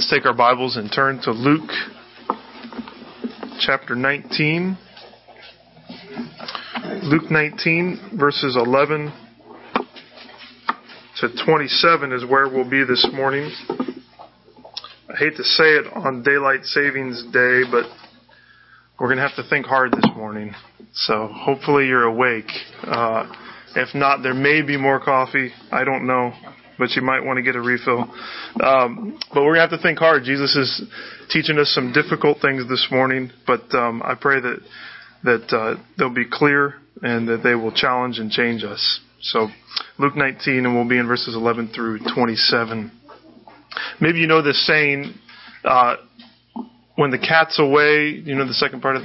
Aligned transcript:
Let's 0.00 0.10
take 0.10 0.24
our 0.24 0.32
Bibles 0.32 0.78
and 0.78 0.90
turn 0.90 1.20
to 1.24 1.30
Luke 1.30 1.70
chapter 3.60 3.94
19. 3.94 4.78
Luke 7.02 7.30
19, 7.30 8.12
verses 8.18 8.56
11 8.56 9.12
to 11.18 11.28
27 11.44 12.12
is 12.12 12.24
where 12.24 12.48
we'll 12.48 12.68
be 12.68 12.82
this 12.82 13.06
morning. 13.12 13.52
I 13.68 15.16
hate 15.18 15.36
to 15.36 15.44
say 15.44 15.64
it 15.64 15.84
on 15.94 16.22
Daylight 16.22 16.64
Savings 16.64 17.22
Day, 17.30 17.64
but 17.70 17.84
we're 18.98 19.08
going 19.08 19.18
to 19.18 19.28
have 19.28 19.36
to 19.36 19.46
think 19.50 19.66
hard 19.66 19.92
this 19.92 20.10
morning. 20.16 20.54
So 20.94 21.28
hopefully 21.30 21.88
you're 21.88 22.04
awake. 22.04 22.50
Uh, 22.84 23.30
if 23.76 23.94
not, 23.94 24.22
there 24.22 24.32
may 24.32 24.62
be 24.62 24.78
more 24.78 24.98
coffee. 24.98 25.50
I 25.70 25.84
don't 25.84 26.06
know 26.06 26.32
but 26.80 26.90
you 26.96 27.02
might 27.02 27.22
want 27.24 27.36
to 27.36 27.42
get 27.42 27.54
a 27.54 27.60
refill. 27.60 28.12
Um, 28.60 29.20
but 29.32 29.42
we're 29.44 29.54
going 29.54 29.68
to 29.68 29.70
have 29.70 29.70
to 29.70 29.82
think 29.82 29.98
hard. 29.98 30.24
Jesus 30.24 30.56
is 30.56 30.82
teaching 31.30 31.58
us 31.58 31.70
some 31.72 31.92
difficult 31.92 32.38
things 32.40 32.68
this 32.68 32.88
morning, 32.90 33.30
but 33.46 33.72
um, 33.72 34.02
I 34.04 34.16
pray 34.20 34.40
that 34.40 34.58
that 35.22 35.52
uh, 35.54 35.80
they'll 35.98 36.12
be 36.12 36.24
clear 36.28 36.74
and 37.02 37.28
that 37.28 37.42
they 37.44 37.54
will 37.54 37.72
challenge 37.72 38.18
and 38.18 38.30
change 38.30 38.64
us. 38.64 39.00
So, 39.20 39.48
Luke 39.98 40.16
19, 40.16 40.64
and 40.64 40.74
we'll 40.74 40.88
be 40.88 40.96
in 40.96 41.06
verses 41.06 41.34
11 41.34 41.72
through 41.74 41.98
27. 42.14 42.90
Maybe 44.00 44.18
you 44.18 44.26
know 44.26 44.40
this 44.40 44.66
saying, 44.66 45.12
uh, 45.62 45.96
when 46.96 47.10
the 47.10 47.18
cat's 47.18 47.58
away, 47.58 48.22
you 48.24 48.34
know 48.34 48.46
the 48.46 48.54
second 48.54 48.80
part 48.80 48.96
of 48.96 49.02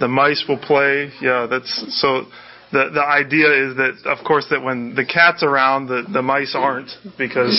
the 0.00 0.08
mice 0.08 0.44
will 0.48 0.58
play. 0.58 1.10
Yeah, 1.20 1.46
that's 1.48 2.00
so 2.00 2.26
the 2.74 2.90
the 2.92 3.06
idea 3.06 3.70
is 3.70 3.76
that 3.76 4.02
of 4.04 4.24
course 4.26 4.46
that 4.50 4.60
when 4.60 4.94
the 4.96 5.04
cat's 5.04 5.44
around 5.44 5.86
the 5.86 6.02
the 6.12 6.20
mice 6.20 6.54
aren't 6.58 6.90
because 7.16 7.56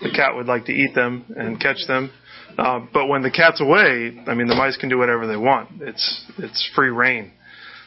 the 0.00 0.10
cat 0.10 0.36
would 0.36 0.46
like 0.46 0.64
to 0.66 0.72
eat 0.72 0.94
them 0.94 1.24
and 1.36 1.60
catch 1.60 1.86
them. 1.88 2.10
Uh, 2.56 2.80
but 2.92 3.08
when 3.08 3.22
the 3.22 3.30
cat's 3.30 3.60
away 3.60 4.16
i 4.28 4.34
mean 4.34 4.46
the 4.46 4.54
mice 4.54 4.76
can 4.76 4.88
do 4.88 4.96
whatever 4.96 5.26
they 5.26 5.36
want. 5.36 5.82
It's 5.82 6.24
it's 6.38 6.70
free 6.76 6.90
rein. 6.90 7.32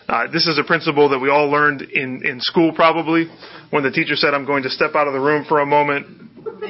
Uh, 0.10 0.28
this 0.32 0.48
is 0.48 0.60
a 0.60 0.64
principle 0.64 1.10
that 1.10 1.20
we 1.20 1.30
all 1.30 1.50
learned 1.50 1.82
in 1.82 2.22
in 2.26 2.42
school 2.42 2.74
probably. 2.74 3.28
When 3.70 3.84
the 3.84 3.92
teacher 3.92 4.18
said 4.18 4.34
i'm 4.34 4.46
going 4.46 4.64
to 4.64 4.70
step 4.70 4.96
out 4.96 5.08
of 5.08 5.14
the 5.14 5.22
room 5.22 5.46
for 5.48 5.62
a 5.62 5.66
moment 5.66 6.06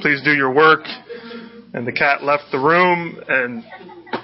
please 0.02 0.22
do 0.24 0.34
your 0.34 0.54
work 0.54 0.86
and 1.74 1.86
the 1.88 1.92
cat 1.92 2.24
left 2.24 2.46
the 2.52 2.60
room 2.60 3.20
and 3.28 3.64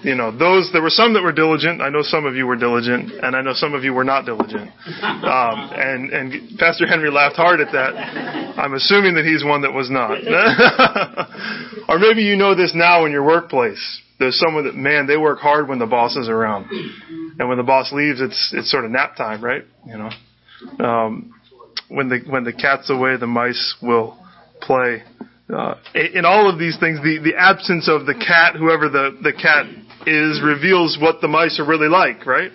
you 0.03 0.15
know, 0.15 0.35
those, 0.35 0.69
there 0.73 0.81
were 0.81 0.89
some 0.89 1.13
that 1.13 1.23
were 1.23 1.31
diligent. 1.31 1.81
I 1.81 1.89
know 1.89 2.01
some 2.01 2.25
of 2.25 2.35
you 2.35 2.45
were 2.45 2.57
diligent, 2.57 3.11
and 3.11 3.35
I 3.35 3.41
know 3.41 3.53
some 3.53 3.73
of 3.73 3.83
you 3.83 3.93
were 3.93 4.03
not 4.03 4.25
diligent. 4.25 4.69
Um, 4.91 5.71
and, 5.73 6.09
and 6.11 6.59
Pastor 6.59 6.85
Henry 6.85 7.09
laughed 7.09 7.37
hard 7.37 7.61
at 7.61 7.71
that. 7.71 7.95
I'm 8.57 8.73
assuming 8.73 9.15
that 9.15 9.25
he's 9.25 9.43
one 9.43 9.61
that 9.61 9.73
was 9.73 9.89
not. 9.89 10.11
or 11.89 11.99
maybe 11.99 12.23
you 12.23 12.35
know 12.35 12.53
this 12.53 12.73
now 12.75 13.05
in 13.05 13.11
your 13.11 13.25
workplace. 13.25 14.01
There's 14.19 14.37
someone 14.37 14.65
that, 14.65 14.75
man, 14.75 15.07
they 15.07 15.17
work 15.17 15.39
hard 15.39 15.67
when 15.67 15.79
the 15.79 15.87
boss 15.87 16.15
is 16.15 16.29
around. 16.29 16.67
And 17.39 17.49
when 17.49 17.57
the 17.57 17.63
boss 17.63 17.91
leaves, 17.91 18.21
it's, 18.21 18.53
it's 18.55 18.69
sort 18.69 18.85
of 18.85 18.91
nap 18.91 19.15
time, 19.15 19.43
right? 19.43 19.63
You 19.85 19.97
know, 19.97 20.85
um, 20.85 21.33
when 21.87 22.09
the, 22.09 22.19
when 22.27 22.43
the 22.43 22.53
cat's 22.53 22.89
away, 22.89 23.17
the 23.17 23.27
mice 23.27 23.75
will 23.81 24.17
play. 24.61 25.03
Uh, 25.53 25.75
in 25.93 26.25
all 26.25 26.49
of 26.49 26.57
these 26.57 26.77
things, 26.79 26.99
the, 26.99 27.19
the 27.23 27.35
absence 27.37 27.89
of 27.89 28.05
the 28.05 28.13
cat, 28.13 28.55
whoever 28.55 28.89
the, 28.89 29.17
the 29.21 29.33
cat 29.33 29.65
is, 30.07 30.41
reveals 30.41 30.97
what 30.99 31.21
the 31.21 31.27
mice 31.27 31.59
are 31.59 31.65
really 31.65 31.87
like, 31.87 32.25
right? 32.25 32.51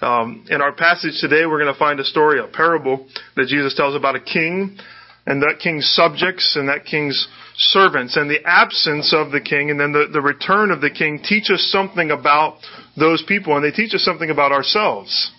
Um, 0.00 0.46
in 0.48 0.60
our 0.60 0.72
passage 0.72 1.20
today, 1.20 1.46
we're 1.46 1.60
going 1.60 1.72
to 1.72 1.78
find 1.78 1.98
a 1.98 2.04
story, 2.04 2.40
a 2.40 2.46
parable 2.46 3.08
that 3.36 3.46
Jesus 3.48 3.74
tells 3.74 3.96
about 3.96 4.14
a 4.14 4.20
king 4.20 4.78
and 5.26 5.42
that 5.42 5.58
king's 5.62 5.86
subjects 5.94 6.56
and 6.56 6.68
that 6.68 6.84
king's 6.84 7.28
servants. 7.56 8.16
And 8.16 8.30
the 8.30 8.44
absence 8.44 9.12
of 9.12 9.32
the 9.32 9.40
king 9.40 9.70
and 9.70 9.78
then 9.78 9.92
the, 9.92 10.06
the 10.12 10.22
return 10.22 10.70
of 10.70 10.80
the 10.80 10.90
king 10.90 11.20
teach 11.22 11.50
us 11.50 11.68
something 11.72 12.10
about 12.10 12.58
those 12.96 13.22
people 13.26 13.56
and 13.56 13.64
they 13.64 13.72
teach 13.72 13.94
us 13.94 14.02
something 14.02 14.30
about 14.30 14.52
ourselves 14.52 15.32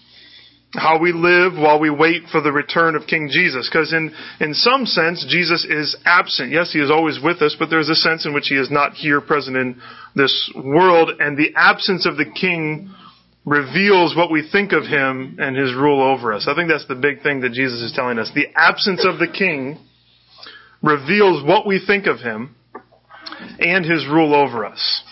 how 0.73 0.99
we 0.99 1.11
live 1.11 1.53
while 1.53 1.79
we 1.79 1.89
wait 1.89 2.23
for 2.31 2.41
the 2.41 2.51
return 2.51 2.95
of 2.95 3.07
King 3.07 3.29
Jesus. 3.31 3.67
Because 3.67 3.91
in, 3.91 4.13
in 4.39 4.53
some 4.53 4.85
sense, 4.85 5.25
Jesus 5.27 5.65
is 5.67 5.97
absent. 6.05 6.51
Yes, 6.51 6.71
He 6.71 6.79
is 6.79 6.91
always 6.91 7.19
with 7.23 7.41
us, 7.41 7.55
but 7.57 7.69
there's 7.69 7.89
a 7.89 7.95
sense 7.95 8.25
in 8.25 8.33
which 8.33 8.47
He 8.47 8.55
is 8.55 8.69
not 8.69 8.93
here 8.93 9.19
present 9.19 9.57
in 9.57 9.81
this 10.15 10.51
world. 10.55 11.09
And 11.19 11.37
the 11.37 11.53
absence 11.55 12.05
of 12.05 12.17
the 12.17 12.25
King 12.25 12.93
reveals 13.45 14.15
what 14.15 14.31
we 14.31 14.47
think 14.47 14.71
of 14.71 14.83
Him 14.83 15.37
and 15.39 15.55
His 15.55 15.73
rule 15.73 16.03
over 16.03 16.33
us. 16.33 16.47
I 16.47 16.53
think 16.53 16.69
that's 16.69 16.87
the 16.87 16.95
big 16.95 17.23
thing 17.23 17.41
that 17.41 17.53
Jesus 17.53 17.81
is 17.81 17.93
telling 17.95 18.19
us. 18.19 18.31
The 18.35 18.47
absence 18.55 19.05
of 19.07 19.17
the 19.17 19.27
King 19.27 19.79
reveals 20.83 21.43
what 21.43 21.65
we 21.65 21.83
think 21.85 22.05
of 22.05 22.19
Him 22.19 22.55
and 23.59 23.85
His 23.85 24.05
rule 24.07 24.35
over 24.35 24.65
us. 24.65 25.03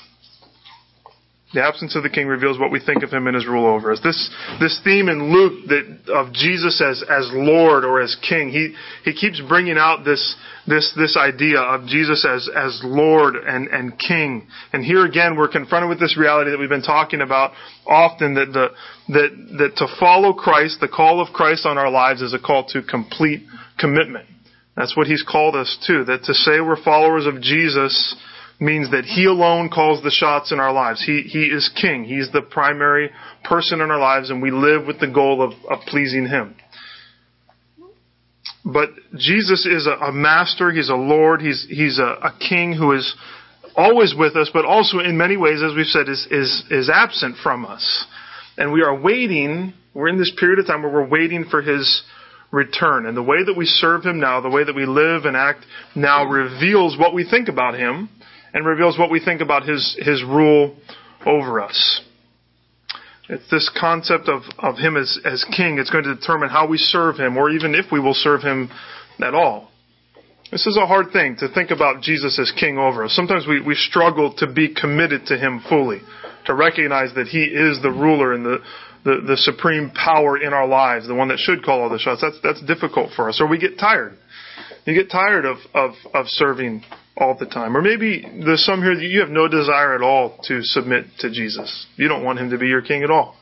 The 1.54 1.64
absence 1.64 1.96
of 1.96 2.04
the 2.04 2.10
king 2.10 2.28
reveals 2.28 2.60
what 2.60 2.72
we 2.72 2.80
think 2.82 3.04
of 3.04 3.10
him 3.10 3.26
and 3.26 3.34
his 3.34 3.48
rule 3.48 3.66
over 3.66 3.94
us. 3.94 4.02
This, 4.04 4.30
this 4.60 4.82
theme 4.84 5.08
in 5.08 5.32
Luke 5.32 5.68
that, 5.70 6.12
of 6.14 6.34
Jesus 6.34 6.82
as, 6.82 7.02
as 7.10 7.30
Lord 7.32 7.86
or 7.86 8.02
as 8.02 8.18
King, 8.28 8.50
he, 8.50 8.76
he 9.06 9.14
keeps 9.14 9.42
bringing 9.48 9.78
out 9.78 10.04
this, 10.04 10.36
this, 10.68 10.94
this 10.98 11.16
idea 11.16 11.60
of 11.60 11.88
Jesus 11.88 12.28
as, 12.30 12.50
as 12.54 12.82
Lord 12.84 13.36
and, 13.38 13.70
and 13.70 13.98
King. 13.98 14.46
And 14.74 14.84
here 14.84 15.06
again, 15.06 15.38
we're 15.38 15.48
confronted 15.48 15.88
with 15.88 16.02
this 16.02 16.18
reality 16.18 16.52
that 16.52 16.60
we've 16.60 16.68
been 16.68 16.82
talking 16.82 17.22
about 17.22 17.54
often 17.86 18.34
that 18.34 18.52
the, 18.52 18.68
that, 19.14 19.58
that 19.58 19.78
to 19.78 19.88
follow 20.02 20.34
Christ, 20.34 20.82
the 20.82 20.90
call 20.90 21.22
of 21.22 21.34
Christ 21.34 21.66
on 21.66 21.78
our 21.78 21.90
lives 21.90 22.22
is 22.22 22.34
a 22.34 22.40
call 22.40 22.66
to 22.74 22.82
complete 22.84 23.48
commitment. 23.80 24.28
That's 24.76 24.98
what 24.98 25.08
he's 25.08 25.24
called 25.24 25.56
us 25.56 25.78
to. 25.88 26.04
That 26.04 26.24
to 26.26 26.34
say 26.34 26.60
we're 26.60 26.82
followers 26.84 27.26
of 27.26 27.42
Jesus 27.42 28.16
means 28.60 28.92
that 28.92 29.06
He 29.06 29.26
alone 29.26 29.70
calls 29.70 30.02
the 30.04 30.12
shots 30.12 30.52
in 30.52 30.60
our 30.60 30.74
lives. 30.74 31.04
He, 31.06 31.22
he 31.22 31.46
is 31.46 31.70
King. 31.80 32.04
He's 32.04 32.32
the 32.32 32.42
primary 32.42 33.12
person 33.44 33.82
in 33.82 33.92
our 33.92 34.00
lives, 34.00 34.30
and 34.30 34.42
we 34.42 34.52
live 34.52 34.86
with 34.88 35.00
the 35.00 35.08
goal 35.08 35.42
of, 35.42 35.54
of 35.70 35.86
pleasing 35.86 36.28
Him. 36.28 36.56
But 38.66 38.90
Jesus 39.18 39.66
is 39.66 39.88
a, 39.88 40.08
a 40.08 40.12
master. 40.12 40.72
He's 40.72 40.90
a 40.90 40.96
Lord. 40.96 41.42
He's, 41.42 41.66
he's 41.70 42.00
a, 42.00 42.04
a 42.04 42.34
King 42.50 42.74
who 42.74 42.94
is 42.94 43.16
always 43.76 44.14
with 44.18 44.36
us, 44.36 44.50
but 44.52 44.66
also 44.66 45.00
in 45.00 45.18
many 45.18 45.38
ways, 45.38 45.62
as 45.64 45.76
we've 45.76 45.86
said, 45.86 46.10
is, 46.10 46.28
is, 46.32 46.64
is 46.70 46.90
absent 46.90 47.38
from 47.44 47.66
us. 47.66 48.06
And 48.58 48.74
we 48.74 48.82
are 48.82 49.00
waiting, 49.00 49.74
we're 49.94 50.08
in 50.08 50.18
this 50.18 50.34
period 50.38 50.60
of 50.60 50.66
time 50.66 50.82
where 50.82 50.92
we're 50.92 51.08
waiting 51.08 51.46
for 51.50 51.62
His 51.62 52.04
return. 52.52 53.06
And 53.06 53.16
the 53.16 53.24
way 53.24 53.44
that 53.46 53.56
we 53.56 53.66
serve 53.66 54.04
Him 54.04 54.20
now, 54.20 54.42
the 54.42 54.50
way 54.50 54.64
that 54.64 54.76
we 54.76 54.86
live 54.86 55.26
and 55.26 55.38
act 55.38 55.64
now 55.96 56.26
reveals 56.26 56.98
what 56.98 57.14
we 57.14 57.24
think 57.30 57.50
about 57.50 57.76
Him 57.76 58.10
and 58.58 58.66
reveals 58.66 58.98
what 58.98 59.12
we 59.12 59.20
think 59.24 59.40
about 59.40 59.70
his, 59.70 59.96
his 60.00 60.24
rule 60.24 60.76
over 61.28 61.62
us. 61.62 62.02
It's 63.30 63.48
this 63.52 63.70
concept 63.80 64.28
of, 64.28 64.42
of 64.58 64.78
him 64.78 64.98
as, 64.98 65.20
as 65.24 65.46
king. 65.56 65.78
It's 65.78 65.92
going 65.92 66.06
to 66.06 66.16
determine 66.16 66.50
how 66.50 66.68
we 66.68 66.80
serve 66.80 67.18
him, 67.18 67.38
or 67.38 67.52
even 67.52 67.76
if 67.76 67.92
we 67.92 68.00
will 68.00 68.16
serve 68.16 68.42
him 68.42 68.72
at 69.22 69.36
all. 69.36 69.70
This 70.52 70.66
is 70.66 70.76
a 70.76 70.88
hard 70.88 71.12
thing 71.14 71.36
to 71.40 71.54
think 71.54 71.70
about 71.70 72.02
Jesus 72.02 72.40
as 72.40 72.52
king 72.60 72.80
over 72.80 73.04
us. 73.04 73.16
Sometimes 73.16 73.46
we, 73.48 73.62
we 73.62 73.76
struggle 73.76 74.34
to 74.38 74.52
be 74.52 74.74
committed 74.74 75.28
to 75.28 75.38
him 75.38 75.64
fully, 75.70 76.02
to 76.48 76.56
recognize 76.56 77.14
that 77.14 77.28
he 77.28 77.44
is 77.44 77.80
the 77.84 77.92
ruler 77.92 78.34
and 78.34 78.44
the, 78.44 78.58
the, 79.04 79.22
the 79.28 79.38
supreme 79.38 79.92
power 79.92 80.36
in 80.36 80.52
our 80.52 80.68
lives, 80.68 81.08
the 81.08 81.14
one 81.14 81.28
that 81.28 81.38
should 81.38 81.64
call 81.64 81.84
all 81.84 81.90
the 81.92 82.00
shots. 82.00 82.22
That's, 82.24 82.40
that's 82.42 82.66
difficult 82.66 83.12
for 83.16 83.30
us. 83.30 83.40
Or 83.40 83.48
we 83.48 83.60
get 83.60 83.78
tired. 83.78 84.18
You 84.86 84.96
get 84.96 85.12
tired 85.12 85.46
of, 85.46 85.58
of, 85.76 85.92
of 86.16 86.26
serving 86.28 86.82
all 87.18 87.36
the 87.38 87.46
time. 87.46 87.76
Or 87.76 87.82
maybe 87.82 88.24
there's 88.46 88.64
some 88.64 88.82
here 88.82 88.96
that 88.96 89.04
you 89.04 89.22
have 89.22 89.30
no 89.30 89.48
desire 89.48 89.96
at 89.96 90.02
all 90.02 90.38
to 90.44 90.62
submit 90.62 91.06
to 91.20 91.32
Jesus. 91.32 91.88
You 91.96 92.08
don't 92.08 92.24
want 92.24 92.40
him 92.40 92.52
to 92.52 92.58
be 92.58 92.68
your 92.68 92.82
king 92.82 93.04
at 93.04 93.10
all. 93.12 93.36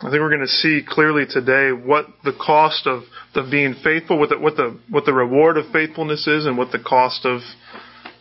I 0.00 0.10
think 0.10 0.20
we're 0.20 0.30
going 0.30 0.40
to 0.40 0.46
see 0.46 0.82
clearly 0.86 1.24
today 1.28 1.70
what 1.70 2.06
the 2.22 2.32
cost 2.34 2.86
of, 2.86 3.04
of 3.34 3.50
being 3.50 3.74
faithful, 3.82 4.18
what 4.18 4.28
the, 4.28 4.38
what 4.38 4.56
the 4.56 4.78
what 4.90 5.06
the 5.06 5.14
reward 5.14 5.56
of 5.56 5.72
faithfulness 5.72 6.26
is, 6.26 6.44
and 6.44 6.58
what 6.58 6.70
the 6.70 6.78
cost 6.78 7.24
of 7.24 7.40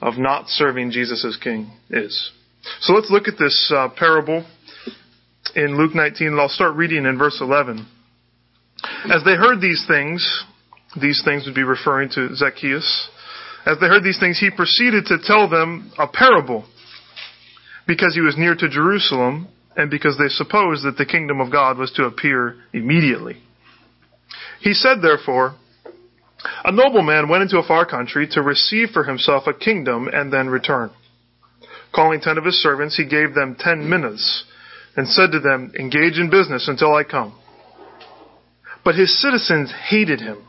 of 0.01 0.17
not 0.17 0.47
serving 0.47 0.91
Jesus 0.91 1.25
as 1.25 1.35
King 1.35 1.71
is. 1.89 2.31
So 2.79 2.94
let's 2.94 3.11
look 3.11 3.27
at 3.27 3.38
this 3.38 3.71
uh, 3.75 3.89
parable 3.89 4.45
in 5.56 5.77
Luke 5.77 5.94
19, 5.94 6.27
and 6.27 6.39
I'll 6.39 6.50
start 6.50 6.75
reading 6.75 7.06
in 7.06 7.18
verse 7.18 7.39
11. 7.41 7.85
As 9.13 9.23
they 9.23 9.35
heard 9.35 9.61
these 9.61 9.85
things, 9.88 10.45
these 11.00 11.21
things 11.25 11.45
would 11.45 11.56
be 11.56 11.63
referring 11.63 12.09
to 12.11 12.35
Zacchaeus. 12.35 13.09
As 13.65 13.79
they 13.79 13.88
heard 13.88 14.03
these 14.03 14.19
things, 14.19 14.39
he 14.39 14.51
proceeded 14.51 15.07
to 15.07 15.17
tell 15.23 15.50
them 15.50 15.91
a 15.97 16.07
parable 16.07 16.65
because 17.88 18.13
he 18.13 18.21
was 18.21 18.38
near 18.38 18.56
to 18.56 18.69
Jerusalem 18.69 19.47
and 19.75 19.89
because 19.89 20.17
they 20.17 20.27
supposed 20.27 20.85
that 20.85 20.97
the 20.97 21.06
kingdom 21.06 21.41
of 21.41 21.51
God 21.51 21.77
was 21.77 21.91
to 21.94 22.03
appear 22.03 22.57
immediately. 22.73 23.41
He 24.62 24.73
said, 24.73 25.01
therefore, 25.01 25.56
a 26.63 26.71
nobleman 26.71 27.27
went 27.27 27.44
into 27.44 27.57
a 27.57 27.67
far 27.67 27.85
country 27.85 28.27
to 28.31 28.41
receive 28.41 28.89
for 28.89 29.03
himself 29.03 29.47
a 29.47 29.53
kingdom 29.53 30.07
and 30.11 30.31
then 30.31 30.47
return. 30.47 30.91
Calling 31.94 32.21
ten 32.21 32.38
of 32.38 32.45
his 32.45 32.61
servants, 32.61 32.95
he 32.97 33.06
gave 33.06 33.33
them 33.33 33.56
ten 33.57 33.89
minas 33.89 34.44
and 34.95 35.07
said 35.07 35.31
to 35.31 35.39
them, 35.39 35.71
Engage 35.77 36.19
in 36.19 36.29
business 36.29 36.68
until 36.68 36.94
I 36.94 37.03
come. 37.03 37.38
But 38.83 38.95
his 38.95 39.19
citizens 39.19 39.73
hated 39.89 40.21
him 40.21 40.45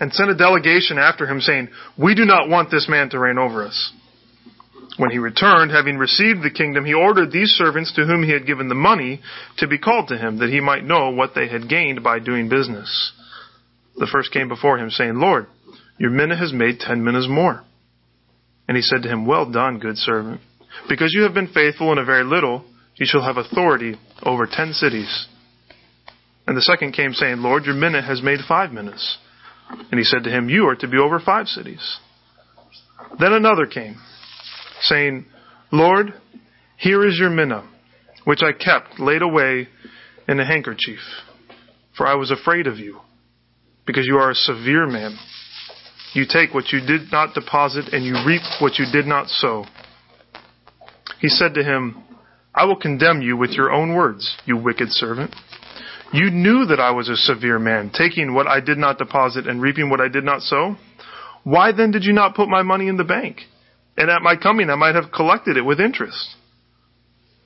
and 0.00 0.12
sent 0.12 0.30
a 0.30 0.36
delegation 0.36 0.98
after 0.98 1.26
him 1.26 1.40
saying, 1.40 1.68
We 1.98 2.14
do 2.14 2.24
not 2.24 2.48
want 2.48 2.70
this 2.70 2.88
man 2.88 3.10
to 3.10 3.18
reign 3.18 3.38
over 3.38 3.64
us. 3.64 3.92
When 4.98 5.10
he 5.10 5.18
returned, 5.18 5.70
having 5.70 5.96
received 5.96 6.42
the 6.42 6.50
kingdom, 6.50 6.84
he 6.84 6.92
ordered 6.92 7.32
these 7.32 7.50
servants 7.50 7.94
to 7.94 8.04
whom 8.04 8.22
he 8.22 8.32
had 8.32 8.46
given 8.46 8.68
the 8.68 8.74
money 8.74 9.22
to 9.58 9.66
be 9.66 9.78
called 9.78 10.08
to 10.08 10.18
him, 10.18 10.38
that 10.38 10.50
he 10.50 10.60
might 10.60 10.84
know 10.84 11.10
what 11.10 11.30
they 11.34 11.48
had 11.48 11.68
gained 11.68 12.02
by 12.02 12.18
doing 12.18 12.48
business. 12.48 13.12
The 13.96 14.08
first 14.10 14.32
came 14.32 14.48
before 14.48 14.78
him, 14.78 14.90
saying, 14.90 15.14
Lord, 15.14 15.46
your 15.98 16.10
mina 16.10 16.36
has 16.36 16.52
made 16.52 16.80
ten 16.80 17.04
minas 17.04 17.28
more. 17.28 17.62
And 18.68 18.76
he 18.76 18.82
said 18.82 19.02
to 19.02 19.08
him, 19.08 19.26
Well 19.26 19.50
done, 19.50 19.78
good 19.78 19.96
servant. 19.96 20.40
Because 20.88 21.12
you 21.14 21.22
have 21.22 21.34
been 21.34 21.48
faithful 21.48 21.92
in 21.92 21.98
a 21.98 22.04
very 22.04 22.24
little, 22.24 22.64
you 22.96 23.06
shall 23.06 23.22
have 23.22 23.36
authority 23.36 23.96
over 24.22 24.46
ten 24.50 24.72
cities. 24.72 25.26
And 26.46 26.56
the 26.56 26.62
second 26.62 26.92
came 26.92 27.12
saying, 27.12 27.38
Lord, 27.38 27.64
your 27.64 27.74
mina 27.74 28.02
has 28.02 28.22
made 28.22 28.40
five 28.46 28.72
minas. 28.72 29.18
And 29.90 29.98
he 29.98 30.04
said 30.04 30.24
to 30.24 30.30
him, 30.30 30.48
You 30.48 30.68
are 30.68 30.76
to 30.76 30.88
be 30.88 30.98
over 30.98 31.20
five 31.20 31.46
cities. 31.46 31.98
Then 33.18 33.32
another 33.32 33.66
came, 33.66 33.96
saying, 34.80 35.26
Lord, 35.70 36.14
here 36.76 37.06
is 37.06 37.18
your 37.18 37.30
mina, 37.30 37.68
which 38.24 38.42
I 38.42 38.52
kept 38.52 38.98
laid 38.98 39.22
away 39.22 39.68
in 40.28 40.40
a 40.40 40.46
handkerchief, 40.46 41.00
for 41.96 42.06
I 42.06 42.14
was 42.14 42.30
afraid 42.30 42.66
of 42.66 42.78
you, 42.78 43.00
because 43.86 44.06
you 44.06 44.16
are 44.16 44.30
a 44.30 44.34
severe 44.34 44.86
man. 44.86 45.16
You 46.14 46.24
take 46.28 46.54
what 46.54 46.72
you 46.72 46.80
did 46.80 47.10
not 47.10 47.34
deposit, 47.34 47.92
and 47.92 48.04
you 48.04 48.14
reap 48.26 48.42
what 48.60 48.78
you 48.78 48.86
did 48.92 49.06
not 49.06 49.28
sow. 49.28 49.64
He 51.20 51.28
said 51.28 51.54
to 51.54 51.64
him, 51.64 52.02
I 52.54 52.66
will 52.66 52.76
condemn 52.76 53.22
you 53.22 53.36
with 53.36 53.50
your 53.50 53.72
own 53.72 53.94
words, 53.94 54.36
you 54.44 54.56
wicked 54.56 54.90
servant. 54.90 55.34
You 56.12 56.30
knew 56.30 56.66
that 56.66 56.80
I 56.80 56.90
was 56.90 57.08
a 57.08 57.16
severe 57.16 57.58
man, 57.58 57.90
taking 57.92 58.34
what 58.34 58.46
I 58.46 58.60
did 58.60 58.76
not 58.76 58.98
deposit 58.98 59.46
and 59.46 59.62
reaping 59.62 59.88
what 59.88 60.00
I 60.00 60.08
did 60.08 60.24
not 60.24 60.42
sow. 60.42 60.76
Why 61.42 61.72
then 61.72 61.90
did 61.90 62.04
you 62.04 62.12
not 62.12 62.34
put 62.34 62.48
my 62.48 62.62
money 62.62 62.88
in 62.88 62.98
the 62.98 63.04
bank? 63.04 63.38
And 63.96 64.10
at 64.10 64.22
my 64.22 64.36
coming 64.36 64.68
I 64.68 64.74
might 64.74 64.94
have 64.94 65.10
collected 65.10 65.56
it 65.56 65.64
with 65.64 65.80
interest. 65.80 66.36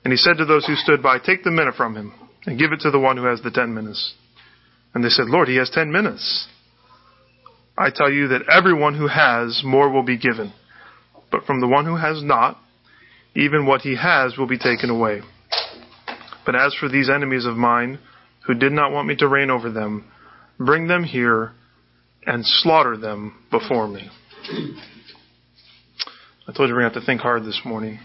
And 0.03 0.11
he 0.11 0.17
said 0.17 0.37
to 0.37 0.45
those 0.45 0.65
who 0.65 0.75
stood 0.75 1.01
by, 1.01 1.17
Take 1.19 1.43
the 1.43 1.51
mina 1.51 1.71
from 1.75 1.95
him, 1.95 2.13
and 2.45 2.59
give 2.59 2.71
it 2.71 2.81
to 2.81 2.91
the 2.91 2.99
one 2.99 3.17
who 3.17 3.25
has 3.25 3.41
the 3.41 3.51
ten 3.51 3.73
minas. 3.73 4.13
And 4.93 5.03
they 5.03 5.09
said, 5.09 5.27
Lord, 5.27 5.47
he 5.47 5.57
has 5.57 5.69
ten 5.69 5.91
minas. 5.91 6.47
I 7.77 7.89
tell 7.93 8.11
you 8.11 8.29
that 8.29 8.49
everyone 8.49 8.97
who 8.97 9.07
has, 9.07 9.61
more 9.63 9.89
will 9.89 10.03
be 10.03 10.17
given. 10.17 10.53
But 11.31 11.43
from 11.45 11.61
the 11.61 11.67
one 11.67 11.85
who 11.85 11.95
has 11.95 12.23
not, 12.23 12.57
even 13.35 13.65
what 13.65 13.81
he 13.81 13.95
has 13.95 14.37
will 14.37 14.47
be 14.47 14.57
taken 14.57 14.89
away. 14.89 15.21
But 16.45 16.55
as 16.55 16.73
for 16.73 16.89
these 16.89 17.09
enemies 17.09 17.45
of 17.45 17.55
mine, 17.55 17.99
who 18.47 18.53
did 18.53 18.71
not 18.71 18.91
want 18.91 19.07
me 19.07 19.15
to 19.17 19.27
reign 19.27 19.51
over 19.51 19.69
them, 19.69 20.09
bring 20.57 20.87
them 20.87 21.03
here 21.03 21.51
and 22.25 22.45
slaughter 22.45 22.97
them 22.97 23.37
before 23.51 23.87
me. 23.87 24.09
I 26.47 26.53
told 26.53 26.69
you 26.69 26.75
we're 26.75 26.81
going 26.81 26.91
to 26.91 26.95
have 26.95 27.03
to 27.03 27.05
think 27.05 27.19
hard 27.19 27.43
this 27.43 27.61
morning. 27.65 27.99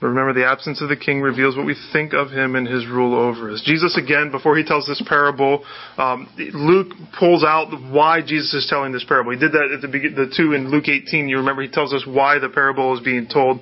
But 0.00 0.08
remember, 0.08 0.32
the 0.32 0.46
absence 0.46 0.80
of 0.80 0.88
the 0.88 0.96
king 0.96 1.20
reveals 1.20 1.56
what 1.56 1.66
we 1.66 1.74
think 1.92 2.12
of 2.12 2.30
him 2.30 2.54
and 2.54 2.68
his 2.68 2.86
rule 2.86 3.14
over 3.14 3.50
us. 3.50 3.62
Jesus, 3.64 3.96
again, 3.96 4.30
before 4.30 4.56
he 4.56 4.62
tells 4.62 4.86
this 4.86 5.02
parable, 5.04 5.64
um, 5.96 6.28
Luke 6.36 6.92
pulls 7.18 7.42
out 7.42 7.72
why 7.90 8.20
Jesus 8.20 8.54
is 8.54 8.66
telling 8.70 8.92
this 8.92 9.04
parable. 9.04 9.32
He 9.32 9.38
did 9.38 9.52
that 9.52 9.72
at 9.74 9.82
the 9.82 9.88
beginning, 9.88 10.14
the 10.14 10.32
two 10.36 10.52
in 10.52 10.70
Luke 10.70 10.88
18. 10.88 11.28
You 11.28 11.38
remember 11.38 11.62
he 11.62 11.68
tells 11.68 11.92
us 11.92 12.04
why 12.06 12.38
the 12.38 12.48
parable 12.48 12.96
is 12.96 13.02
being 13.02 13.26
told. 13.26 13.60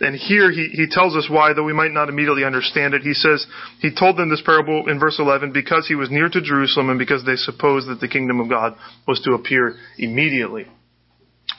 And 0.00 0.16
here 0.16 0.50
he, 0.50 0.68
he 0.72 0.86
tells 0.90 1.16
us 1.16 1.28
why, 1.30 1.52
though 1.52 1.64
we 1.64 1.72
might 1.72 1.92
not 1.92 2.08
immediately 2.08 2.44
understand 2.44 2.94
it. 2.94 3.02
He 3.02 3.14
says, 3.14 3.46
he 3.80 3.94
told 3.94 4.16
them 4.18 4.28
this 4.28 4.42
parable 4.44 4.90
in 4.90 4.98
verse 4.98 5.18
11 5.20 5.52
because 5.52 5.86
he 5.86 5.94
was 5.94 6.10
near 6.10 6.28
to 6.28 6.40
Jerusalem 6.42 6.90
and 6.90 6.98
because 6.98 7.24
they 7.24 7.36
supposed 7.36 7.88
that 7.88 8.00
the 8.00 8.08
kingdom 8.08 8.40
of 8.40 8.50
God 8.50 8.76
was 9.06 9.20
to 9.20 9.32
appear 9.34 9.76
immediately. 9.98 10.66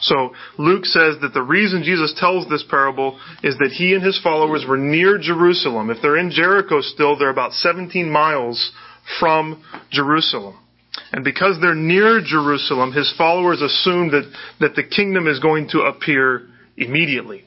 So 0.02 0.34
Luke 0.58 0.86
says 0.86 1.16
that 1.22 1.34
the 1.34 1.42
reason 1.42 1.84
Jesus 1.84 2.14
tells 2.20 2.48
this 2.48 2.64
parable 2.70 3.20
is 3.44 3.58
that 3.58 3.72
he 3.72 3.94
and 3.94 4.04
his 4.04 4.20
followers 4.22 4.66
were 4.68 4.78
near 4.78 5.18
Jerusalem. 5.18 5.90
If 5.90 5.98
they're 6.02 6.18
in 6.18 6.32
Jericho 6.32 6.82
still, 6.82 7.18
they're 7.18 7.30
about 7.30 7.54
17 7.54 8.10
miles 8.10 8.72
from 9.20 9.64
Jerusalem. 9.92 10.60
And 11.12 11.24
because 11.24 11.58
they're 11.62 11.76
near 11.76 12.22
Jerusalem, 12.24 12.92
his 12.92 13.14
followers 13.18 13.62
assume 13.62 14.12
that, 14.12 14.32
that 14.60 14.76
the 14.76 14.84
kingdom 14.84 15.28
is 15.28 15.40
going 15.40 15.70
to 15.70 15.82
appear 15.82 16.48
immediately. 16.76 17.44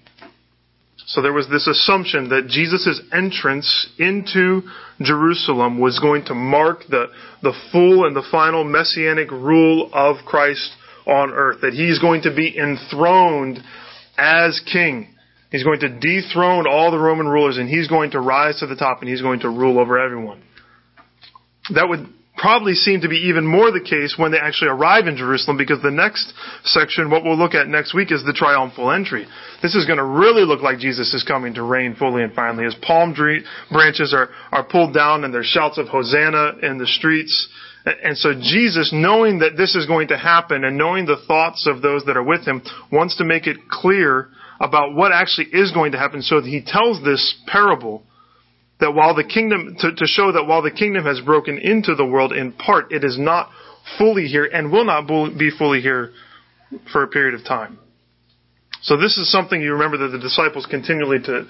So 1.06 1.22
there 1.22 1.32
was 1.32 1.48
this 1.48 1.66
assumption 1.66 2.28
that 2.28 2.46
Jesus' 2.46 3.00
entrance 3.12 3.88
into 3.98 4.62
Jerusalem 5.00 5.80
was 5.80 5.98
going 5.98 6.24
to 6.26 6.34
mark 6.34 6.82
the, 6.88 7.06
the 7.42 7.52
full 7.72 8.06
and 8.06 8.14
the 8.14 8.26
final 8.30 8.62
messianic 8.62 9.30
rule 9.30 9.90
of 9.92 10.24
Christ 10.24 10.70
on 11.06 11.30
earth, 11.30 11.62
that 11.62 11.72
he's 11.72 11.98
going 11.98 12.22
to 12.22 12.34
be 12.34 12.56
enthroned 12.56 13.60
as 14.16 14.60
king. 14.72 15.14
He's 15.50 15.64
going 15.64 15.80
to 15.80 15.88
dethrone 15.88 16.66
all 16.68 16.90
the 16.90 16.98
Roman 16.98 17.26
rulers 17.26 17.58
and 17.58 17.68
he's 17.68 17.88
going 17.88 18.12
to 18.12 18.20
rise 18.20 18.60
to 18.60 18.66
the 18.66 18.76
top 18.76 19.00
and 19.00 19.08
he's 19.08 19.22
going 19.22 19.40
to 19.40 19.48
rule 19.48 19.78
over 19.78 19.98
everyone. 19.98 20.42
That 21.74 21.88
would 21.88 22.06
probably 22.36 22.74
seem 22.74 23.02
to 23.02 23.08
be 23.08 23.28
even 23.28 23.44
more 23.44 23.70
the 23.70 23.84
case 23.84 24.14
when 24.16 24.32
they 24.32 24.38
actually 24.38 24.70
arrive 24.70 25.06
in 25.06 25.16
Jerusalem 25.16 25.58
because 25.58 25.82
the 25.82 25.90
next 25.90 26.32
section, 26.64 27.10
what 27.10 27.22
we'll 27.22 27.36
look 27.36 27.54
at 27.54 27.68
next 27.68 27.94
week, 27.94 28.10
is 28.10 28.24
the 28.24 28.32
triumphal 28.32 28.90
entry. 28.90 29.26
This 29.60 29.74
is 29.74 29.84
going 29.84 29.98
to 29.98 30.04
really 30.04 30.44
look 30.44 30.62
like 30.62 30.78
Jesus 30.78 31.12
is 31.12 31.22
coming 31.22 31.54
to 31.54 31.62
reign 31.62 31.96
fully 31.96 32.22
and 32.22 32.32
finally 32.32 32.64
as 32.64 32.74
palm 32.80 33.14
branches 33.70 34.14
are, 34.14 34.30
are 34.52 34.64
pulled 34.64 34.94
down 34.94 35.24
and 35.24 35.34
there's 35.34 35.46
shouts 35.46 35.76
of 35.78 35.88
Hosanna 35.88 36.52
in 36.62 36.78
the 36.78 36.86
streets. 36.86 37.48
And 37.84 38.16
so 38.16 38.34
Jesus, 38.34 38.90
knowing 38.92 39.38
that 39.38 39.56
this 39.56 39.74
is 39.74 39.86
going 39.86 40.08
to 40.08 40.18
happen 40.18 40.64
and 40.64 40.76
knowing 40.76 41.06
the 41.06 41.22
thoughts 41.26 41.66
of 41.66 41.80
those 41.80 42.04
that 42.04 42.16
are 42.16 42.22
with 42.22 42.46
him, 42.46 42.62
wants 42.92 43.16
to 43.16 43.24
make 43.24 43.46
it 43.46 43.56
clear 43.70 44.28
about 44.60 44.94
what 44.94 45.12
actually 45.12 45.46
is 45.52 45.72
going 45.72 45.92
to 45.92 45.98
happen 45.98 46.20
so 46.20 46.42
he 46.42 46.62
tells 46.64 47.02
this 47.02 47.42
parable 47.46 48.02
that 48.80 48.92
while 48.92 49.14
the 49.14 49.24
kingdom, 49.24 49.76
to, 49.78 49.94
to 49.94 50.06
show 50.06 50.32
that 50.32 50.44
while 50.44 50.62
the 50.62 50.70
kingdom 50.70 51.04
has 51.04 51.20
broken 51.20 51.58
into 51.58 51.94
the 51.94 52.04
world 52.04 52.32
in 52.32 52.52
part, 52.52 52.92
it 52.92 53.04
is 53.04 53.18
not 53.18 53.50
fully 53.98 54.26
here 54.26 54.44
and 54.44 54.70
will 54.70 54.84
not 54.84 55.06
be 55.38 55.50
fully 55.50 55.80
here 55.80 56.12
for 56.92 57.02
a 57.02 57.08
period 57.08 57.34
of 57.34 57.44
time. 57.44 57.78
So 58.82 58.96
this 58.96 59.18
is 59.18 59.30
something 59.30 59.60
you 59.60 59.72
remember 59.72 59.98
that 59.98 60.08
the 60.08 60.18
disciples 60.18 60.66
continually 60.66 61.18
to 61.24 61.46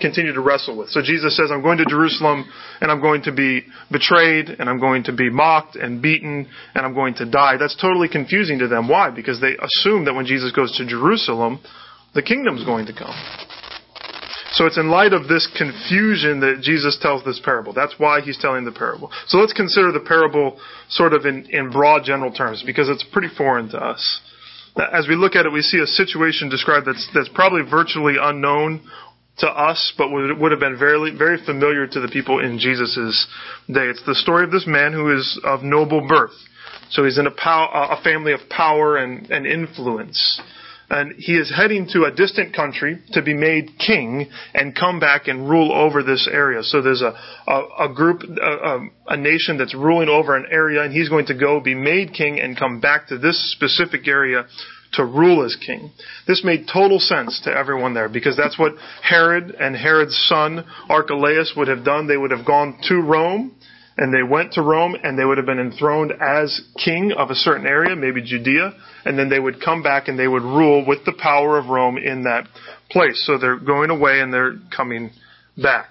continue 0.00 0.32
to 0.32 0.40
wrestle 0.40 0.76
with. 0.76 0.88
So 0.90 1.00
Jesus 1.00 1.36
says, 1.36 1.50
I'm 1.52 1.62
going 1.62 1.78
to 1.78 1.84
Jerusalem 1.84 2.44
and 2.80 2.90
I'm 2.90 3.00
going 3.00 3.22
to 3.22 3.32
be 3.32 3.62
betrayed 3.90 4.48
and 4.48 4.68
I'm 4.68 4.80
going 4.80 5.04
to 5.04 5.12
be 5.12 5.30
mocked 5.30 5.76
and 5.76 6.02
beaten 6.02 6.48
and 6.74 6.84
I'm 6.84 6.94
going 6.94 7.14
to 7.14 7.30
die. 7.30 7.56
That's 7.56 7.76
totally 7.80 8.08
confusing 8.08 8.58
to 8.58 8.68
them. 8.68 8.88
Why? 8.88 9.10
Because 9.10 9.40
they 9.40 9.56
assume 9.62 10.06
that 10.06 10.14
when 10.14 10.26
Jesus 10.26 10.50
goes 10.50 10.76
to 10.78 10.86
Jerusalem, 10.86 11.60
the 12.14 12.22
kingdom's 12.22 12.64
going 12.64 12.86
to 12.86 12.92
come. 12.92 13.14
So 14.52 14.66
it's 14.66 14.76
in 14.76 14.90
light 14.90 15.14
of 15.14 15.28
this 15.28 15.48
confusion 15.56 16.40
that 16.40 16.60
Jesus 16.62 16.98
tells 17.00 17.24
this 17.24 17.40
parable. 17.42 17.72
That's 17.72 17.94
why 17.96 18.20
he's 18.20 18.38
telling 18.38 18.64
the 18.64 18.72
parable. 18.72 19.10
So 19.26 19.38
let's 19.38 19.54
consider 19.54 19.92
the 19.92 20.00
parable 20.00 20.60
sort 20.90 21.14
of 21.14 21.24
in, 21.24 21.46
in 21.50 21.70
broad 21.70 22.04
general 22.04 22.32
terms 22.32 22.62
because 22.66 22.88
it's 22.88 23.04
pretty 23.12 23.28
foreign 23.34 23.70
to 23.70 23.78
us. 23.78 24.20
As 24.76 25.06
we 25.08 25.16
look 25.16 25.36
at 25.36 25.44
it, 25.44 25.52
we 25.52 25.62
see 25.62 25.78
a 25.78 25.86
situation 25.86 26.48
described 26.48 26.86
that's, 26.86 27.08
that's 27.14 27.28
probably 27.28 27.62
virtually 27.68 28.16
unknown 28.20 28.82
to 29.38 29.46
us, 29.46 29.92
but 29.98 30.10
would, 30.10 30.38
would 30.38 30.50
have 30.50 30.60
been 30.60 30.78
very, 30.78 31.16
very 31.16 31.44
familiar 31.44 31.86
to 31.86 32.00
the 32.00 32.08
people 32.08 32.38
in 32.38 32.58
Jesus' 32.58 33.26
day. 33.66 33.86
It's 33.86 34.04
the 34.06 34.14
story 34.14 34.44
of 34.44 34.50
this 34.50 34.66
man 34.66 34.92
who 34.92 35.16
is 35.16 35.40
of 35.44 35.62
noble 35.62 36.06
birth. 36.06 36.32
So 36.90 37.04
he's 37.04 37.18
in 37.18 37.26
a, 37.26 37.30
pow, 37.30 37.68
a 37.98 38.02
family 38.02 38.32
of 38.32 38.40
power 38.50 38.96
and, 38.96 39.30
and 39.30 39.46
influence 39.46 40.40
and 40.92 41.14
he 41.16 41.32
is 41.32 41.50
heading 41.50 41.88
to 41.90 42.04
a 42.04 42.14
distant 42.14 42.54
country 42.54 42.98
to 43.12 43.22
be 43.22 43.32
made 43.32 43.70
king 43.78 44.28
and 44.52 44.76
come 44.76 45.00
back 45.00 45.26
and 45.26 45.48
rule 45.48 45.72
over 45.72 46.02
this 46.02 46.28
area. 46.30 46.62
So 46.62 46.82
there's 46.82 47.00
a, 47.00 47.14
a, 47.46 47.88
a 47.88 47.94
group, 47.94 48.20
a, 48.22 48.88
a, 49.08 49.16
nation 49.16 49.56
that's 49.56 49.74
ruling 49.74 50.10
over 50.10 50.36
an 50.36 50.44
area, 50.50 50.82
and 50.82 50.92
he's 50.92 51.08
going 51.08 51.26
to 51.26 51.34
go 51.34 51.60
be 51.60 51.74
made 51.74 52.12
king 52.12 52.38
and 52.38 52.58
come 52.58 52.78
back 52.78 53.08
to 53.08 53.16
this 53.16 53.52
specific 53.52 54.06
area 54.06 54.44
to 54.92 55.04
rule 55.06 55.42
as 55.46 55.56
king. 55.56 55.90
This 56.26 56.44
made 56.44 56.68
total 56.70 56.98
sense 56.98 57.40
to 57.44 57.50
everyone 57.50 57.94
there 57.94 58.10
because 58.10 58.36
that's 58.36 58.58
what 58.58 58.72
Herod 59.02 59.56
and 59.58 59.74
Herod's 59.74 60.16
son 60.28 60.62
Archelaus 60.90 61.54
would 61.56 61.68
have 61.68 61.86
done. 61.86 62.06
They 62.06 62.18
would 62.18 62.32
have 62.32 62.44
gone 62.44 62.78
to 62.88 63.00
Rome 63.00 63.54
and 63.96 64.12
they 64.12 64.22
went 64.22 64.52
to 64.54 64.62
Rome 64.62 64.96
and 65.02 65.18
they 65.18 65.24
would 65.24 65.36
have 65.38 65.46
been 65.46 65.58
enthroned 65.58 66.12
as 66.12 66.62
king 66.82 67.12
of 67.12 67.30
a 67.30 67.34
certain 67.34 67.66
area, 67.66 67.94
maybe 67.94 68.22
Judea, 68.22 68.72
and 69.04 69.18
then 69.18 69.28
they 69.28 69.38
would 69.38 69.60
come 69.60 69.82
back 69.82 70.08
and 70.08 70.18
they 70.18 70.28
would 70.28 70.42
rule 70.42 70.84
with 70.86 71.04
the 71.04 71.12
power 71.12 71.58
of 71.58 71.66
Rome 71.66 71.98
in 71.98 72.24
that 72.24 72.48
place. 72.90 73.22
So 73.26 73.38
they're 73.38 73.58
going 73.58 73.90
away 73.90 74.20
and 74.20 74.32
they're 74.32 74.54
coming 74.74 75.10
back. 75.56 75.90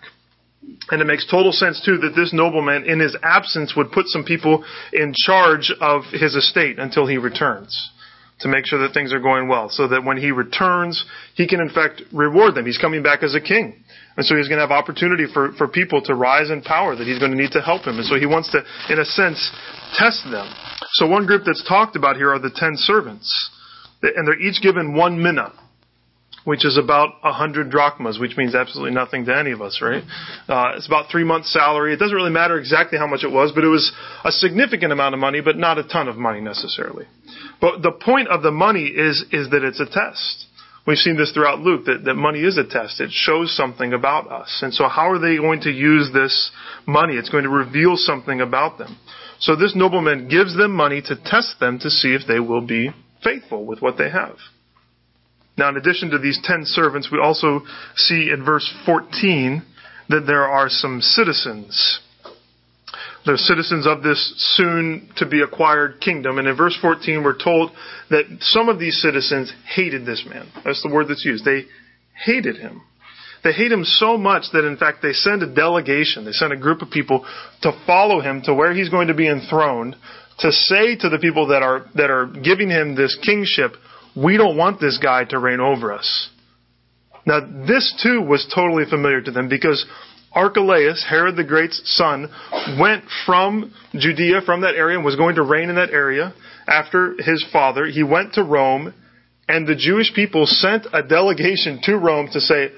And 0.89 1.01
it 1.01 1.05
makes 1.05 1.25
total 1.29 1.51
sense 1.51 1.81
too 1.83 1.97
that 1.97 2.13
this 2.15 2.33
nobleman 2.33 2.85
in 2.85 2.99
his 2.99 3.15
absence 3.23 3.73
would 3.75 3.91
put 3.91 4.07
some 4.07 4.23
people 4.23 4.63
in 4.93 5.13
charge 5.25 5.71
of 5.81 6.03
his 6.11 6.35
estate 6.35 6.79
until 6.79 7.07
he 7.07 7.17
returns 7.17 7.91
to 8.41 8.47
make 8.47 8.65
sure 8.65 8.79
that 8.79 8.93
things 8.93 9.13
are 9.13 9.19
going 9.19 9.47
well 9.47 9.69
so 9.69 9.87
that 9.87 10.03
when 10.03 10.17
he 10.17 10.31
returns, 10.31 11.05
he 11.35 11.47
can 11.47 11.61
in 11.61 11.69
fact 11.69 12.01
reward 12.11 12.55
them. 12.55 12.65
He's 12.65 12.77
coming 12.77 13.03
back 13.03 13.23
as 13.23 13.35
a 13.35 13.41
king. 13.41 13.83
And 14.17 14.25
so 14.25 14.35
he's 14.35 14.47
going 14.47 14.59
to 14.59 14.67
have 14.67 14.71
opportunity 14.71 15.25
for, 15.33 15.53
for 15.53 15.67
people 15.67 16.01
to 16.03 16.15
rise 16.15 16.49
in 16.49 16.61
power 16.61 16.95
that 16.95 17.07
he's 17.07 17.19
going 17.19 17.31
to 17.31 17.37
need 17.37 17.51
to 17.53 17.61
help 17.61 17.85
him. 17.87 17.97
And 17.97 18.05
so 18.05 18.15
he 18.19 18.25
wants 18.25 18.51
to, 18.51 18.59
in 18.91 18.99
a 18.99 19.05
sense, 19.05 19.51
test 19.95 20.23
them. 20.29 20.51
So 20.93 21.07
one 21.07 21.25
group 21.25 21.43
that's 21.45 21.63
talked 21.67 21.95
about 21.95 22.17
here 22.17 22.29
are 22.29 22.39
the 22.39 22.51
ten 22.53 22.73
servants. 22.75 23.49
And 24.01 24.27
they're 24.27 24.39
each 24.39 24.61
given 24.61 24.95
one 24.95 25.21
mina. 25.21 25.53
which 26.43 26.65
is 26.65 26.77
about 26.77 27.13
a 27.23 27.31
hundred 27.31 27.69
drachmas, 27.69 28.17
which 28.19 28.35
means 28.35 28.55
absolutely 28.55 28.93
nothing 28.93 29.25
to 29.25 29.37
any 29.37 29.51
of 29.51 29.61
us, 29.61 29.79
right? 29.81 30.03
Uh, 30.47 30.73
it's 30.75 30.87
about 30.87 31.09
three 31.11 31.23
months' 31.23 31.53
salary. 31.53 31.93
It 31.93 31.97
doesn't 31.97 32.15
really 32.15 32.31
matter 32.31 32.57
exactly 32.57 32.97
how 32.97 33.07
much 33.07 33.23
it 33.23 33.31
was, 33.31 33.51
but 33.53 33.63
it 33.63 33.67
was 33.67 33.91
a 34.23 34.31
significant 34.31 34.91
amount 34.91 35.13
of 35.13 35.19
money, 35.19 35.41
but 35.41 35.57
not 35.57 35.77
a 35.77 35.83
ton 35.83 36.07
of 36.07 36.17
money 36.17 36.41
necessarily. 36.41 37.05
But 37.59 37.81
the 37.83 37.91
point 37.91 38.27
of 38.29 38.41
the 38.41 38.51
money 38.51 38.85
is 38.85 39.23
is 39.31 39.49
that 39.51 39.63
it's 39.63 39.79
a 39.79 39.85
test. 39.85 40.47
We've 40.91 40.97
seen 40.97 41.15
this 41.15 41.31
throughout 41.31 41.61
Luke 41.61 41.85
that, 41.85 42.03
that 42.03 42.15
money 42.15 42.39
is 42.41 42.57
a 42.57 42.65
test. 42.65 42.99
It 42.99 43.11
shows 43.13 43.55
something 43.55 43.93
about 43.93 44.29
us. 44.29 44.59
And 44.61 44.73
so 44.73 44.89
how 44.89 45.09
are 45.09 45.19
they 45.19 45.37
going 45.37 45.61
to 45.61 45.71
use 45.71 46.09
this 46.13 46.51
money? 46.85 47.13
It's 47.13 47.29
going 47.29 47.45
to 47.45 47.49
reveal 47.49 47.95
something 47.95 48.41
about 48.41 48.77
them. 48.77 48.97
So 49.39 49.55
this 49.55 49.73
nobleman 49.73 50.27
gives 50.27 50.53
them 50.57 50.73
money 50.73 51.01
to 51.03 51.15
test 51.15 51.61
them 51.61 51.79
to 51.79 51.89
see 51.89 52.13
if 52.13 52.23
they 52.27 52.41
will 52.41 52.59
be 52.59 52.89
faithful 53.23 53.65
with 53.65 53.81
what 53.81 53.97
they 53.97 54.09
have. 54.09 54.35
Now, 55.57 55.69
in 55.69 55.77
addition 55.77 56.09
to 56.09 56.17
these 56.17 56.41
ten 56.43 56.63
servants, 56.65 57.07
we 57.09 57.19
also 57.19 57.61
see 57.95 58.29
in 58.29 58.43
verse 58.43 58.69
14 58.85 59.63
that 60.09 60.25
there 60.27 60.43
are 60.43 60.67
some 60.67 60.99
citizens. 60.99 62.01
They're 63.25 63.37
citizens 63.37 63.85
of 63.85 64.01
this 64.01 64.33
soon 64.55 65.11
to 65.17 65.27
be 65.27 65.41
acquired 65.41 66.01
kingdom. 66.01 66.39
And 66.39 66.47
in 66.47 66.55
verse 66.57 66.77
14, 66.81 67.23
we're 67.23 67.37
told 67.37 67.71
that 68.09 68.25
some 68.41 68.67
of 68.67 68.79
these 68.79 68.99
citizens 69.01 69.53
hated 69.75 70.05
this 70.05 70.25
man. 70.27 70.47
That's 70.65 70.81
the 70.81 70.89
word 70.89 71.07
that's 71.07 71.23
used. 71.23 71.45
They 71.45 71.65
hated 72.25 72.57
him. 72.57 72.81
They 73.43 73.51
hate 73.51 73.71
him 73.71 73.83
so 73.83 74.17
much 74.17 74.45
that 74.53 74.65
in 74.65 74.77
fact 74.77 75.01
they 75.01 75.13
send 75.13 75.41
a 75.41 75.53
delegation, 75.53 76.25
they 76.25 76.31
send 76.31 76.53
a 76.53 76.57
group 76.57 76.81
of 76.81 76.91
people 76.91 77.25
to 77.63 77.71
follow 77.87 78.21
him 78.21 78.41
to 78.43 78.53
where 78.53 78.73
he's 78.73 78.89
going 78.89 79.07
to 79.07 79.15
be 79.15 79.27
enthroned, 79.27 79.95
to 80.39 80.51
say 80.51 80.95
to 80.97 81.09
the 81.09 81.17
people 81.19 81.47
that 81.47 81.63
are, 81.63 81.85
that 81.95 82.11
are 82.11 82.27
giving 82.27 82.69
him 82.69 82.95
this 82.95 83.17
kingship, 83.23 83.73
we 84.15 84.37
don't 84.37 84.57
want 84.57 84.79
this 84.79 84.99
guy 85.01 85.25
to 85.25 85.39
reign 85.39 85.59
over 85.59 85.91
us. 85.91 86.29
Now, 87.25 87.39
this 87.67 87.93
too 88.01 88.21
was 88.21 88.51
totally 88.53 88.85
familiar 88.89 89.21
to 89.21 89.31
them 89.31 89.47
because 89.47 89.85
Archelaus, 90.33 91.05
Herod 91.07 91.35
the 91.35 91.43
Great's 91.43 91.81
son, 91.97 92.29
went 92.79 93.03
from 93.25 93.73
Judea, 93.93 94.41
from 94.45 94.61
that 94.61 94.75
area, 94.75 94.97
and 94.97 95.05
was 95.05 95.15
going 95.15 95.35
to 95.35 95.43
reign 95.43 95.69
in 95.69 95.75
that 95.75 95.91
area 95.91 96.33
after 96.67 97.15
his 97.19 97.45
father. 97.51 97.85
He 97.85 98.03
went 98.03 98.33
to 98.33 98.43
Rome, 98.43 98.93
and 99.47 99.67
the 99.67 99.75
Jewish 99.75 100.13
people 100.13 100.45
sent 100.45 100.87
a 100.93 101.03
delegation 101.03 101.81
to 101.83 101.97
Rome 101.97 102.29
to 102.31 102.39
say, 102.39 102.69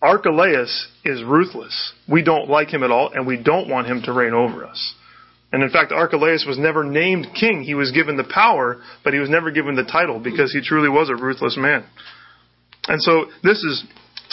Archelaus 0.00 0.88
is 1.04 1.22
ruthless. 1.22 1.92
We 2.08 2.22
don't 2.22 2.48
like 2.48 2.72
him 2.72 2.82
at 2.82 2.90
all, 2.90 3.10
and 3.12 3.26
we 3.26 3.42
don't 3.42 3.68
want 3.68 3.86
him 3.86 4.02
to 4.02 4.12
reign 4.12 4.32
over 4.32 4.64
us. 4.64 4.94
And 5.52 5.64
in 5.64 5.70
fact, 5.70 5.92
Archelaus 5.92 6.44
was 6.46 6.58
never 6.58 6.84
named 6.84 7.26
king. 7.38 7.62
He 7.62 7.74
was 7.74 7.90
given 7.90 8.16
the 8.16 8.30
power, 8.32 8.80
but 9.02 9.12
he 9.12 9.18
was 9.18 9.28
never 9.28 9.50
given 9.50 9.74
the 9.74 9.84
title 9.84 10.20
because 10.20 10.52
he 10.52 10.60
truly 10.62 10.88
was 10.88 11.10
a 11.10 11.20
ruthless 11.20 11.56
man. 11.56 11.84
And 12.86 13.02
so 13.02 13.26
this 13.42 13.58
is 13.58 13.84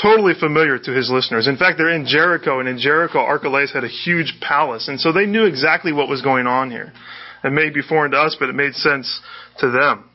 totally 0.02 0.34
familiar 0.40 0.78
to 0.78 0.92
his 0.92 1.10
listeners. 1.10 1.48
In 1.48 1.58
fact, 1.58 1.78
they're 1.78 1.94
in 1.94 2.06
Jericho, 2.06 2.60
and 2.60 2.70
in 2.70 2.78
Jericho, 2.78 3.20
Archelaus 3.20 3.74
had 3.74 3.84
a 3.84 3.90
huge 3.90 4.36
palace. 4.42 4.88
And 4.88 5.00
so 5.00 5.12
they 5.12 5.26
knew 5.26 5.46
exactly 5.46 5.92
what 5.92 6.08
was 6.08 6.22
going 6.22 6.48
on 6.48 6.72
here. 6.72 6.94
It 7.44 7.52
may 7.52 7.70
be 7.70 7.82
foreign 7.82 8.12
to 8.12 8.18
us, 8.18 8.36
but 8.40 8.50
it 8.50 8.56
made 8.56 8.74
sense 8.74 9.22
to 9.60 9.70
them. 9.70 10.10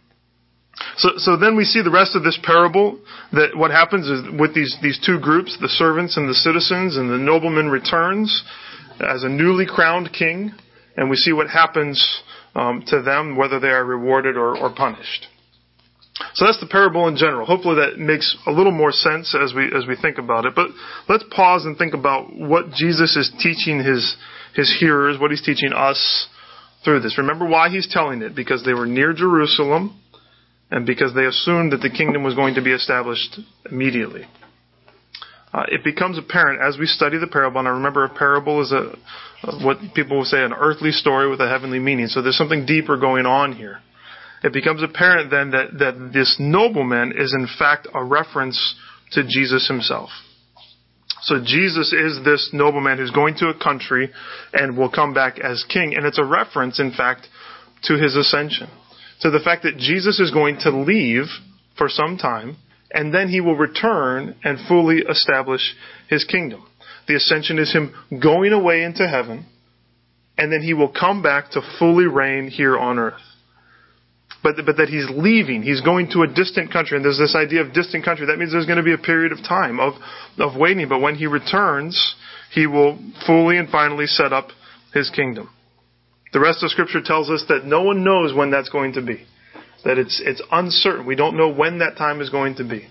So, 0.97 1.11
so 1.17 1.37
then 1.37 1.57
we 1.57 1.65
see 1.65 1.83
the 1.83 1.91
rest 1.91 2.17
of 2.17 2.25
this 2.25 2.39
parable 2.43 3.01
that 3.33 3.57
what 3.57 3.71
happens 3.71 4.09
is 4.09 4.23
with 4.39 4.55
these, 4.55 4.77
these 4.83 4.99
two 5.05 5.21
groups, 5.21 5.57
the 5.61 5.69
servants 5.69 6.17
and 6.17 6.29
the 6.29 6.35
citizens, 6.35 6.97
and 6.97 7.11
the 7.11 7.19
nobleman 7.19 7.69
returns 7.69 8.43
as 9.01 9.23
a 9.23 9.29
newly 9.29 9.67
crowned 9.67 10.13
king 10.13 10.53
and 10.97 11.09
we 11.09 11.17
see 11.17 11.33
what 11.33 11.49
happens 11.49 12.23
um, 12.55 12.83
to 12.89 13.03
them, 13.03 13.37
whether 13.37 13.59
they 13.59 13.69
are 13.69 13.85
rewarded 13.85 14.37
or, 14.37 14.57
or 14.57 14.75
punished. 14.75 15.27
So 16.35 16.45
that's 16.47 16.61
the 16.61 16.67
parable 16.67 17.09
in 17.09 17.17
general. 17.17 17.47
Hopefully 17.47 17.77
that 17.77 17.99
makes 17.99 18.37
a 18.47 18.51
little 18.51 18.73
more 18.73 18.93
sense 18.93 19.35
as 19.35 19.53
we 19.55 19.67
as 19.67 19.87
we 19.87 19.97
think 19.97 20.19
about 20.19 20.47
it. 20.47 20.55
But 20.55 20.69
let's 21.09 21.25
pause 21.31 21.65
and 21.65 21.77
think 21.77 21.95
about 21.95 22.35
what 22.35 22.71
Jesus 22.73 23.17
is 23.17 23.33
teaching 23.39 23.79
his 23.79 24.17
his 24.55 24.75
hearers, 24.79 25.19
what 25.19 25.31
he's 25.31 25.43
teaching 25.43 25.73
us 25.73 26.29
through 26.85 27.01
this. 27.01 27.19
Remember 27.19 27.47
why 27.47 27.69
he's 27.69 27.89
telling 27.91 28.23
it? 28.23 28.35
Because 28.35 28.65
they 28.65 28.75
were 28.75 28.87
near 28.87 29.13
Jerusalem 29.13 30.01
and 30.71 30.87
because 30.87 31.15
they 31.15 31.25
assumed 31.25 31.73
that 31.73 31.81
the 31.81 31.91
kingdom 31.91 32.25
was 32.25 32.35
going 32.35 32.55
to 32.55 32.63
be 32.63 32.73
established 32.73 33.39
immediately 33.71 34.27
uh, 35.53 35.65
it 35.69 35.85
becomes 35.85 36.19
apparent 36.19 36.61
as 36.63 36.79
we 36.79 36.87
study 36.87 37.19
the 37.19 37.27
parable, 37.27 37.59
and 37.59 37.69
I 37.69 37.73
remember 37.73 38.05
a 38.05 38.09
parable 38.09 38.63
is 38.63 38.73
a, 38.73 38.97
what 39.63 39.79
people 39.95 40.17
will 40.17 40.25
say 40.25 40.43
an 40.43 40.53
earthly 40.53 40.93
story 40.93 41.29
with 41.29 41.41
a 41.41 41.49
heavenly 41.49 41.79
meaning. 41.79 42.07
So 42.07 42.23
there's 42.23 42.39
something 42.39 42.65
deeper 42.65 42.97
going 42.97 43.27
on 43.27 43.53
here. 43.53 43.81
It 44.43 44.53
becomes 44.53 44.83
apparent 44.83 45.31
then 45.31 45.51
that, 45.51 45.79
that 45.79 46.11
this 46.13 46.37
nobleman 46.39 47.13
is 47.17 47.35
in 47.35 47.47
fact 47.59 47.87
a 47.95 48.05
reference 48.05 48.75
to 49.13 49.23
Jesus 49.27 49.69
himself. 49.69 50.11
So 51.23 51.41
Jesus 51.45 51.93
is 51.93 52.25
this 52.25 52.51
nobleman 52.53 52.99
who's 52.99 53.13
going 53.13 53.37
to 53.37 53.49
a 53.49 53.59
country 53.59 54.11
and 54.53 54.77
will 54.77 54.91
come 54.91 55.15
back 55.15 55.39
as 55.39 55.65
king. 55.69 55.95
And 55.95 56.05
it's 56.05 56.19
a 56.19 56.25
reference, 56.25 56.81
in 56.81 56.91
fact, 56.93 57.29
to 57.85 57.95
his 57.95 58.17
ascension. 58.17 58.69
To 59.21 59.31
the 59.31 59.39
fact 59.39 59.63
that 59.63 59.77
Jesus 59.77 60.19
is 60.19 60.33
going 60.33 60.59
to 60.61 60.71
leave 60.71 61.27
for 61.79 61.89
some 61.89 62.17
time 62.17 62.57
and 62.93 63.15
then 63.15 63.29
he 63.29 63.41
will 63.41 63.57
return 63.57 64.35
and 64.45 64.59
fully 64.69 64.99
establish 64.99 65.75
his 66.09 66.25
kingdom. 66.25 66.67
The 67.09 67.17
ascension 67.17 67.59
is 67.59 67.73
him 67.73 67.95
going 68.23 68.53
away 68.53 68.83
into 68.83 69.09
heaven, 69.09 69.47
and 70.37 70.53
then 70.53 70.63
he 70.63 70.75
will 70.75 70.93
come 70.93 71.23
back 71.23 71.51
to 71.53 71.63
fully 71.79 72.05
reign 72.05 72.49
here 72.49 72.77
on 72.77 72.99
earth. 72.99 73.21
But, 74.43 74.57
but 74.67 74.77
that 74.79 74.89
he's 74.89 75.07
leaving, 75.09 75.63
he's 75.63 75.83
going 75.83 76.11
to 76.15 76.23
a 76.23 76.27
distant 76.27 76.73
country, 76.73 76.97
and 76.97 77.05
there's 77.05 77.19
this 77.19 77.37
idea 77.37 77.61
of 77.61 77.73
distant 77.73 78.05
country. 78.05 78.27
That 78.27 78.39
means 78.39 78.51
there's 78.51 78.67
going 78.67 78.79
to 78.79 78.83
be 78.83 78.93
a 78.93 78.99
period 78.99 79.31
of 79.31 79.39
time 79.39 79.79
of, 79.79 79.95
of 80.39 80.59
waiting, 80.59 80.89
but 80.89 81.01
when 81.01 81.15
he 81.15 81.27
returns, 81.27 82.17
he 82.51 82.67
will 82.67 82.99
fully 83.25 83.57
and 83.57 83.69
finally 83.69 84.07
set 84.07 84.33
up 84.33 84.49
his 84.93 85.11
kingdom. 85.11 85.49
The 86.33 86.41
rest 86.41 86.65
of 86.65 86.71
Scripture 86.71 87.03
tells 87.05 87.31
us 87.31 87.45
that 87.49 87.65
no 87.65 87.83
one 87.83 88.03
knows 88.03 88.35
when 88.35 88.51
that's 88.51 88.69
going 88.69 88.95
to 88.95 89.03
be 89.03 89.25
that 89.85 89.99
it's 89.99 90.21
it's 90.25 90.43
uncertain. 90.51 91.07
We 91.07 91.17
don't 91.17 91.37
know 91.37 91.53
when 91.53 91.79
that 91.79 91.97
time 91.97 92.21
is 92.21 92.31
going 92.31 92.57
to 92.57 92.65
be. 92.65 92.89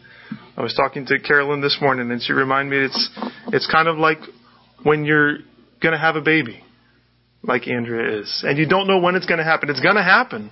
I 0.58 0.62
was 0.62 0.74
talking 0.74 1.06
to 1.08 1.20
Carolyn 1.20 1.62
this 1.62 1.78
morning, 1.82 2.12
and 2.12 2.22
she 2.22 2.34
reminded 2.34 2.72
me 2.72 2.86
it's 2.86 3.10
it's 3.48 3.68
kind 3.72 3.88
of 3.88 3.98
like 3.98 4.20
when 4.84 5.06
you're 5.06 5.38
going 5.82 5.94
to 5.94 5.98
have 5.98 6.16
a 6.16 6.22
baby, 6.22 6.64
like 7.44 7.68
Andrea 7.68 8.22
is, 8.22 8.44
and 8.46 8.58
you 8.58 8.68
don't 8.68 8.88
know 8.88 9.00
when 9.00 9.16
it's 9.16 9.26
going 9.26 9.40
to 9.40 9.44
happen. 9.44 9.70
It's 9.70 9.80
going 9.80 9.96
to 9.96 10.04
happen, 10.04 10.52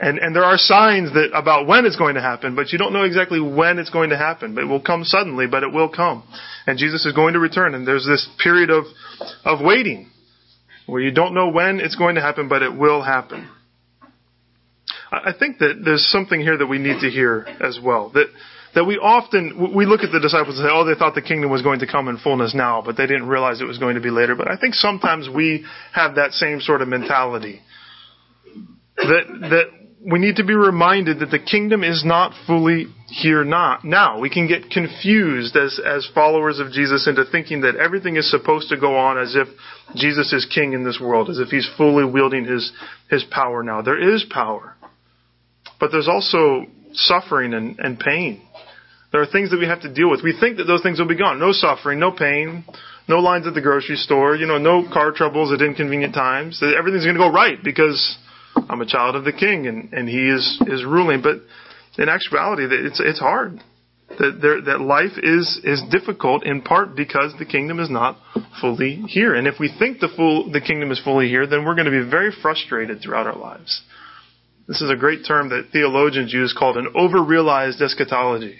and 0.00 0.18
and 0.18 0.34
there 0.34 0.44
are 0.44 0.56
signs 0.56 1.12
that 1.14 1.30
about 1.34 1.66
when 1.66 1.84
it's 1.84 1.96
going 1.96 2.14
to 2.14 2.20
happen, 2.20 2.54
but 2.54 2.72
you 2.72 2.78
don't 2.78 2.92
know 2.92 3.02
exactly 3.02 3.40
when 3.40 3.78
it's 3.78 3.90
going 3.90 4.10
to 4.10 4.16
happen. 4.16 4.56
It 4.58 4.64
will 4.64 4.80
come 4.80 5.04
suddenly, 5.04 5.46
but 5.46 5.62
it 5.62 5.72
will 5.72 5.88
come, 5.88 6.22
and 6.66 6.78
Jesus 6.78 7.04
is 7.04 7.12
going 7.12 7.34
to 7.34 7.40
return, 7.40 7.74
and 7.74 7.86
there's 7.86 8.06
this 8.06 8.28
period 8.42 8.70
of 8.70 8.84
of 9.44 9.60
waiting 9.60 10.10
where 10.86 11.02
you 11.02 11.10
don't 11.10 11.34
know 11.34 11.48
when 11.48 11.80
it's 11.80 11.96
going 11.96 12.14
to 12.14 12.20
happen, 12.20 12.48
but 12.48 12.62
it 12.62 12.74
will 12.74 13.02
happen. 13.02 13.48
I 15.10 15.32
think 15.38 15.58
that 15.58 15.82
there's 15.84 16.06
something 16.10 16.40
here 16.40 16.56
that 16.56 16.66
we 16.66 16.78
need 16.78 17.00
to 17.00 17.10
hear 17.10 17.46
as 17.60 17.78
well. 17.82 18.10
That 18.10 18.26
that 18.74 18.84
we 18.84 18.96
often 18.96 19.74
we 19.74 19.86
look 19.86 20.02
at 20.02 20.12
the 20.12 20.20
disciples 20.20 20.58
and 20.58 20.66
say, 20.66 20.70
"Oh, 20.72 20.84
they 20.84 20.94
thought 20.94 21.14
the 21.14 21.22
kingdom 21.22 21.50
was 21.50 21.62
going 21.62 21.80
to 21.80 21.86
come 21.86 22.08
in 22.08 22.18
fullness 22.18 22.54
now, 22.54 22.82
but 22.84 22.96
they 22.96 23.06
didn't 23.06 23.26
realize 23.26 23.60
it 23.60 23.64
was 23.64 23.78
going 23.78 23.94
to 23.94 24.00
be 24.00 24.10
later." 24.10 24.34
But 24.34 24.50
I 24.50 24.56
think 24.56 24.74
sometimes 24.74 25.28
we 25.28 25.64
have 25.92 26.16
that 26.16 26.32
same 26.32 26.60
sort 26.60 26.82
of 26.82 26.88
mentality. 26.88 27.60
That 28.96 29.24
that 29.50 29.66
we 30.00 30.18
need 30.18 30.36
to 30.36 30.44
be 30.44 30.54
reminded 30.54 31.18
that 31.20 31.30
the 31.30 31.38
kingdom 31.38 31.82
is 31.82 32.04
not 32.04 32.32
fully 32.46 32.86
here 33.08 33.42
not 33.42 33.84
now. 33.84 34.20
We 34.20 34.30
can 34.30 34.46
get 34.46 34.70
confused 34.70 35.56
as 35.56 35.80
as 35.84 36.08
followers 36.14 36.60
of 36.60 36.70
Jesus 36.70 37.08
into 37.08 37.24
thinking 37.24 37.62
that 37.62 37.76
everything 37.76 38.16
is 38.16 38.30
supposed 38.30 38.68
to 38.68 38.78
go 38.78 38.96
on 38.96 39.18
as 39.18 39.34
if 39.34 39.48
Jesus 39.96 40.32
is 40.32 40.46
king 40.52 40.72
in 40.72 40.84
this 40.84 41.00
world, 41.00 41.30
as 41.30 41.38
if 41.38 41.48
he's 41.48 41.68
fully 41.76 42.04
wielding 42.04 42.44
his 42.44 42.72
his 43.10 43.24
power 43.24 43.62
now. 43.62 43.82
There 43.82 44.14
is 44.14 44.24
power. 44.30 44.76
But 45.80 45.90
there's 45.90 46.08
also 46.08 46.66
suffering 46.92 47.54
and, 47.54 47.78
and 47.78 47.98
pain. 47.98 48.42
There 49.10 49.22
are 49.22 49.26
things 49.26 49.50
that 49.50 49.58
we 49.58 49.66
have 49.66 49.82
to 49.82 49.92
deal 49.92 50.10
with. 50.10 50.22
We 50.22 50.36
think 50.38 50.58
that 50.58 50.64
those 50.64 50.82
things 50.82 50.98
will 50.98 51.08
be 51.08 51.16
gone. 51.16 51.40
No 51.40 51.52
suffering, 51.52 51.98
no 51.98 52.12
pain, 52.12 52.64
no 53.08 53.20
lines 53.20 53.46
at 53.46 53.54
the 53.54 53.62
grocery 53.62 53.96
store, 53.96 54.36
you 54.36 54.46
know, 54.46 54.58
no 54.58 54.86
car 54.92 55.12
troubles 55.12 55.52
at 55.52 55.62
inconvenient 55.64 56.14
times. 56.14 56.62
Everything's 56.62 57.04
going 57.04 57.16
to 57.16 57.20
go 57.20 57.32
right 57.32 57.58
because 57.62 58.18
I'm 58.68 58.80
a 58.80 58.86
child 58.86 59.16
of 59.16 59.24
the 59.24 59.32
king 59.32 59.66
and, 59.66 59.92
and 59.92 60.08
he 60.08 60.28
is, 60.28 60.60
is 60.66 60.84
ruling. 60.84 61.22
But 61.22 61.36
in 62.00 62.08
actuality, 62.08 62.66
it's, 62.70 63.00
it's 63.00 63.18
hard. 63.18 63.60
That, 64.18 64.38
there, 64.40 64.62
that 64.62 64.80
life 64.80 65.18
is, 65.22 65.60
is 65.64 65.82
difficult 65.90 66.44
in 66.44 66.62
part 66.62 66.96
because 66.96 67.34
the 67.38 67.44
kingdom 67.44 67.78
is 67.78 67.90
not 67.90 68.16
fully 68.60 69.02
here. 69.06 69.34
And 69.34 69.46
if 69.46 69.56
we 69.60 69.72
think 69.78 70.00
the 70.00 70.08
full, 70.08 70.50
the 70.50 70.62
kingdom 70.62 70.90
is 70.90 71.00
fully 71.02 71.28
here, 71.28 71.46
then 71.46 71.64
we're 71.64 71.74
going 71.74 71.90
to 71.90 72.04
be 72.04 72.08
very 72.08 72.32
frustrated 72.42 73.00
throughout 73.02 73.26
our 73.26 73.36
lives. 73.36 73.82
This 74.66 74.80
is 74.80 74.90
a 74.90 74.96
great 74.96 75.26
term 75.26 75.50
that 75.50 75.68
theologians 75.72 76.32
use 76.32 76.54
called 76.58 76.76
an 76.76 76.88
over-realized 76.94 77.80
eschatology. 77.80 78.58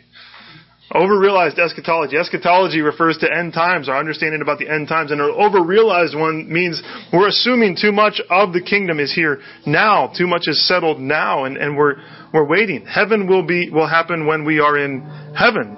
Overrealized 0.94 1.58
eschatology. 1.58 2.16
Eschatology 2.16 2.80
refers 2.80 3.18
to 3.18 3.30
end 3.30 3.52
times, 3.52 3.90
our 3.90 3.98
understanding 3.98 4.40
about 4.40 4.58
the 4.58 4.70
end 4.70 4.88
times, 4.88 5.10
and 5.10 5.20
an 5.20 5.30
overrealized 5.30 6.18
one 6.18 6.50
means 6.50 6.82
we're 7.12 7.28
assuming 7.28 7.76
too 7.78 7.92
much 7.92 8.22
of 8.30 8.54
the 8.54 8.62
kingdom 8.62 8.98
is 8.98 9.12
here 9.14 9.40
now, 9.66 10.10
too 10.16 10.26
much 10.26 10.48
is 10.48 10.66
settled 10.66 10.98
now, 10.98 11.44
and, 11.44 11.58
and 11.58 11.76
we're 11.76 11.96
we're 12.32 12.46
waiting. 12.46 12.86
Heaven 12.86 13.26
will 13.26 13.42
be 13.42 13.68
will 13.68 13.86
happen 13.86 14.26
when 14.26 14.46
we 14.46 14.60
are 14.60 14.78
in 14.78 15.02
heaven. 15.36 15.76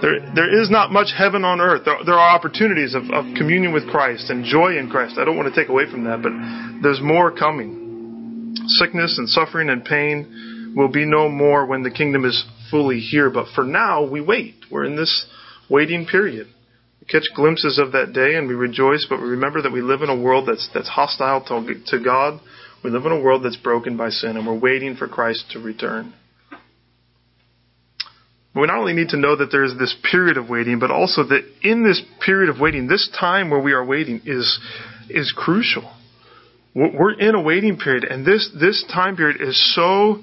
There, 0.00 0.20
there 0.34 0.62
is 0.62 0.70
not 0.70 0.92
much 0.92 1.08
heaven 1.16 1.44
on 1.44 1.60
earth. 1.60 1.82
There, 1.84 1.96
there 2.06 2.14
are 2.14 2.36
opportunities 2.36 2.94
of, 2.94 3.10
of 3.10 3.24
communion 3.36 3.72
with 3.72 3.88
Christ 3.88 4.30
and 4.30 4.44
joy 4.44 4.78
in 4.78 4.88
Christ. 4.88 5.18
I 5.18 5.24
don't 5.24 5.36
want 5.36 5.52
to 5.52 5.60
take 5.60 5.68
away 5.68 5.90
from 5.90 6.04
that, 6.04 6.22
but 6.22 6.30
there's 6.80 7.00
more 7.02 7.32
coming. 7.32 8.54
Sickness 8.66 9.18
and 9.18 9.28
suffering 9.28 9.68
and 9.68 9.84
pain 9.84 10.74
will 10.76 10.88
be 10.88 11.04
no 11.04 11.28
more 11.28 11.66
when 11.66 11.82
the 11.82 11.90
kingdom 11.90 12.24
is 12.24 12.44
fully 12.74 12.98
here. 12.98 13.30
But 13.30 13.46
for 13.54 13.62
now, 13.62 14.04
we 14.04 14.20
wait. 14.20 14.56
We're 14.68 14.84
in 14.84 14.96
this 14.96 15.26
waiting 15.70 16.06
period. 16.06 16.48
We 17.00 17.06
catch 17.06 17.22
glimpses 17.36 17.78
of 17.78 17.92
that 17.92 18.12
day 18.12 18.34
and 18.34 18.48
we 18.48 18.54
rejoice, 18.54 19.06
but 19.08 19.20
we 19.20 19.28
remember 19.28 19.62
that 19.62 19.70
we 19.70 19.80
live 19.80 20.02
in 20.02 20.10
a 20.10 20.20
world 20.20 20.48
that's, 20.48 20.68
that's 20.74 20.88
hostile 20.88 21.44
to, 21.44 21.84
to 21.86 22.04
God. 22.04 22.40
We 22.82 22.90
live 22.90 23.06
in 23.06 23.12
a 23.12 23.20
world 23.20 23.44
that's 23.44 23.56
broken 23.56 23.96
by 23.96 24.10
sin, 24.10 24.36
and 24.36 24.44
we're 24.44 24.58
waiting 24.58 24.96
for 24.96 25.06
Christ 25.06 25.52
to 25.52 25.60
return. 25.60 26.14
We 28.56 28.66
not 28.66 28.78
only 28.78 28.92
need 28.92 29.10
to 29.10 29.18
know 29.18 29.36
that 29.36 29.52
there 29.52 29.64
is 29.64 29.74
this 29.78 29.94
period 30.10 30.36
of 30.36 30.48
waiting, 30.48 30.80
but 30.80 30.90
also 30.90 31.22
that 31.22 31.44
in 31.62 31.84
this 31.84 32.02
period 32.26 32.50
of 32.50 32.60
waiting, 32.60 32.88
this 32.88 33.08
time 33.18 33.50
where 33.50 33.62
we 33.62 33.72
are 33.72 33.84
waiting 33.84 34.20
is, 34.26 34.58
is 35.08 35.32
crucial. 35.34 35.90
We're 36.74 37.18
in 37.18 37.36
a 37.36 37.40
waiting 37.40 37.78
period, 37.78 38.02
and 38.02 38.26
this, 38.26 38.50
this 38.58 38.84
time 38.92 39.16
period 39.16 39.40
is 39.40 39.74
so 39.76 40.22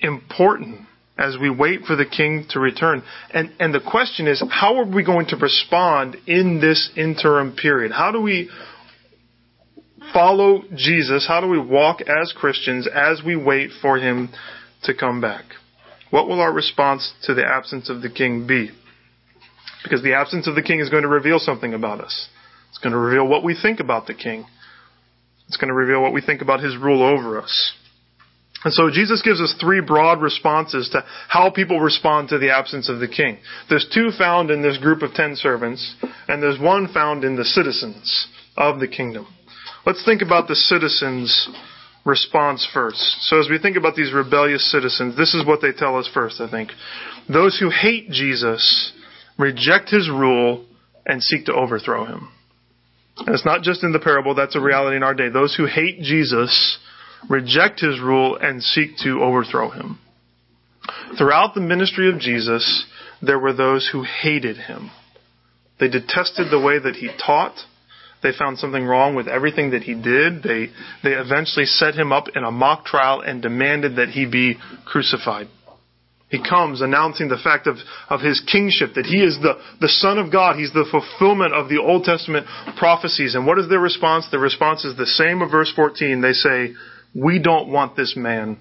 important 0.00 0.85
as 1.18 1.36
we 1.40 1.48
wait 1.48 1.82
for 1.82 1.96
the 1.96 2.04
king 2.04 2.46
to 2.50 2.60
return. 2.60 3.02
And, 3.32 3.52
and 3.58 3.74
the 3.74 3.80
question 3.80 4.26
is, 4.26 4.42
how 4.50 4.76
are 4.76 4.86
we 4.86 5.04
going 5.04 5.26
to 5.28 5.36
respond 5.36 6.16
in 6.26 6.60
this 6.60 6.90
interim 6.96 7.56
period? 7.56 7.92
How 7.92 8.12
do 8.12 8.20
we 8.20 8.50
follow 10.12 10.62
Jesus? 10.74 11.26
How 11.26 11.40
do 11.40 11.48
we 11.48 11.58
walk 11.58 12.00
as 12.02 12.32
Christians 12.36 12.86
as 12.92 13.22
we 13.24 13.36
wait 13.36 13.70
for 13.80 13.98
him 13.98 14.28
to 14.82 14.94
come 14.94 15.20
back? 15.20 15.44
What 16.10 16.28
will 16.28 16.40
our 16.40 16.52
response 16.52 17.12
to 17.24 17.34
the 17.34 17.44
absence 17.46 17.88
of 17.88 18.02
the 18.02 18.10
king 18.10 18.46
be? 18.46 18.70
Because 19.82 20.02
the 20.02 20.14
absence 20.14 20.46
of 20.46 20.54
the 20.54 20.62
king 20.62 20.80
is 20.80 20.90
going 20.90 21.02
to 21.02 21.08
reveal 21.08 21.38
something 21.38 21.72
about 21.72 22.00
us. 22.00 22.28
It's 22.68 22.78
going 22.78 22.92
to 22.92 22.98
reveal 22.98 23.26
what 23.26 23.42
we 23.42 23.56
think 23.60 23.80
about 23.80 24.06
the 24.06 24.14
king. 24.14 24.44
It's 25.48 25.56
going 25.56 25.68
to 25.68 25.74
reveal 25.74 26.02
what 26.02 26.12
we 26.12 26.20
think 26.20 26.42
about 26.42 26.60
his 26.60 26.76
rule 26.76 27.02
over 27.02 27.40
us. 27.40 27.72
And 28.66 28.74
so 28.74 28.90
Jesus 28.90 29.22
gives 29.22 29.40
us 29.40 29.54
three 29.60 29.80
broad 29.80 30.20
responses 30.20 30.88
to 30.88 31.04
how 31.28 31.50
people 31.50 31.78
respond 31.78 32.30
to 32.30 32.38
the 32.38 32.50
absence 32.50 32.88
of 32.88 32.98
the 32.98 33.06
king. 33.06 33.38
There's 33.68 33.88
two 33.94 34.10
found 34.18 34.50
in 34.50 34.60
this 34.60 34.76
group 34.76 35.02
of 35.02 35.14
ten 35.14 35.36
servants, 35.36 35.94
and 36.26 36.42
there's 36.42 36.58
one 36.58 36.92
found 36.92 37.22
in 37.22 37.36
the 37.36 37.44
citizens 37.44 38.26
of 38.56 38.80
the 38.80 38.88
kingdom. 38.88 39.28
Let's 39.86 40.04
think 40.04 40.20
about 40.20 40.48
the 40.48 40.56
citizens' 40.56 41.48
response 42.04 42.68
first. 42.74 42.98
So 43.28 43.38
as 43.38 43.48
we 43.48 43.60
think 43.60 43.76
about 43.76 43.94
these 43.94 44.12
rebellious 44.12 44.68
citizens, 44.68 45.16
this 45.16 45.32
is 45.32 45.46
what 45.46 45.60
they 45.62 45.70
tell 45.70 45.96
us 45.96 46.10
first, 46.12 46.40
I 46.40 46.50
think. 46.50 46.70
Those 47.32 47.56
who 47.60 47.70
hate 47.70 48.10
Jesus 48.10 48.92
reject 49.38 49.90
his 49.90 50.10
rule 50.10 50.66
and 51.06 51.22
seek 51.22 51.46
to 51.46 51.54
overthrow 51.54 52.04
him. 52.04 52.32
And 53.18 53.28
it's 53.28 53.46
not 53.46 53.62
just 53.62 53.84
in 53.84 53.92
the 53.92 54.00
parable, 54.00 54.34
that's 54.34 54.56
a 54.56 54.60
reality 54.60 54.96
in 54.96 55.04
our 55.04 55.14
day. 55.14 55.28
Those 55.28 55.54
who 55.54 55.66
hate 55.66 56.00
Jesus 56.00 56.80
reject 57.28 57.80
his 57.80 58.00
rule, 58.00 58.36
and 58.36 58.62
seek 58.62 58.96
to 58.98 59.22
overthrow 59.22 59.70
him. 59.70 59.98
Throughout 61.18 61.54
the 61.54 61.60
ministry 61.60 62.08
of 62.08 62.20
Jesus, 62.20 62.86
there 63.22 63.38
were 63.38 63.52
those 63.52 63.88
who 63.90 64.04
hated 64.04 64.56
him. 64.56 64.90
They 65.78 65.88
detested 65.88 66.50
the 66.50 66.60
way 66.60 66.78
that 66.78 66.96
he 66.96 67.10
taught. 67.24 67.56
They 68.22 68.32
found 68.32 68.58
something 68.58 68.84
wrong 68.84 69.14
with 69.14 69.28
everything 69.28 69.70
that 69.70 69.82
he 69.82 69.94
did. 69.94 70.42
They, 70.42 70.68
they 71.02 71.12
eventually 71.12 71.66
set 71.66 71.94
him 71.94 72.12
up 72.12 72.26
in 72.34 72.44
a 72.44 72.50
mock 72.50 72.84
trial 72.84 73.20
and 73.20 73.42
demanded 73.42 73.96
that 73.96 74.08
he 74.08 74.26
be 74.26 74.56
crucified. 74.84 75.48
He 76.28 76.42
comes 76.42 76.80
announcing 76.80 77.28
the 77.28 77.38
fact 77.38 77.68
of, 77.68 77.76
of 78.08 78.20
his 78.20 78.40
kingship, 78.40 78.94
that 78.94 79.06
he 79.06 79.22
is 79.22 79.38
the, 79.40 79.54
the 79.80 79.88
Son 79.88 80.18
of 80.18 80.32
God. 80.32 80.56
He's 80.56 80.72
the 80.72 80.86
fulfillment 80.90 81.54
of 81.54 81.68
the 81.68 81.78
Old 81.78 82.02
Testament 82.02 82.46
prophecies. 82.76 83.36
And 83.36 83.46
what 83.46 83.60
is 83.60 83.68
their 83.68 83.78
response? 83.78 84.26
Their 84.30 84.40
response 84.40 84.84
is 84.84 84.96
the 84.96 85.06
same 85.06 85.40
of 85.40 85.52
verse 85.52 85.72
14. 85.76 86.20
They 86.20 86.32
say, 86.32 86.74
we 87.16 87.38
don't 87.38 87.68
want 87.68 87.96
this 87.96 88.14
man 88.16 88.58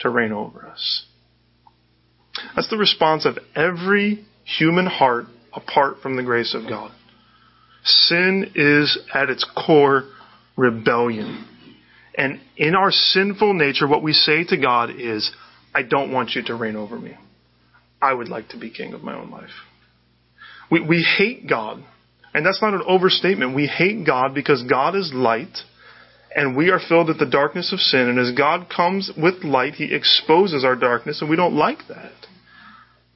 to 0.00 0.08
reign 0.08 0.32
over 0.32 0.66
us. 0.66 1.04
That's 2.54 2.70
the 2.70 2.78
response 2.78 3.26
of 3.26 3.38
every 3.54 4.24
human 4.44 4.86
heart 4.86 5.26
apart 5.52 5.96
from 6.02 6.16
the 6.16 6.22
grace 6.22 6.54
of 6.54 6.68
God. 6.68 6.92
Sin 7.84 8.52
is 8.54 8.98
at 9.12 9.30
its 9.30 9.44
core 9.66 10.04
rebellion. 10.56 11.46
And 12.14 12.40
in 12.56 12.74
our 12.74 12.90
sinful 12.90 13.54
nature, 13.54 13.86
what 13.86 14.02
we 14.02 14.12
say 14.12 14.44
to 14.44 14.56
God 14.56 14.90
is, 14.98 15.30
I 15.74 15.82
don't 15.82 16.12
want 16.12 16.30
you 16.34 16.42
to 16.44 16.54
reign 16.54 16.76
over 16.76 16.98
me. 16.98 17.16
I 18.00 18.12
would 18.12 18.28
like 18.28 18.48
to 18.50 18.58
be 18.58 18.70
king 18.70 18.94
of 18.94 19.02
my 19.02 19.14
own 19.14 19.30
life. 19.30 19.50
We, 20.70 20.80
we 20.80 21.02
hate 21.18 21.48
God. 21.48 21.82
And 22.32 22.46
that's 22.46 22.62
not 22.62 22.74
an 22.74 22.82
overstatement. 22.86 23.54
We 23.54 23.66
hate 23.66 24.06
God 24.06 24.34
because 24.34 24.62
God 24.62 24.94
is 24.94 25.12
light 25.12 25.58
and 26.34 26.56
we 26.56 26.70
are 26.70 26.78
filled 26.78 27.08
with 27.08 27.18
the 27.18 27.26
darkness 27.26 27.72
of 27.72 27.80
sin. 27.80 28.08
And 28.08 28.18
as 28.18 28.32
God 28.36 28.68
comes 28.74 29.10
with 29.16 29.44
light, 29.44 29.74
He 29.74 29.94
exposes 29.94 30.64
our 30.64 30.76
darkness, 30.76 31.20
and 31.20 31.30
we 31.30 31.36
don't 31.36 31.54
like 31.54 31.88
that. 31.88 32.12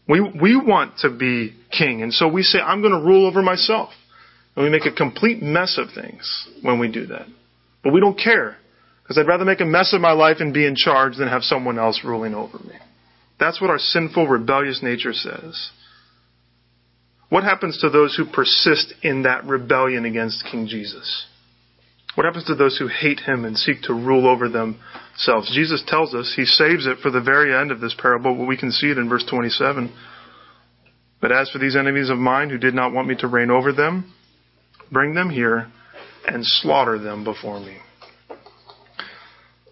We, 0.08 0.20
we 0.20 0.56
want 0.56 0.98
to 0.98 1.10
be 1.10 1.54
king, 1.70 2.02
and 2.02 2.12
so 2.12 2.28
we 2.28 2.42
say, 2.42 2.58
I'm 2.58 2.82
going 2.82 2.92
to 2.92 3.06
rule 3.06 3.26
over 3.26 3.42
myself. 3.42 3.90
And 4.54 4.64
we 4.64 4.70
make 4.70 4.86
a 4.86 4.92
complete 4.92 5.42
mess 5.42 5.78
of 5.78 5.88
things 5.94 6.48
when 6.62 6.78
we 6.78 6.90
do 6.90 7.06
that. 7.06 7.26
But 7.82 7.92
we 7.92 8.00
don't 8.00 8.18
care, 8.18 8.56
because 9.02 9.18
I'd 9.18 9.26
rather 9.26 9.44
make 9.44 9.60
a 9.60 9.66
mess 9.66 9.92
of 9.92 10.00
my 10.00 10.12
life 10.12 10.36
and 10.40 10.52
be 10.52 10.66
in 10.66 10.76
charge 10.76 11.16
than 11.16 11.28
have 11.28 11.42
someone 11.42 11.78
else 11.78 12.02
ruling 12.04 12.34
over 12.34 12.58
me. 12.58 12.74
That's 13.40 13.60
what 13.60 13.70
our 13.70 13.78
sinful, 13.78 14.28
rebellious 14.28 14.80
nature 14.82 15.12
says. 15.12 15.70
What 17.30 17.42
happens 17.42 17.80
to 17.80 17.90
those 17.90 18.14
who 18.14 18.26
persist 18.26 18.94
in 19.02 19.22
that 19.22 19.44
rebellion 19.44 20.04
against 20.04 20.44
King 20.50 20.68
Jesus? 20.68 21.26
What 22.14 22.26
happens 22.26 22.44
to 22.44 22.54
those 22.54 22.78
who 22.78 22.86
hate 22.86 23.20
him 23.20 23.44
and 23.44 23.56
seek 23.56 23.82
to 23.82 23.92
rule 23.92 24.28
over 24.28 24.48
themselves? 24.48 25.52
Jesus 25.52 25.82
tells 25.86 26.14
us 26.14 26.32
he 26.36 26.44
saves 26.44 26.86
it 26.86 26.98
for 26.98 27.10
the 27.10 27.20
very 27.20 27.54
end 27.54 27.72
of 27.72 27.80
this 27.80 27.94
parable, 27.98 28.36
but 28.36 28.46
we 28.46 28.56
can 28.56 28.70
see 28.70 28.88
it 28.88 28.98
in 28.98 29.08
verse 29.08 29.24
27. 29.28 29.92
But 31.20 31.32
as 31.32 31.50
for 31.50 31.58
these 31.58 31.74
enemies 31.74 32.10
of 32.10 32.18
mine 32.18 32.50
who 32.50 32.58
did 32.58 32.74
not 32.74 32.92
want 32.92 33.08
me 33.08 33.16
to 33.16 33.26
reign 33.26 33.50
over 33.50 33.72
them, 33.72 34.12
bring 34.92 35.14
them 35.14 35.30
here 35.30 35.72
and 36.26 36.44
slaughter 36.44 36.98
them 36.98 37.24
before 37.24 37.58
me. 37.58 37.78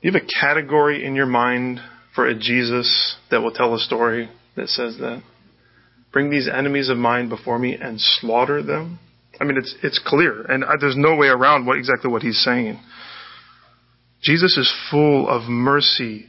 You 0.00 0.10
have 0.10 0.20
a 0.20 0.40
category 0.40 1.04
in 1.04 1.14
your 1.14 1.26
mind 1.26 1.78
for 2.14 2.26
a 2.26 2.34
Jesus 2.34 3.16
that 3.30 3.40
will 3.40 3.52
tell 3.52 3.74
a 3.74 3.78
story 3.78 4.28
that 4.56 4.68
says 4.68 4.98
that. 4.98 5.22
Bring 6.12 6.28
these 6.28 6.48
enemies 6.48 6.88
of 6.88 6.96
mine 6.98 7.28
before 7.28 7.58
me 7.58 7.74
and 7.74 8.00
slaughter 8.00 8.62
them. 8.62 8.98
I 9.40 9.44
mean, 9.44 9.56
it's, 9.56 9.74
it's 9.82 10.00
clear, 10.04 10.42
and 10.42 10.64
there's 10.80 10.96
no 10.96 11.16
way 11.16 11.28
around 11.28 11.66
what, 11.66 11.78
exactly 11.78 12.10
what 12.10 12.22
he's 12.22 12.42
saying. 12.42 12.78
Jesus 14.22 14.56
is 14.56 14.72
full 14.90 15.28
of 15.28 15.48
mercy 15.48 16.26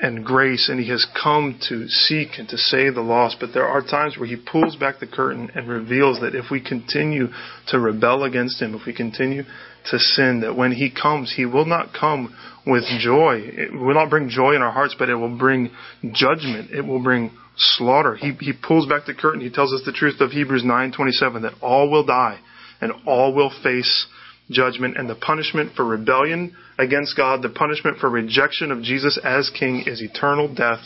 and 0.00 0.24
grace, 0.24 0.68
and 0.68 0.80
he 0.80 0.90
has 0.90 1.06
come 1.22 1.58
to 1.68 1.86
seek 1.88 2.30
and 2.38 2.48
to 2.48 2.56
save 2.56 2.94
the 2.94 3.00
lost. 3.00 3.36
But 3.38 3.50
there 3.54 3.66
are 3.66 3.80
times 3.80 4.18
where 4.18 4.26
he 4.28 4.36
pulls 4.36 4.74
back 4.74 4.98
the 4.98 5.06
curtain 5.06 5.50
and 5.54 5.68
reveals 5.68 6.20
that 6.20 6.34
if 6.34 6.46
we 6.50 6.60
continue 6.60 7.28
to 7.68 7.78
rebel 7.78 8.24
against 8.24 8.60
him, 8.60 8.74
if 8.74 8.86
we 8.86 8.92
continue 8.92 9.44
to 9.90 9.98
sin, 9.98 10.40
that 10.40 10.56
when 10.56 10.72
he 10.72 10.90
comes, 10.90 11.32
he 11.36 11.46
will 11.46 11.66
not 11.66 11.94
come 11.98 12.34
with 12.66 12.84
joy. 12.98 13.40
It 13.44 13.72
will 13.72 13.94
not 13.94 14.10
bring 14.10 14.28
joy 14.28 14.56
in 14.56 14.62
our 14.62 14.72
hearts, 14.72 14.96
but 14.98 15.08
it 15.08 15.14
will 15.14 15.38
bring 15.38 15.70
judgment. 16.12 16.70
It 16.72 16.82
will 16.82 17.02
bring 17.02 17.30
slaughter. 17.56 18.14
He, 18.14 18.32
he 18.40 18.52
pulls 18.52 18.86
back 18.86 19.06
the 19.06 19.14
curtain. 19.14 19.40
He 19.40 19.50
tells 19.50 19.72
us 19.72 19.82
the 19.84 19.92
truth 19.92 20.20
of 20.20 20.30
Hebrews 20.30 20.64
9:27 20.64 21.42
that 21.42 21.54
all 21.60 21.90
will 21.90 22.04
die 22.04 22.40
and 22.80 22.92
all 23.06 23.34
will 23.34 23.52
face 23.62 24.06
judgment 24.50 24.96
and 24.96 25.08
the 25.08 25.14
punishment 25.14 25.72
for 25.74 25.84
rebellion 25.84 26.54
against 26.78 27.16
God, 27.16 27.42
the 27.42 27.48
punishment 27.48 27.98
for 27.98 28.10
rejection 28.10 28.70
of 28.70 28.82
Jesus 28.82 29.18
as 29.22 29.50
king 29.58 29.84
is 29.86 30.02
eternal 30.02 30.52
death 30.52 30.80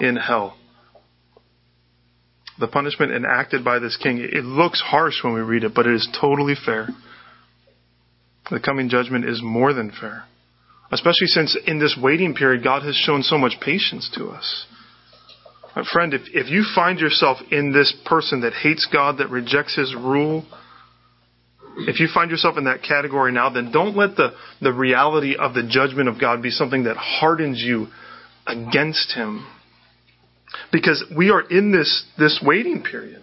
in 0.00 0.16
hell. 0.16 0.56
The 2.58 2.68
punishment 2.68 3.12
enacted 3.12 3.64
by 3.64 3.78
this 3.78 3.96
king, 3.96 4.18
it 4.18 4.44
looks 4.44 4.80
harsh 4.80 5.22
when 5.22 5.34
we 5.34 5.40
read 5.40 5.64
it, 5.64 5.74
but 5.74 5.86
it 5.86 5.94
is 5.94 6.08
totally 6.20 6.54
fair. 6.54 6.88
The 8.50 8.60
coming 8.60 8.88
judgment 8.88 9.24
is 9.24 9.40
more 9.42 9.72
than 9.72 9.90
fair. 9.90 10.24
Especially 10.92 11.26
since 11.26 11.56
in 11.66 11.80
this 11.80 11.98
waiting 12.00 12.34
period, 12.34 12.62
God 12.62 12.82
has 12.82 12.94
shown 12.94 13.22
so 13.22 13.38
much 13.38 13.54
patience 13.60 14.10
to 14.14 14.28
us. 14.28 14.66
My 15.76 15.82
friend, 15.92 16.14
if, 16.14 16.22
if 16.32 16.50
you 16.50 16.64
find 16.74 17.00
yourself 17.00 17.38
in 17.50 17.72
this 17.72 17.94
person 18.04 18.42
that 18.42 18.52
hates 18.52 18.86
God, 18.92 19.18
that 19.18 19.30
rejects 19.30 19.76
His 19.76 19.94
rule, 19.94 20.44
if 21.76 21.98
you 21.98 22.08
find 22.12 22.30
yourself 22.30 22.56
in 22.56 22.64
that 22.64 22.82
category 22.82 23.32
now, 23.32 23.50
then 23.50 23.72
don't 23.72 23.96
let 23.96 24.16
the, 24.16 24.32
the 24.60 24.72
reality 24.72 25.34
of 25.36 25.54
the 25.54 25.66
judgment 25.68 26.08
of 26.08 26.20
God 26.20 26.42
be 26.42 26.50
something 26.50 26.84
that 26.84 26.96
hardens 26.96 27.60
you 27.60 27.88
against 28.46 29.12
Him. 29.12 29.46
Because 30.70 31.04
we 31.16 31.30
are 31.30 31.40
in 31.40 31.72
this, 31.72 32.04
this 32.16 32.40
waiting 32.44 32.84
period. 32.84 33.22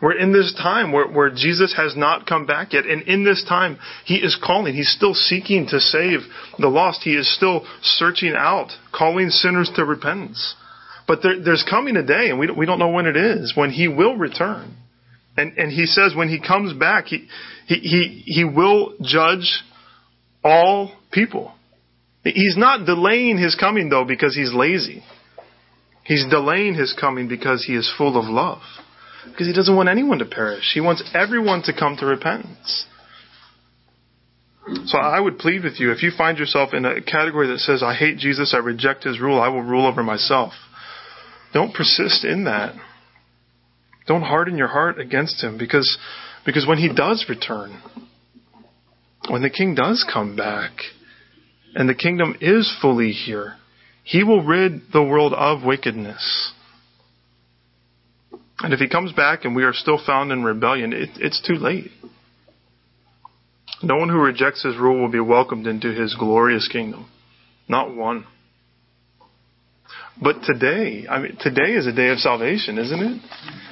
We're 0.00 0.18
in 0.18 0.32
this 0.32 0.52
time 0.54 0.90
where, 0.90 1.06
where 1.06 1.30
Jesus 1.30 1.74
has 1.76 1.94
not 1.94 2.26
come 2.26 2.46
back 2.46 2.72
yet. 2.72 2.86
And 2.86 3.02
in 3.02 3.24
this 3.24 3.44
time, 3.46 3.78
He 4.06 4.16
is 4.16 4.36
calling. 4.42 4.74
He's 4.74 4.90
still 4.90 5.14
seeking 5.14 5.66
to 5.68 5.78
save 5.78 6.20
the 6.58 6.68
lost. 6.68 7.02
He 7.02 7.14
is 7.14 7.32
still 7.36 7.66
searching 7.82 8.32
out, 8.36 8.70
calling 8.92 9.28
sinners 9.28 9.70
to 9.76 9.84
repentance. 9.84 10.56
But 11.06 11.20
there, 11.22 11.42
there's 11.42 11.64
coming 11.68 11.96
a 11.96 12.02
day, 12.02 12.30
and 12.30 12.38
we 12.38 12.46
don't, 12.46 12.56
we 12.56 12.66
don't 12.66 12.78
know 12.78 12.90
when 12.90 13.06
it 13.06 13.16
is, 13.16 13.52
when 13.56 13.70
He 13.70 13.88
will 13.88 14.16
return. 14.16 14.76
And, 15.36 15.56
and 15.58 15.72
He 15.72 15.86
says 15.86 16.14
when 16.14 16.28
He 16.28 16.40
comes 16.40 16.72
back, 16.78 17.06
He, 17.06 17.28
he, 17.66 17.76
he, 17.76 18.22
he 18.26 18.44
will 18.44 18.94
judge 19.02 19.62
all 20.44 20.92
people. 21.10 21.52
He's 22.24 22.56
not 22.56 22.86
delaying 22.86 23.38
His 23.38 23.54
coming, 23.54 23.88
though, 23.88 24.04
because 24.04 24.34
He's 24.34 24.52
lazy. 24.52 25.02
He's 26.04 26.26
delaying 26.28 26.74
His 26.74 26.94
coming 26.98 27.28
because 27.28 27.64
He 27.64 27.74
is 27.74 27.92
full 27.96 28.18
of 28.18 28.26
love. 28.26 28.60
Because 29.24 29.46
he 29.46 29.52
doesn't 29.52 29.74
want 29.74 29.88
anyone 29.88 30.18
to 30.18 30.24
perish. 30.24 30.72
He 30.74 30.80
wants 30.80 31.02
everyone 31.14 31.62
to 31.64 31.72
come 31.72 31.96
to 31.98 32.06
repentance. 32.06 32.86
So 34.86 34.98
I 34.98 35.18
would 35.18 35.38
plead 35.38 35.64
with 35.64 35.80
you, 35.80 35.90
if 35.90 36.02
you 36.02 36.12
find 36.16 36.38
yourself 36.38 36.72
in 36.72 36.84
a 36.84 37.02
category 37.02 37.48
that 37.48 37.58
says, 37.58 37.82
I 37.82 37.94
hate 37.94 38.18
Jesus, 38.18 38.54
I 38.54 38.58
reject 38.58 39.04
his 39.04 39.20
rule, 39.20 39.40
I 39.40 39.48
will 39.48 39.62
rule 39.62 39.86
over 39.86 40.02
myself. 40.02 40.52
Don't 41.52 41.74
persist 41.74 42.24
in 42.24 42.44
that. 42.44 42.74
Don't 44.06 44.22
harden 44.22 44.56
your 44.56 44.68
heart 44.68 44.98
against 44.98 45.42
him 45.42 45.58
because, 45.58 45.98
because 46.44 46.66
when 46.66 46.78
he 46.78 46.92
does 46.92 47.26
return, 47.28 47.80
when 49.28 49.42
the 49.42 49.50
king 49.50 49.74
does 49.74 50.04
come 50.12 50.34
back, 50.34 50.72
and 51.74 51.88
the 51.88 51.94
kingdom 51.94 52.36
is 52.40 52.74
fully 52.80 53.12
here, 53.12 53.54
he 54.04 54.24
will 54.24 54.42
rid 54.42 54.92
the 54.92 55.02
world 55.02 55.32
of 55.32 55.64
wickedness. 55.64 56.52
And 58.60 58.72
if 58.72 58.80
he 58.80 58.88
comes 58.88 59.12
back 59.12 59.44
and 59.44 59.56
we 59.56 59.64
are 59.64 59.72
still 59.72 60.00
found 60.04 60.32
in 60.32 60.44
rebellion, 60.44 60.92
it, 60.92 61.10
it's 61.16 61.40
too 61.40 61.54
late. 61.54 61.90
No 63.82 63.96
one 63.96 64.08
who 64.08 64.18
rejects 64.18 64.62
his 64.62 64.76
rule 64.76 65.00
will 65.00 65.10
be 65.10 65.20
welcomed 65.20 65.66
into 65.66 65.92
his 65.92 66.14
glorious 66.14 66.68
kingdom. 66.68 67.08
Not 67.68 67.94
one. 67.94 68.26
But 70.20 70.42
today, 70.42 71.06
I 71.08 71.18
mean, 71.18 71.36
today 71.40 71.72
is 71.72 71.86
a 71.86 71.92
day 71.92 72.08
of 72.08 72.18
salvation, 72.18 72.78
isn't 72.78 73.00
it? 73.00 73.22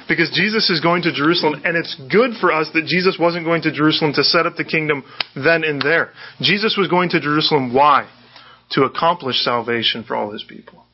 Because 0.08 0.30
Jesus 0.34 0.70
is 0.70 0.80
going 0.80 1.02
to 1.02 1.12
Jerusalem, 1.12 1.62
and 1.64 1.76
it's 1.76 1.94
good 2.10 2.32
for 2.40 2.50
us 2.52 2.68
that 2.74 2.86
Jesus 2.86 3.16
wasn't 3.20 3.44
going 3.44 3.62
to 3.62 3.72
Jerusalem 3.72 4.12
to 4.14 4.24
set 4.24 4.46
up 4.46 4.56
the 4.56 4.64
kingdom 4.64 5.04
then 5.34 5.62
and 5.64 5.80
there. 5.80 6.10
Jesus 6.40 6.76
was 6.76 6.88
going 6.88 7.10
to 7.10 7.20
Jerusalem, 7.20 7.74
why? 7.74 8.10
To 8.72 8.84
accomplish 8.84 9.44
salvation 9.44 10.02
for 10.02 10.16
all 10.16 10.32
his 10.32 10.44
people. 10.48 10.84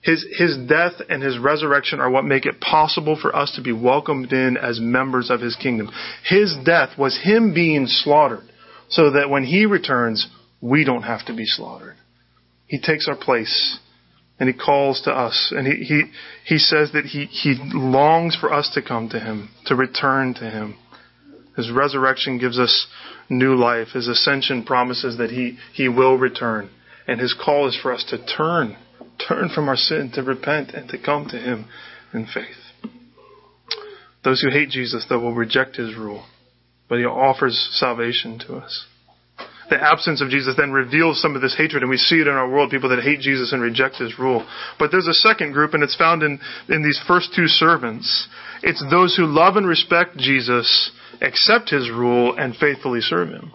His, 0.00 0.24
his 0.36 0.56
death 0.68 0.92
and 1.08 1.22
his 1.22 1.38
resurrection 1.38 1.98
are 1.98 2.10
what 2.10 2.24
make 2.24 2.44
it 2.44 2.60
possible 2.60 3.18
for 3.20 3.34
us 3.34 3.52
to 3.56 3.62
be 3.62 3.72
welcomed 3.72 4.32
in 4.32 4.56
as 4.58 4.78
members 4.78 5.30
of 5.30 5.40
his 5.40 5.56
kingdom. 5.56 5.90
His 6.28 6.54
death 6.64 6.98
was 6.98 7.18
him 7.22 7.54
being 7.54 7.86
slaughtered 7.86 8.44
so 8.88 9.12
that 9.12 9.30
when 9.30 9.44
he 9.44 9.64
returns, 9.64 10.28
we 10.60 10.84
don't 10.84 11.02
have 11.02 11.24
to 11.26 11.34
be 11.34 11.46
slaughtered. 11.46 11.96
He 12.66 12.80
takes 12.80 13.08
our 13.08 13.16
place 13.16 13.78
and 14.38 14.48
he 14.48 14.54
calls 14.54 15.02
to 15.02 15.10
us 15.10 15.52
and 15.56 15.66
he, 15.66 15.84
he, 15.84 16.02
he 16.44 16.58
says 16.58 16.92
that 16.92 17.04
he, 17.04 17.26
he 17.26 17.54
longs 17.72 18.36
for 18.36 18.52
us 18.52 18.70
to 18.74 18.82
come 18.82 19.08
to 19.10 19.20
him, 19.20 19.50
to 19.66 19.74
return 19.74 20.34
to 20.34 20.50
him. 20.50 20.76
His 21.56 21.70
resurrection 21.70 22.38
gives 22.38 22.58
us 22.58 22.86
new 23.28 23.54
life. 23.54 23.88
His 23.94 24.08
ascension 24.08 24.64
promises 24.64 25.18
that 25.18 25.30
he, 25.30 25.56
he 25.72 25.88
will 25.88 26.16
return. 26.16 26.68
And 27.06 27.20
his 27.20 27.34
call 27.34 27.68
is 27.68 27.78
for 27.80 27.92
us 27.92 28.04
to 28.10 28.26
turn 28.26 28.76
turn 29.18 29.48
from 29.54 29.68
our 29.68 29.76
sin, 29.76 30.10
to 30.14 30.22
repent, 30.22 30.70
and 30.70 30.88
to 30.90 30.98
come 30.98 31.26
to 31.28 31.38
Him 31.38 31.66
in 32.12 32.26
faith. 32.26 32.90
Those 34.22 34.40
who 34.40 34.50
hate 34.50 34.70
Jesus, 34.70 35.06
though, 35.08 35.20
will 35.20 35.34
reject 35.34 35.76
His 35.76 35.94
rule, 35.96 36.24
but 36.88 36.98
He 36.98 37.04
offers 37.04 37.68
salvation 37.72 38.38
to 38.46 38.56
us. 38.56 38.86
The 39.70 39.82
absence 39.82 40.20
of 40.20 40.28
Jesus 40.28 40.54
then 40.56 40.72
reveals 40.72 41.20
some 41.20 41.34
of 41.34 41.42
this 41.42 41.56
hatred, 41.56 41.82
and 41.82 41.90
we 41.90 41.96
see 41.96 42.16
it 42.16 42.26
in 42.26 42.34
our 42.34 42.48
world, 42.48 42.70
people 42.70 42.90
that 42.90 43.02
hate 43.02 43.20
Jesus 43.20 43.52
and 43.52 43.62
reject 43.62 43.96
His 43.96 44.18
rule. 44.18 44.46
But 44.78 44.90
there's 44.90 45.06
a 45.06 45.14
second 45.14 45.52
group, 45.52 45.74
and 45.74 45.82
it's 45.82 45.96
found 45.96 46.22
in, 46.22 46.38
in 46.68 46.82
these 46.82 47.00
first 47.06 47.32
two 47.34 47.46
servants. 47.46 48.28
It's 48.62 48.84
those 48.90 49.16
who 49.16 49.26
love 49.26 49.56
and 49.56 49.66
respect 49.66 50.16
Jesus, 50.16 50.90
accept 51.20 51.70
His 51.70 51.90
rule, 51.90 52.34
and 52.36 52.54
faithfully 52.56 53.00
serve 53.00 53.28
Him. 53.28 53.52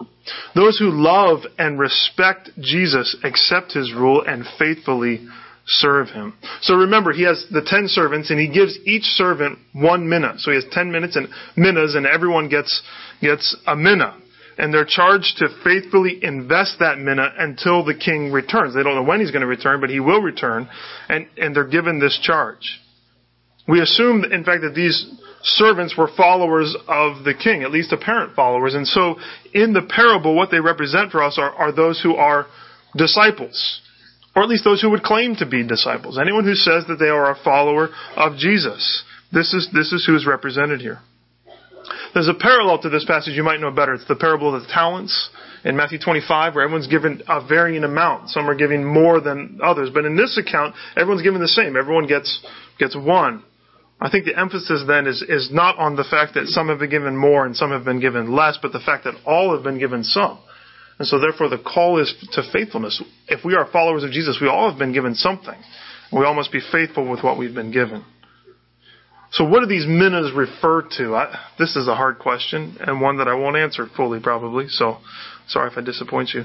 Those 0.54 0.78
who 0.78 0.90
love 0.90 1.40
and 1.58 1.78
respect 1.78 2.50
Jesus, 2.60 3.16
accept 3.24 3.72
His 3.72 3.92
rule, 3.94 4.22
and 4.26 4.44
faithfully 4.58 5.26
serve 5.66 6.08
him. 6.08 6.34
So 6.62 6.74
remember, 6.74 7.12
he 7.12 7.22
has 7.24 7.46
the 7.50 7.62
ten 7.64 7.86
servants, 7.86 8.30
and 8.30 8.40
he 8.40 8.48
gives 8.48 8.76
each 8.84 9.04
servant 9.04 9.58
one 9.72 10.08
mina. 10.08 10.34
So 10.38 10.50
he 10.50 10.56
has 10.56 10.64
ten 10.72 10.90
minas 10.90 11.16
and 11.16 11.28
minas, 11.56 11.94
and 11.94 12.06
everyone 12.06 12.48
gets 12.48 12.82
gets 13.20 13.56
a 13.66 13.76
mina. 13.76 14.16
And 14.60 14.74
they're 14.74 14.86
charged 14.86 15.38
to 15.38 15.48
faithfully 15.64 16.18
invest 16.22 16.76
that 16.80 16.98
mina 16.98 17.32
until 17.38 17.82
the 17.82 17.94
king 17.94 18.30
returns. 18.30 18.74
They 18.74 18.82
don't 18.82 18.94
know 18.94 19.02
when 19.02 19.20
he's 19.20 19.30
going 19.30 19.40
to 19.40 19.46
return, 19.46 19.80
but 19.80 19.88
he 19.88 20.00
will 20.00 20.20
return, 20.20 20.68
and, 21.08 21.26
and 21.38 21.56
they're 21.56 21.66
given 21.66 21.98
this 21.98 22.18
charge. 22.22 22.78
We 23.66 23.80
assume, 23.80 24.22
in 24.24 24.44
fact, 24.44 24.60
that 24.62 24.74
these 24.74 25.12
servants 25.42 25.96
were 25.96 26.10
followers 26.14 26.76
of 26.86 27.24
the 27.24 27.32
king, 27.32 27.62
at 27.62 27.70
least 27.70 27.92
apparent 27.92 28.36
followers. 28.36 28.74
And 28.74 28.86
so, 28.86 29.16
in 29.54 29.72
the 29.72 29.88
parable, 29.88 30.36
what 30.36 30.50
they 30.50 30.60
represent 30.60 31.10
for 31.10 31.22
us 31.22 31.38
are, 31.38 31.52
are 31.52 31.72
those 31.72 32.00
who 32.02 32.16
are 32.16 32.46
disciples 32.94 33.80
or 34.34 34.42
at 34.42 34.48
least 34.48 34.64
those 34.64 34.80
who 34.80 34.90
would 34.90 35.02
claim 35.02 35.34
to 35.36 35.46
be 35.46 35.66
disciples. 35.66 36.18
Anyone 36.18 36.44
who 36.44 36.54
says 36.54 36.84
that 36.88 36.96
they 36.98 37.08
are 37.08 37.32
a 37.32 37.42
follower 37.42 37.88
of 38.16 38.36
Jesus. 38.36 39.02
This 39.32 39.52
is, 39.52 39.68
this 39.72 39.92
is 39.92 40.04
who 40.06 40.14
is 40.14 40.26
represented 40.26 40.80
here. 40.80 40.98
There's 42.12 42.28
a 42.28 42.34
parallel 42.34 42.82
to 42.82 42.88
this 42.88 43.04
passage 43.04 43.34
you 43.34 43.44
might 43.44 43.60
know 43.60 43.70
better. 43.70 43.94
It's 43.94 44.08
the 44.08 44.16
parable 44.16 44.54
of 44.54 44.62
the 44.62 44.68
talents 44.68 45.30
in 45.64 45.76
Matthew 45.76 45.98
25 45.98 46.54
where 46.54 46.64
everyone's 46.64 46.88
given 46.88 47.22
a 47.28 47.46
varying 47.46 47.84
amount. 47.84 48.30
Some 48.30 48.50
are 48.50 48.54
giving 48.54 48.84
more 48.84 49.20
than 49.20 49.60
others. 49.62 49.90
But 49.92 50.04
in 50.04 50.16
this 50.16 50.36
account, 50.36 50.74
everyone's 50.96 51.22
given 51.22 51.40
the 51.40 51.48
same. 51.48 51.76
Everyone 51.76 52.06
gets, 52.06 52.44
gets 52.78 52.96
one. 52.96 53.44
I 54.00 54.10
think 54.10 54.24
the 54.24 54.38
emphasis 54.38 54.82
then 54.86 55.06
is, 55.06 55.22
is 55.22 55.50
not 55.52 55.78
on 55.78 55.94
the 55.94 56.04
fact 56.04 56.34
that 56.34 56.46
some 56.46 56.68
have 56.68 56.78
been 56.78 56.90
given 56.90 57.16
more 57.16 57.46
and 57.46 57.54
some 57.54 57.70
have 57.70 57.84
been 57.84 58.00
given 58.00 58.34
less, 58.34 58.58
but 58.60 58.72
the 58.72 58.80
fact 58.80 59.04
that 59.04 59.14
all 59.26 59.54
have 59.54 59.62
been 59.62 59.78
given 59.78 60.02
some. 60.02 60.38
And 60.98 61.06
so 61.06 61.20
therefore 61.20 61.48
the 61.48 61.58
call 61.58 62.00
is 62.00 62.12
to 62.32 62.42
faithfulness. 62.52 63.02
If 63.28 63.44
we 63.44 63.54
are 63.54 63.70
followers 63.70 64.02
of 64.02 64.10
Jesus, 64.10 64.38
we 64.40 64.48
all 64.48 64.70
have 64.70 64.78
been 64.78 64.92
given 64.92 65.14
something. 65.14 65.56
We 66.12 66.24
all 66.24 66.34
must 66.34 66.50
be 66.50 66.60
faithful 66.72 67.08
with 67.08 67.22
what 67.22 67.38
we've 67.38 67.54
been 67.54 67.72
given. 67.72 68.04
So 69.32 69.44
what 69.44 69.60
do 69.60 69.66
these 69.66 69.86
minas 69.86 70.32
refer 70.34 70.82
to? 70.98 71.14
I, 71.14 71.38
this 71.58 71.76
is 71.76 71.86
a 71.86 71.94
hard 71.94 72.18
question 72.18 72.76
and 72.80 73.00
one 73.00 73.18
that 73.18 73.28
I 73.28 73.34
won't 73.34 73.56
answer 73.56 73.86
fully 73.96 74.20
probably. 74.20 74.66
So 74.68 74.98
sorry 75.46 75.70
if 75.70 75.78
I 75.78 75.82
disappoint 75.82 76.30
you. 76.34 76.44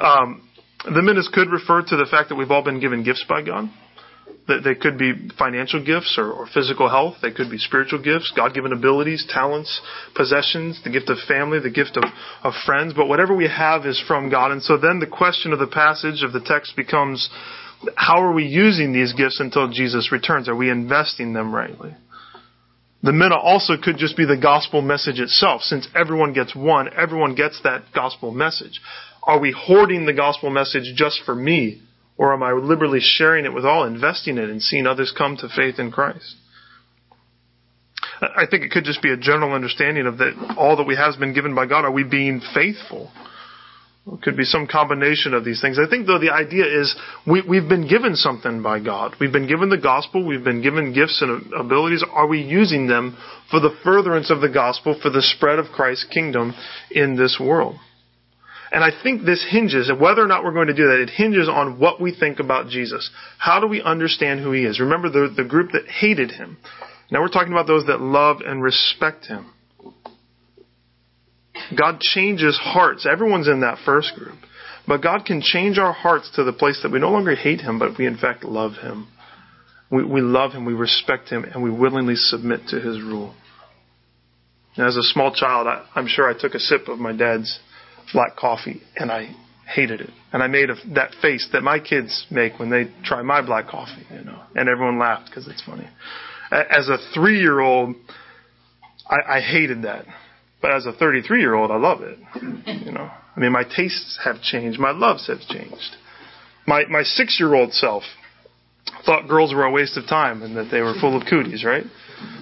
Um, 0.00 0.48
the 0.84 1.00
minas 1.00 1.30
could 1.32 1.48
refer 1.50 1.82
to 1.82 1.96
the 1.96 2.06
fact 2.10 2.28
that 2.28 2.34
we've 2.34 2.50
all 2.50 2.64
been 2.64 2.80
given 2.80 3.04
gifts 3.04 3.24
by 3.28 3.42
God. 3.42 3.70
They 4.46 4.74
could 4.74 4.98
be 4.98 5.30
financial 5.38 5.82
gifts 5.82 6.16
or, 6.18 6.30
or 6.30 6.46
physical 6.46 6.90
health. 6.90 7.14
They 7.22 7.30
could 7.30 7.50
be 7.50 7.56
spiritual 7.56 8.02
gifts, 8.02 8.30
God-given 8.36 8.74
abilities, 8.74 9.24
talents, 9.26 9.80
possessions, 10.14 10.82
the 10.84 10.90
gift 10.90 11.08
of 11.08 11.16
family, 11.26 11.60
the 11.60 11.70
gift 11.70 11.96
of, 11.96 12.04
of 12.42 12.52
friends. 12.66 12.92
But 12.92 13.08
whatever 13.08 13.34
we 13.34 13.48
have 13.48 13.86
is 13.86 14.02
from 14.06 14.28
God. 14.28 14.50
And 14.50 14.62
so 14.62 14.76
then 14.76 14.98
the 14.98 15.06
question 15.06 15.54
of 15.54 15.60
the 15.60 15.66
passage 15.66 16.22
of 16.22 16.34
the 16.34 16.40
text 16.44 16.76
becomes, 16.76 17.30
how 17.96 18.22
are 18.22 18.34
we 18.34 18.44
using 18.44 18.92
these 18.92 19.14
gifts 19.14 19.40
until 19.40 19.70
Jesus 19.70 20.12
returns? 20.12 20.46
Are 20.46 20.56
we 20.56 20.68
investing 20.68 21.32
them 21.32 21.54
rightly? 21.54 21.94
The 23.04 23.12
mina 23.12 23.36
also 23.36 23.74
could 23.76 23.98
just 23.98 24.16
be 24.16 24.24
the 24.24 24.38
gospel 24.38 24.80
message 24.80 25.20
itself. 25.20 25.60
Since 25.60 25.86
everyone 25.94 26.32
gets 26.32 26.56
one, 26.56 26.88
everyone 26.96 27.34
gets 27.34 27.60
that 27.62 27.92
gospel 27.94 28.30
message. 28.30 28.80
Are 29.22 29.38
we 29.38 29.54
hoarding 29.54 30.06
the 30.06 30.14
gospel 30.14 30.48
message 30.48 30.94
just 30.96 31.20
for 31.26 31.34
me? 31.34 31.82
Or 32.16 32.32
am 32.32 32.42
I 32.42 32.52
liberally 32.52 33.00
sharing 33.02 33.44
it 33.44 33.52
with 33.52 33.66
all, 33.66 33.84
investing 33.84 34.38
it 34.38 34.48
and 34.48 34.62
seeing 34.62 34.86
others 34.86 35.12
come 35.16 35.36
to 35.36 35.50
faith 35.54 35.78
in 35.78 35.92
Christ? 35.92 36.36
I 38.22 38.46
think 38.50 38.62
it 38.62 38.70
could 38.70 38.84
just 38.84 39.02
be 39.02 39.12
a 39.12 39.18
general 39.18 39.52
understanding 39.52 40.06
of 40.06 40.16
that 40.18 40.54
all 40.56 40.76
that 40.76 40.86
we 40.86 40.96
have 40.96 41.12
has 41.12 41.16
been 41.16 41.34
given 41.34 41.54
by 41.54 41.66
God. 41.66 41.84
Are 41.84 41.92
we 41.92 42.04
being 42.04 42.40
faithful? 42.54 43.12
It 44.06 44.20
could 44.20 44.36
be 44.36 44.44
some 44.44 44.66
combination 44.66 45.32
of 45.32 45.46
these 45.46 45.62
things. 45.62 45.78
I 45.78 45.88
think 45.88 46.06
though 46.06 46.18
the 46.18 46.32
idea 46.32 46.66
is 46.66 46.94
we, 47.26 47.40
we've 47.40 47.68
been 47.68 47.88
given 47.88 48.16
something 48.16 48.62
by 48.62 48.78
God. 48.78 49.14
We've 49.18 49.32
been 49.32 49.48
given 49.48 49.70
the 49.70 49.78
gospel. 49.78 50.26
We've 50.26 50.44
been 50.44 50.60
given 50.60 50.92
gifts 50.92 51.22
and 51.22 51.52
abilities. 51.54 52.04
Are 52.12 52.26
we 52.26 52.42
using 52.42 52.86
them 52.86 53.16
for 53.50 53.60
the 53.60 53.74
furtherance 53.82 54.30
of 54.30 54.42
the 54.42 54.50
gospel, 54.50 54.98
for 55.00 55.08
the 55.08 55.22
spread 55.22 55.58
of 55.58 55.72
Christ's 55.72 56.04
kingdom 56.12 56.54
in 56.90 57.16
this 57.16 57.38
world? 57.40 57.76
And 58.70 58.84
I 58.84 58.90
think 59.02 59.24
this 59.24 59.46
hinges, 59.48 59.90
whether 59.98 60.22
or 60.22 60.26
not 60.26 60.44
we're 60.44 60.52
going 60.52 60.66
to 60.66 60.74
do 60.74 60.88
that, 60.88 61.00
it 61.00 61.10
hinges 61.10 61.48
on 61.48 61.78
what 61.78 62.00
we 62.00 62.14
think 62.14 62.40
about 62.40 62.68
Jesus. 62.68 63.08
How 63.38 63.60
do 63.60 63.68
we 63.68 63.80
understand 63.80 64.40
who 64.40 64.52
he 64.52 64.64
is? 64.64 64.80
Remember 64.80 65.08
the, 65.08 65.32
the 65.34 65.44
group 65.44 65.70
that 65.72 65.86
hated 65.88 66.32
him. 66.32 66.58
Now 67.10 67.22
we're 67.22 67.28
talking 67.28 67.52
about 67.52 67.68
those 67.68 67.86
that 67.86 68.00
love 68.00 68.38
and 68.44 68.62
respect 68.62 69.26
him. 69.26 69.53
God 71.78 72.00
changes 72.00 72.58
hearts. 72.60 73.06
Everyone's 73.10 73.48
in 73.48 73.60
that 73.60 73.78
first 73.84 74.14
group. 74.16 74.38
But 74.86 75.02
God 75.02 75.24
can 75.24 75.40
change 75.42 75.78
our 75.78 75.92
hearts 75.92 76.30
to 76.36 76.44
the 76.44 76.52
place 76.52 76.80
that 76.82 76.92
we 76.92 76.98
no 76.98 77.10
longer 77.10 77.34
hate 77.34 77.60
him, 77.60 77.78
but 77.78 77.96
we 77.98 78.06
in 78.06 78.18
fact 78.18 78.44
love 78.44 78.72
him. 78.72 79.08
We, 79.90 80.04
we 80.04 80.20
love 80.20 80.52
him, 80.52 80.64
we 80.64 80.74
respect 80.74 81.28
him, 81.28 81.44
and 81.44 81.62
we 81.62 81.70
willingly 81.70 82.16
submit 82.16 82.68
to 82.68 82.80
his 82.80 83.00
rule. 83.00 83.34
And 84.76 84.86
as 84.86 84.96
a 84.96 85.02
small 85.02 85.32
child, 85.32 85.66
I, 85.66 85.86
I'm 85.94 86.08
sure 86.08 86.28
I 86.28 86.38
took 86.38 86.54
a 86.54 86.58
sip 86.58 86.88
of 86.88 86.98
my 86.98 87.12
dad's 87.12 87.58
black 88.12 88.36
coffee 88.36 88.82
and 88.96 89.10
I 89.10 89.34
hated 89.72 90.00
it. 90.00 90.10
And 90.32 90.42
I 90.42 90.48
made 90.48 90.68
a, 90.68 90.74
that 90.94 91.12
face 91.22 91.48
that 91.52 91.62
my 91.62 91.78
kids 91.78 92.26
make 92.30 92.58
when 92.58 92.70
they 92.70 92.92
try 93.04 93.22
my 93.22 93.40
black 93.40 93.68
coffee, 93.68 94.04
you 94.10 94.24
know. 94.24 94.42
And 94.54 94.68
everyone 94.68 94.98
laughed 94.98 95.26
because 95.26 95.48
it's 95.48 95.62
funny. 95.62 95.88
As 96.50 96.88
a 96.88 96.98
three 97.14 97.40
year 97.40 97.60
old, 97.60 97.96
I, 99.08 99.36
I 99.36 99.40
hated 99.40 99.82
that. 99.82 100.04
But 100.64 100.72
as 100.72 100.86
a 100.86 100.92
33 100.92 101.40
year 101.40 101.52
old, 101.52 101.70
I 101.70 101.76
love 101.76 102.00
it. 102.00 102.18
You 102.86 102.92
know, 102.92 103.10
I 103.36 103.38
mean, 103.38 103.52
my 103.52 103.64
tastes 103.64 104.18
have 104.24 104.40
changed. 104.40 104.80
My 104.80 104.92
loves 104.92 105.26
have 105.26 105.40
changed. 105.40 105.96
My, 106.66 106.86
my 106.88 107.02
six 107.02 107.36
year 107.38 107.54
old 107.54 107.74
self 107.74 108.02
thought 109.04 109.28
girls 109.28 109.52
were 109.52 109.64
a 109.64 109.70
waste 109.70 109.98
of 109.98 110.06
time 110.06 110.42
and 110.42 110.56
that 110.56 110.70
they 110.70 110.80
were 110.80 110.94
full 110.98 111.20
of 111.20 111.28
cooties, 111.28 111.66
right? 111.66 111.84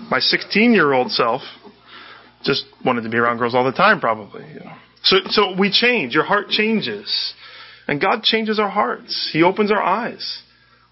My 0.09 0.21
16 0.21 0.73
year 0.73 0.93
old 0.93 1.11
self 1.11 1.43
just 2.45 2.65
wanted 2.85 3.03
to 3.03 3.09
be 3.09 3.17
around 3.17 3.39
girls 3.39 3.57
all 3.57 3.65
the 3.65 3.73
time, 3.73 3.99
probably. 3.99 4.47
You 4.55 4.61
know. 4.61 4.77
So, 5.03 5.17
so 5.31 5.57
we 5.59 5.73
change. 5.73 6.15
Your 6.15 6.23
heart 6.23 6.49
changes. 6.49 7.35
And 7.89 8.01
God 8.01 8.23
changes 8.23 8.61
our 8.61 8.71
hearts. 8.71 9.31
He 9.33 9.43
opens 9.43 9.73
our 9.73 9.83
eyes. 9.83 10.43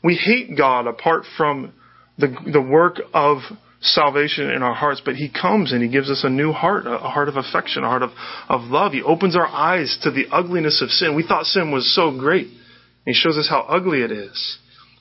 We 0.02 0.16
hate 0.16 0.58
God 0.58 0.88
apart 0.88 1.22
from 1.36 1.74
the, 2.18 2.34
the 2.52 2.60
work 2.60 2.96
of 3.14 3.38
salvation 3.80 4.50
in 4.50 4.62
our 4.62 4.74
hearts, 4.74 5.00
but 5.04 5.16
He 5.16 5.30
comes 5.30 5.72
and 5.72 5.82
He 5.82 5.88
gives 5.88 6.10
us 6.10 6.22
a 6.24 6.30
new 6.30 6.52
heart, 6.52 6.86
a 6.86 6.98
heart 6.98 7.28
of 7.28 7.36
affection, 7.36 7.84
a 7.84 7.88
heart 7.88 8.02
of, 8.02 8.10
of 8.48 8.62
love. 8.62 8.92
He 8.92 9.02
opens 9.02 9.36
our 9.36 9.46
eyes 9.46 9.98
to 10.02 10.10
the 10.10 10.26
ugliness 10.30 10.82
of 10.82 10.90
sin. 10.90 11.14
We 11.14 11.26
thought 11.26 11.46
sin 11.46 11.72
was 11.72 11.94
so 11.94 12.16
great. 12.16 12.48
He 13.06 13.14
shows 13.14 13.38
us 13.38 13.48
how 13.48 13.60
ugly 13.60 14.02
it 14.02 14.12
is. 14.12 14.58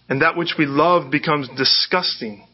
And 0.07 0.21
that 0.21 0.37
which 0.37 0.55
we 0.57 0.65
love 0.65 1.11
becomes 1.11 1.49
disgusting. 1.55 2.45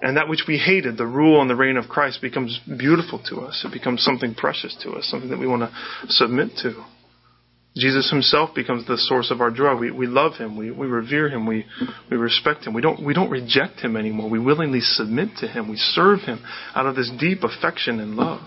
And 0.00 0.16
that 0.16 0.28
which 0.28 0.44
we 0.46 0.58
hated, 0.58 0.96
the 0.96 1.06
rule 1.06 1.40
and 1.40 1.50
the 1.50 1.56
reign 1.56 1.76
of 1.76 1.88
Christ, 1.88 2.20
becomes 2.20 2.60
beautiful 2.66 3.22
to 3.30 3.40
us. 3.40 3.64
It 3.64 3.72
becomes 3.72 4.02
something 4.02 4.34
precious 4.34 4.76
to 4.82 4.92
us, 4.92 5.06
something 5.06 5.30
that 5.30 5.38
we 5.38 5.46
want 5.46 5.62
to 5.62 6.12
submit 6.12 6.50
to. 6.62 6.84
Jesus 7.76 8.10
himself 8.10 8.54
becomes 8.54 8.86
the 8.86 8.96
source 8.96 9.30
of 9.30 9.42
our 9.42 9.50
joy. 9.50 9.76
We, 9.76 9.90
we 9.90 10.06
love 10.06 10.34
him. 10.34 10.56
We, 10.56 10.70
we 10.70 10.86
revere 10.86 11.28
him. 11.28 11.46
We, 11.46 11.66
we 12.10 12.16
respect 12.16 12.66
him. 12.66 12.72
We 12.72 12.80
don't, 12.80 13.04
we 13.04 13.12
don't 13.12 13.30
reject 13.30 13.80
him 13.80 13.96
anymore. 13.96 14.30
We 14.30 14.38
willingly 14.38 14.80
submit 14.80 15.36
to 15.40 15.46
him. 15.46 15.68
We 15.68 15.76
serve 15.76 16.20
him 16.20 16.42
out 16.74 16.86
of 16.86 16.96
this 16.96 17.10
deep 17.20 17.44
affection 17.44 18.00
and 18.00 18.16
love. 18.16 18.40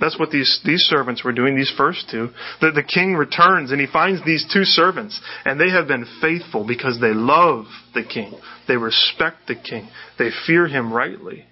That's 0.00 0.18
what 0.18 0.30
these, 0.30 0.60
these 0.64 0.80
servants 0.80 1.22
were 1.22 1.32
doing, 1.32 1.56
these 1.56 1.72
first 1.76 2.08
two. 2.10 2.30
The, 2.60 2.72
the 2.72 2.82
king 2.82 3.14
returns 3.14 3.70
and 3.70 3.80
he 3.80 3.86
finds 3.86 4.24
these 4.24 4.44
two 4.52 4.64
servants, 4.64 5.20
and 5.44 5.60
they 5.60 5.70
have 5.70 5.86
been 5.86 6.04
faithful 6.20 6.66
because 6.66 6.98
they 7.00 7.14
love 7.14 7.66
the 7.94 8.02
king. 8.02 8.34
They 8.66 8.76
respect 8.76 9.46
the 9.46 9.54
king. 9.54 9.88
They 10.18 10.30
fear 10.46 10.66
him 10.66 10.92
rightly. 10.92 11.46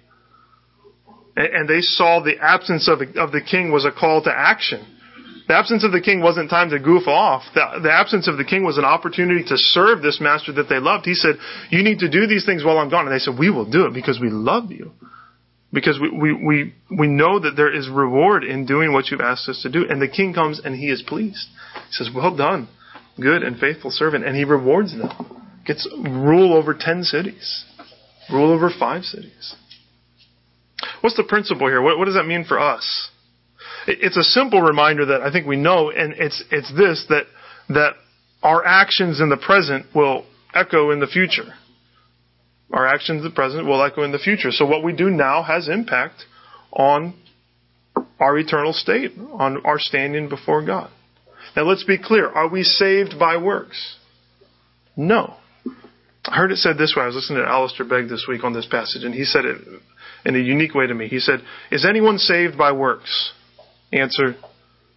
And, 1.37 1.47
and 1.47 1.69
they 1.69 1.79
saw 1.79 2.19
the 2.19 2.37
absence 2.41 2.89
of 2.89 2.99
of 3.15 3.31
the 3.31 3.41
king 3.41 3.71
was 3.71 3.85
a 3.85 3.97
call 3.97 4.21
to 4.23 4.31
action. 4.35 4.85
The 5.47 5.55
absence 5.55 5.83
of 5.83 5.91
the 5.91 5.99
king 5.99 6.21
wasn't 6.21 6.49
time 6.49 6.69
to 6.69 6.79
goof 6.79 7.07
off. 7.07 7.43
The, 7.53 7.81
the, 7.83 7.91
absence 7.91 8.27
of 8.27 8.37
the 8.37 8.45
king 8.45 8.63
was 8.63 8.77
an 8.77 8.85
opportunity 8.85 9.43
to 9.43 9.57
serve 9.57 10.01
this 10.01 10.19
master 10.21 10.53
that 10.53 10.69
they 10.69 10.79
loved. 10.79 11.05
He 11.05 11.15
said, 11.15 11.35
You 11.69 11.83
need 11.83 11.99
to 11.99 12.09
do 12.09 12.27
these 12.27 12.45
things 12.45 12.63
while 12.63 12.77
I'm 12.77 12.89
gone. 12.89 13.07
And 13.07 13.13
they 13.13 13.19
said, 13.19 13.37
We 13.37 13.49
will 13.49 13.69
do 13.69 13.85
it 13.85 13.93
because 13.93 14.19
we 14.21 14.29
love 14.29 14.71
you. 14.71 14.91
Because 15.73 15.99
we, 15.99 16.09
we, 16.09 16.33
we, 16.33 16.73
we 16.97 17.07
know 17.07 17.39
that 17.39 17.55
there 17.57 17.73
is 17.73 17.89
reward 17.89 18.43
in 18.43 18.65
doing 18.65 18.93
what 18.93 19.09
you've 19.09 19.21
asked 19.21 19.49
us 19.49 19.61
to 19.63 19.71
do. 19.71 19.85
And 19.89 20.01
the 20.01 20.07
king 20.07 20.33
comes 20.33 20.61
and 20.63 20.75
he 20.75 20.89
is 20.89 21.01
pleased. 21.01 21.47
He 21.87 21.91
says, 21.91 22.09
Well 22.13 22.35
done, 22.35 22.69
good 23.19 23.43
and 23.43 23.57
faithful 23.57 23.91
servant. 23.91 24.25
And 24.25 24.35
he 24.35 24.45
rewards 24.45 24.91
them. 24.97 25.09
Gets 25.65 25.89
rule 25.97 26.53
over 26.53 26.73
ten 26.77 27.03
cities, 27.03 27.65
rule 28.31 28.51
over 28.51 28.69
five 28.69 29.03
cities. 29.03 29.55
What's 31.01 31.17
the 31.17 31.23
principle 31.23 31.67
here? 31.67 31.81
What, 31.81 31.97
what 31.97 32.05
does 32.05 32.15
that 32.15 32.25
mean 32.25 32.45
for 32.45 32.59
us? 32.59 33.09
It's 33.87 34.17
a 34.17 34.23
simple 34.23 34.61
reminder 34.61 35.05
that 35.07 35.21
I 35.21 35.31
think 35.31 35.45
we 35.45 35.57
know, 35.57 35.89
and 35.89 36.13
it's, 36.13 36.43
it's 36.51 36.71
this, 36.73 37.05
that, 37.09 37.23
that 37.69 37.93
our 38.41 38.65
actions 38.65 39.19
in 39.19 39.29
the 39.29 39.37
present 39.37 39.87
will 39.93 40.25
echo 40.53 40.91
in 40.91 40.99
the 40.99 41.07
future. 41.07 41.53
Our 42.71 42.87
actions 42.87 43.23
in 43.23 43.29
the 43.29 43.35
present 43.35 43.65
will 43.65 43.83
echo 43.83 44.03
in 44.03 44.11
the 44.11 44.19
future. 44.19 44.51
So 44.51 44.65
what 44.65 44.83
we 44.83 44.93
do 44.93 45.09
now 45.09 45.43
has 45.43 45.67
impact 45.67 46.23
on 46.71 47.13
our 48.19 48.37
eternal 48.37 48.73
state, 48.73 49.11
on 49.33 49.65
our 49.65 49.79
standing 49.79 50.29
before 50.29 50.65
God. 50.65 50.89
Now 51.55 51.63
let's 51.63 51.83
be 51.83 51.97
clear. 51.97 52.29
Are 52.29 52.49
we 52.49 52.63
saved 52.63 53.19
by 53.19 53.37
works? 53.37 53.97
No. 54.95 55.35
I 56.25 56.35
heard 56.37 56.51
it 56.51 56.57
said 56.57 56.77
this 56.77 56.93
way. 56.95 57.03
I 57.03 57.07
was 57.07 57.15
listening 57.15 57.43
to 57.43 57.49
Alistair 57.49 57.85
Begg 57.85 58.07
this 58.07 58.25
week 58.27 58.43
on 58.43 58.53
this 58.53 58.65
passage, 58.65 59.03
and 59.03 59.13
he 59.13 59.25
said 59.25 59.45
it 59.45 59.57
in 60.25 60.35
a 60.35 60.39
unique 60.39 60.73
way 60.73 60.87
to 60.87 60.93
me. 60.93 61.07
He 61.07 61.19
said, 61.19 61.41
Is 61.69 61.85
anyone 61.85 62.17
saved 62.17 62.57
by 62.57 62.71
works? 62.71 63.33
Answer, 63.93 64.35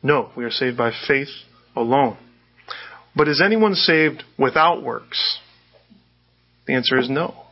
no. 0.02 0.30
We 0.36 0.44
are 0.44 0.50
saved 0.50 0.76
by 0.76 0.92
faith 1.06 1.28
alone. 1.76 2.16
But 3.14 3.28
is 3.28 3.42
anyone 3.42 3.74
saved 3.74 4.24
without 4.38 4.82
works? 4.82 5.38
The 6.66 6.74
answer 6.74 6.98
is 6.98 7.08
no. 7.08 7.45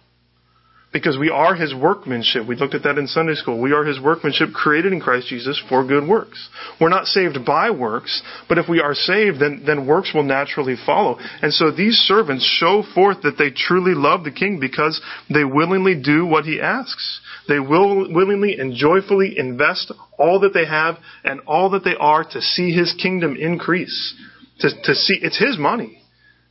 Because 0.94 1.18
we 1.18 1.28
are 1.28 1.56
his 1.56 1.74
workmanship. 1.74 2.46
We 2.46 2.54
looked 2.54 2.74
at 2.74 2.84
that 2.84 2.98
in 2.98 3.08
Sunday 3.08 3.34
school. 3.34 3.60
We 3.60 3.72
are 3.72 3.84
his 3.84 4.00
workmanship 4.00 4.52
created 4.54 4.92
in 4.92 5.00
Christ 5.00 5.26
Jesus 5.26 5.60
for 5.68 5.84
good 5.84 6.08
works. 6.08 6.48
We're 6.80 6.88
not 6.88 7.06
saved 7.06 7.44
by 7.44 7.70
works, 7.70 8.22
but 8.48 8.58
if 8.58 8.68
we 8.68 8.80
are 8.80 8.94
saved, 8.94 9.40
then, 9.40 9.64
then 9.66 9.88
works 9.88 10.12
will 10.14 10.22
naturally 10.22 10.76
follow. 10.86 11.18
And 11.42 11.52
so 11.52 11.72
these 11.72 11.96
servants 11.96 12.44
show 12.60 12.84
forth 12.94 13.22
that 13.22 13.36
they 13.36 13.50
truly 13.50 13.92
love 13.92 14.22
the 14.22 14.30
king 14.30 14.60
because 14.60 15.00
they 15.28 15.44
willingly 15.44 16.00
do 16.00 16.24
what 16.26 16.44
he 16.44 16.60
asks. 16.60 17.20
They 17.48 17.58
will 17.58 18.14
willingly 18.14 18.56
and 18.56 18.76
joyfully 18.76 19.34
invest 19.36 19.92
all 20.16 20.38
that 20.40 20.54
they 20.54 20.64
have 20.64 20.98
and 21.24 21.40
all 21.40 21.70
that 21.70 21.82
they 21.82 21.96
are 21.98 22.22
to 22.22 22.40
see 22.40 22.72
his 22.72 22.94
kingdom 23.02 23.36
increase. 23.36 24.14
To, 24.60 24.70
to 24.84 24.94
see, 24.94 25.18
it's 25.20 25.38
his 25.38 25.58
money. 25.58 26.00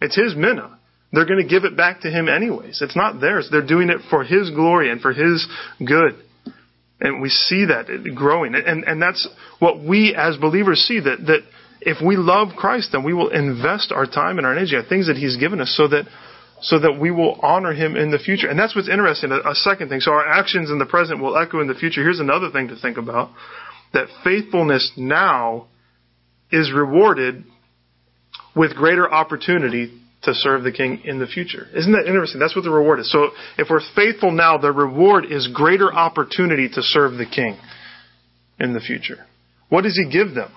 It's 0.02 0.18
his 0.18 0.36
mina. 0.36 0.73
They're 1.14 1.28
going 1.28 1.44
to 1.44 1.48
give 1.48 1.64
it 1.64 1.78
back 1.78 2.02
to 2.02 2.10
him 2.10 2.28
anyways. 2.28 2.82
It's 2.82 2.96
not 2.96 3.22
theirs. 3.22 3.48
They're 3.52 3.66
doing 3.66 3.90
it 3.90 4.00
for 4.10 4.24
his 4.24 4.50
glory 4.50 4.92
and 4.92 5.00
for 5.00 5.14
his 5.14 5.48
good. 5.78 6.16
And 7.00 7.22
we 7.22 7.30
see 7.30 7.66
that 7.66 8.16
growing. 8.16 8.56
And, 8.56 8.84
and 8.84 9.00
that's 9.00 9.28
what 9.60 9.84
we 9.84 10.16
as 10.18 10.38
believers 10.38 10.80
see 10.80 11.00
that, 11.00 11.28
that 11.28 11.42
if 11.82 12.04
we 12.04 12.18
love 12.18 12.50
Christ, 12.58 12.90
then 12.94 13.04
we 13.04 13.14
will 13.14 13.30
invest 13.30 13.92
our 13.92 14.08
time 14.08 14.40
and 14.40 14.48
our 14.48 14.54
energy 14.54 14.76
on 14.76 14.86
things 14.86 15.08
that 15.08 15.18
he's 15.18 15.38
given 15.38 15.62
us 15.62 15.74
so 15.78 15.88
that 15.90 16.06
so 16.62 16.80
that 16.80 16.98
we 16.98 17.12
will 17.12 17.38
honor 17.44 17.74
him 17.74 17.98
in 17.98 18.10
the 18.10 18.18
future. 18.18 18.48
And 18.48 18.58
that's 18.58 18.74
what's 18.74 18.88
interesting. 18.88 19.34
A, 19.34 19.50
a, 19.50 19.54
second 19.54 19.90
thing. 19.90 20.00
So 20.00 20.12
our 20.12 20.26
actions 20.26 20.72
in 20.72 20.80
the 20.80 20.86
present 20.86 21.22
will 21.22 21.38
echo 21.38 21.60
in 21.60 21.68
the 21.68 21.74
future. 21.74 22.02
Here's 22.02 22.22
another 22.22 22.52
thing 22.52 22.70
to 22.70 22.78
think 22.78 22.98
about. 22.98 23.32
That 23.92 24.08
faithfulness 24.24 24.94
now 24.96 25.68
is 26.52 26.72
rewarded 26.72 27.44
with 28.56 28.76
greater 28.76 29.12
opportunity 29.12 30.03
to 30.24 30.34
serve 30.34 30.64
the 30.64 30.72
king 30.72 31.02
in 31.04 31.20
the 31.20 31.28
future. 31.28 31.68
Isn't 31.76 31.92
that 31.92 32.08
interesting? 32.08 32.40
That's 32.40 32.56
what 32.56 32.64
the 32.64 32.72
reward 32.72 33.00
is. 33.00 33.12
So 33.12 33.32
if 33.58 33.68
we're 33.70 33.82
faithful 33.96 34.32
now, 34.32 34.58
the 34.58 34.72
reward 34.72 35.26
is 35.30 35.48
greater 35.54 35.94
opportunity 35.94 36.70
to 36.70 36.82
serve 36.82 37.14
the 37.14 37.26
king 37.26 37.58
in 38.60 38.74
the 38.74 38.80
future. 38.80 39.26
What 39.70 39.84
does 39.84 39.98
he 39.98 40.10
give 40.10 40.34
them? 40.34 40.52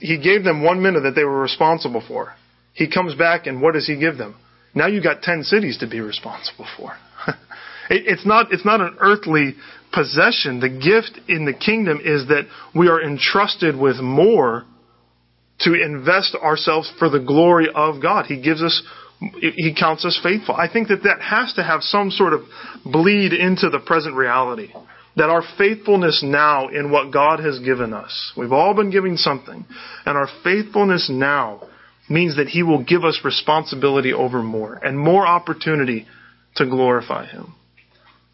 He 0.00 0.18
gave 0.18 0.44
them 0.44 0.62
one 0.62 0.82
mina 0.82 1.00
that 1.00 1.14
they 1.14 1.24
were 1.24 1.40
responsible 1.40 2.02
for. 2.06 2.34
He 2.72 2.90
comes 2.90 3.14
back 3.14 3.46
and 3.46 3.60
what 3.60 3.74
does 3.74 3.86
he 3.86 3.98
give 3.98 4.16
them? 4.16 4.36
Now 4.74 4.86
you've 4.86 5.04
got 5.04 5.22
ten 5.22 5.42
cities 5.42 5.78
to 5.78 5.86
be 5.86 6.00
responsible 6.00 6.66
for. 6.76 6.92
it, 7.90 8.04
it's 8.06 8.24
not, 8.24 8.52
it's 8.52 8.64
not 8.64 8.80
an 8.80 8.96
earthly 8.98 9.56
possession. 9.92 10.60
The 10.60 10.68
gift 10.68 11.20
in 11.28 11.44
the 11.44 11.52
kingdom 11.52 12.00
is 12.02 12.28
that 12.28 12.46
we 12.74 12.88
are 12.88 13.02
entrusted 13.02 13.76
with 13.76 13.96
more 13.96 14.64
to 15.60 15.74
invest 15.74 16.34
ourselves 16.34 16.92
for 16.98 17.08
the 17.08 17.20
glory 17.20 17.68
of 17.74 18.00
God. 18.00 18.26
He 18.26 18.40
gives 18.40 18.62
us, 18.62 18.82
He 19.40 19.74
counts 19.78 20.04
us 20.04 20.18
faithful. 20.22 20.54
I 20.54 20.72
think 20.72 20.88
that 20.88 21.02
that 21.04 21.20
has 21.20 21.52
to 21.54 21.62
have 21.62 21.82
some 21.82 22.10
sort 22.10 22.32
of 22.32 22.42
bleed 22.84 23.32
into 23.32 23.68
the 23.68 23.80
present 23.84 24.14
reality. 24.14 24.72
That 25.16 25.30
our 25.30 25.42
faithfulness 25.56 26.22
now 26.22 26.68
in 26.68 26.92
what 26.92 27.12
God 27.12 27.40
has 27.40 27.58
given 27.58 27.92
us, 27.92 28.32
we've 28.36 28.52
all 28.52 28.72
been 28.74 28.92
giving 28.92 29.16
something, 29.16 29.66
and 30.06 30.16
our 30.16 30.28
faithfulness 30.44 31.10
now 31.12 31.66
means 32.08 32.36
that 32.36 32.46
He 32.46 32.62
will 32.62 32.84
give 32.84 33.04
us 33.04 33.20
responsibility 33.24 34.12
over 34.12 34.42
more 34.42 34.74
and 34.74 34.96
more 34.96 35.26
opportunity 35.26 36.06
to 36.54 36.66
glorify 36.66 37.26
Him. 37.26 37.54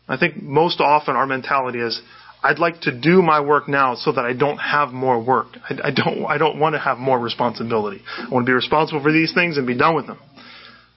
I 0.06 0.18
think 0.18 0.42
most 0.42 0.80
often 0.80 1.16
our 1.16 1.26
mentality 1.26 1.78
is, 1.80 2.00
I'd 2.44 2.58
like 2.58 2.82
to 2.82 2.92
do 2.92 3.22
my 3.22 3.40
work 3.40 3.68
now 3.68 3.94
so 3.94 4.12
that 4.12 4.26
I 4.26 4.34
don't 4.34 4.58
have 4.58 4.90
more 4.90 5.18
work. 5.18 5.46
I, 5.68 5.88
I 5.88 5.90
don't, 5.90 6.26
I 6.26 6.36
don't 6.36 6.60
want 6.60 6.74
to 6.74 6.78
have 6.78 6.98
more 6.98 7.18
responsibility. 7.18 8.02
I 8.18 8.28
want 8.28 8.44
to 8.44 8.50
be 8.50 8.52
responsible 8.52 9.02
for 9.02 9.12
these 9.12 9.32
things 9.32 9.56
and 9.56 9.66
be 9.66 9.76
done 9.76 9.94
with 9.94 10.06
them. 10.06 10.18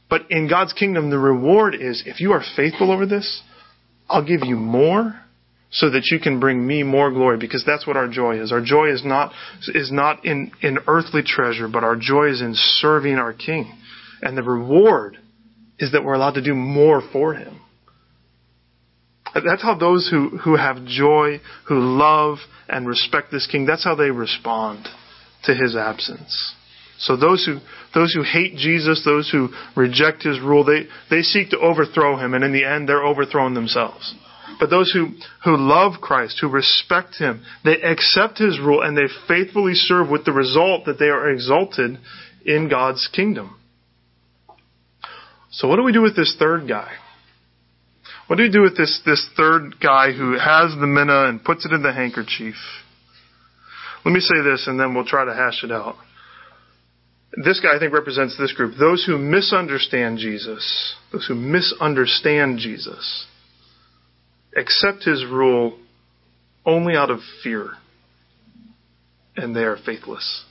But 0.10 0.30
in 0.30 0.50
God's 0.50 0.74
kingdom, 0.74 1.10
the 1.10 1.18
reward 1.18 1.74
is 1.74 2.04
if 2.06 2.20
you 2.20 2.34
are 2.34 2.44
faithful 2.58 2.92
over 2.92 3.06
this, 3.06 3.42
I'll 4.10 4.26
give 4.26 4.42
you 4.44 4.58
more 4.58 5.22
so 5.72 5.90
that 5.90 6.08
you 6.12 6.20
can 6.20 6.42
bring 6.42 6.66
me 6.66 6.84
more 6.84 7.12
glory 7.12 7.38
because 7.38 7.64
that's 7.66 7.88
what 7.88 7.96
our 7.96 8.10
joy 8.10 8.42
is. 8.42 8.52
Our 8.52 8.62
joy 8.62 8.92
is 8.92 9.06
not, 9.06 9.32
is 9.70 9.90
not 9.90 10.26
in, 10.26 10.52
in 10.62 10.80
earthly 10.86 11.24
treasure, 11.26 11.70
but 11.70 11.84
our 11.84 11.96
joy 11.96 12.30
is 12.30 12.42
in 12.42 12.56
serving 12.56 13.16
our 13.16 13.34
King. 13.34 13.74
And 14.22 14.38
the 14.38 14.44
reward 14.44 15.18
is 15.80 15.94
that 15.94 16.04
we're 16.04 16.14
allowed 16.14 16.34
to 16.34 16.44
do 16.44 16.54
more 16.54 17.02
for 17.14 17.36
him. 17.36 17.62
That's 19.46 19.62
how 19.62 19.76
those 19.76 20.08
who, 20.10 20.38
who 20.38 20.56
have 20.56 20.86
joy, 20.86 21.42
who 21.68 21.80
love 21.80 22.38
and 22.68 22.88
respect 22.88 23.32
this 23.32 23.48
king, 23.48 23.66
that's 23.66 23.84
how 23.84 23.96
they 23.96 24.12
respond 24.12 24.88
to 25.44 25.54
his 25.54 25.76
absence. 25.76 26.54
So 27.00 27.16
those 27.16 27.46
who 27.46 27.60
those 27.94 28.14
who 28.14 28.24
hate 28.24 28.56
Jesus, 28.58 29.04
those 29.06 29.30
who 29.30 29.50
reject 29.76 30.24
his 30.24 30.40
rule, 30.40 30.64
they, 30.64 30.88
they 31.10 31.22
seek 31.22 31.50
to 31.52 31.60
overthrow 31.60 32.18
him, 32.18 32.34
and 32.34 32.44
in 32.44 32.52
the 32.52 32.66
end 32.66 32.90
they're 32.90 33.06
overthrown 33.06 33.54
themselves. 33.54 34.14
But 34.60 34.70
those 34.70 34.92
who, 34.92 35.10
who 35.44 35.58
love 35.58 36.02
Christ, 36.02 36.40
who 36.42 36.50
respect 36.50 37.16
him, 37.18 37.44
they 37.64 37.82
accept 37.82 38.40
his 38.40 38.60
rule 38.60 38.82
and 38.82 38.98
they 38.98 39.08
faithfully 39.28 39.74
serve 39.74 40.10
with 40.10 40.26
the 40.26 40.32
result 40.32 40.86
that 40.86 41.00
they 41.00 41.10
are 41.10 41.30
exalted 41.30 42.00
in 42.46 42.70
God's 42.70 43.08
kingdom. 43.14 43.60
So 45.52 45.68
what 45.68 45.76
do 45.76 45.84
we 45.84 45.92
do 45.92 46.02
with 46.02 46.16
this 46.16 46.36
third 46.40 46.68
guy? 46.68 46.94
What 48.28 48.36
do 48.36 48.44
we 48.44 48.52
do 48.52 48.62
with 48.62 48.78
this, 48.78 49.02
this 49.06 49.28
third 49.38 49.76
guy 49.82 50.12
who 50.12 50.34
has 50.38 50.76
the 50.78 50.88
mina 50.88 51.30
and 51.30 51.44
puts 51.44 51.66
it 51.66 51.72
in 51.72 51.82
the 51.82 51.94
handkerchief? 51.94 52.56
Let 54.04 54.14
me 54.14 54.20
say 54.20 54.42
this 54.44 54.68
and 54.68 54.80
then 54.80 54.94
we'll 54.94 55.06
try 55.06 55.26
to 55.26 55.34
hash 55.34 55.64
it 55.64 55.72
out. 55.72 55.96
This 57.44 57.60
guy, 57.60 57.76
I 57.76 57.80
think, 57.80 57.94
represents 57.94 58.38
this 58.38 58.54
group. 58.54 58.76
Those 58.80 59.06
who 59.06 59.18
misunderstand 59.18 60.18
Jesus, 60.18 60.96
those 61.12 61.28
who 61.28 61.36
misunderstand 61.36 62.60
Jesus, 62.60 63.28
accept 64.56 65.04
his 65.04 65.26
rule 65.26 65.78
only 66.66 66.96
out 66.96 67.12
of 67.12 67.20
fear, 67.44 67.72
and 69.36 69.56
they 69.56 69.64
are 69.64 69.78
faithless. 69.78 70.46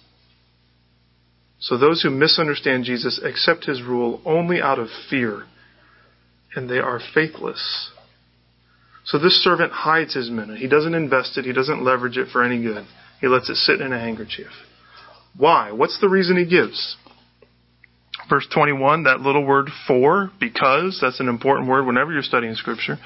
So 1.59 1.77
those 1.77 2.03
who 2.03 2.11
misunderstand 2.11 2.85
Jesus 2.85 3.21
accept 3.23 3.65
his 3.65 3.83
rule 3.83 4.21
only 4.25 4.61
out 4.61 4.79
of 4.79 4.89
fear, 5.11 5.45
and 6.57 6.69
they 6.69 6.79
are 6.79 7.01
faithless. 7.15 7.91
So 9.05 9.19
this 9.19 9.45
servant 9.45 9.73
hides 9.73 10.15
his 10.15 10.31
mina. 10.31 10.57
He 10.57 10.67
doesn't 10.67 10.95
invest 10.95 11.39
it. 11.39 11.45
He 11.45 11.53
doesn't 11.53 11.85
leverage 11.85 12.17
it 12.17 12.29
for 12.33 12.43
any 12.43 12.61
good. 12.61 12.85
He 13.21 13.29
lets 13.29 13.49
it 13.49 13.55
sit 13.57 13.81
in 13.81 13.93
a 13.93 13.99
handkerchief. 13.99 14.51
Why? 15.37 15.71
What's 15.71 16.01
the 16.01 16.09
reason 16.09 16.37
he 16.37 16.45
gives? 16.45 16.97
Verse 18.29 18.47
21, 18.53 19.05
that 19.05 19.21
little 19.21 19.47
word 19.47 19.69
for, 19.87 20.33
because, 20.41 20.99
that's 21.01 21.21
an 21.21 21.29
important 21.29 21.69
word 21.69 21.87
whenever 21.87 22.13
you're 22.13 22.23
studying 22.23 22.55
scripture. 22.55 22.99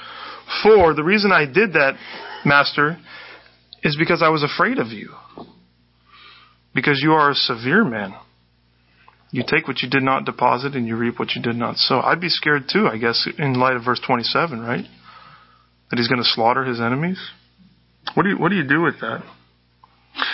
For, 0.62 0.94
the 0.94 1.04
reason 1.04 1.32
I 1.32 1.44
did 1.44 1.74
that, 1.74 1.96
Master, 2.46 2.96
is 3.82 3.96
because 3.96 4.22
I 4.22 4.30
was 4.30 4.42
afraid 4.42 4.78
of 4.78 4.88
you. 4.88 5.10
Because 6.74 7.00
you 7.02 7.12
are 7.12 7.30
a 7.30 7.34
severe 7.34 7.84
man. 7.84 8.14
You 9.32 9.44
take 9.46 9.68
what 9.68 9.80
you 9.80 9.88
did 9.88 10.02
not 10.02 10.24
deposit 10.24 10.74
and 10.74 10.86
you 10.86 10.96
reap 10.96 11.18
what 11.18 11.34
you 11.34 11.42
did 11.42 11.56
not 11.56 11.76
sow. 11.76 12.00
I'd 12.00 12.20
be 12.20 12.28
scared 12.28 12.64
too, 12.70 12.88
I 12.88 12.98
guess, 12.98 13.28
in 13.38 13.54
light 13.54 13.76
of 13.76 13.84
verse 13.84 14.00
27, 14.04 14.60
right? 14.60 14.84
That 15.90 15.96
he's 15.96 16.08
going 16.08 16.22
to 16.22 16.28
slaughter 16.28 16.64
his 16.64 16.80
enemies. 16.80 17.18
What 18.14 18.24
do 18.24 18.30
you, 18.30 18.38
what 18.38 18.48
do 18.48 18.56
you 18.56 18.66
do 18.66 18.82
with 18.82 19.00
that? 19.00 19.22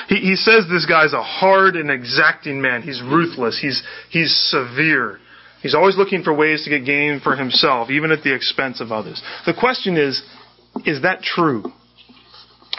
He, 0.09 0.17
he 0.17 0.37
says 0.37 0.65
this 0.71 0.87
guy's 0.87 1.13
a 1.13 1.23
hard 1.23 1.77
and 1.77 1.91
exacting 1.91 2.63
man. 2.63 2.83
He's 2.83 3.03
ruthless. 3.03 3.59
He's, 3.61 3.83
he's 4.11 4.35
severe. 4.51 5.19
He's 5.63 5.75
always 5.75 5.97
looking 5.97 6.23
for 6.23 6.33
ways 6.33 6.65
to 6.65 6.71
get 6.71 6.87
gain 6.87 7.21
for 7.21 7.37
himself, 7.37 7.91
even 7.91 8.13
at 8.13 8.23
the 8.23 8.35
expense 8.35 8.81
of 8.81 8.93
others. 8.93 9.23
The 9.45 9.55
question 9.55 9.97
is, 9.97 10.23
is 10.87 11.03
that 11.03 11.23
true? 11.23 11.65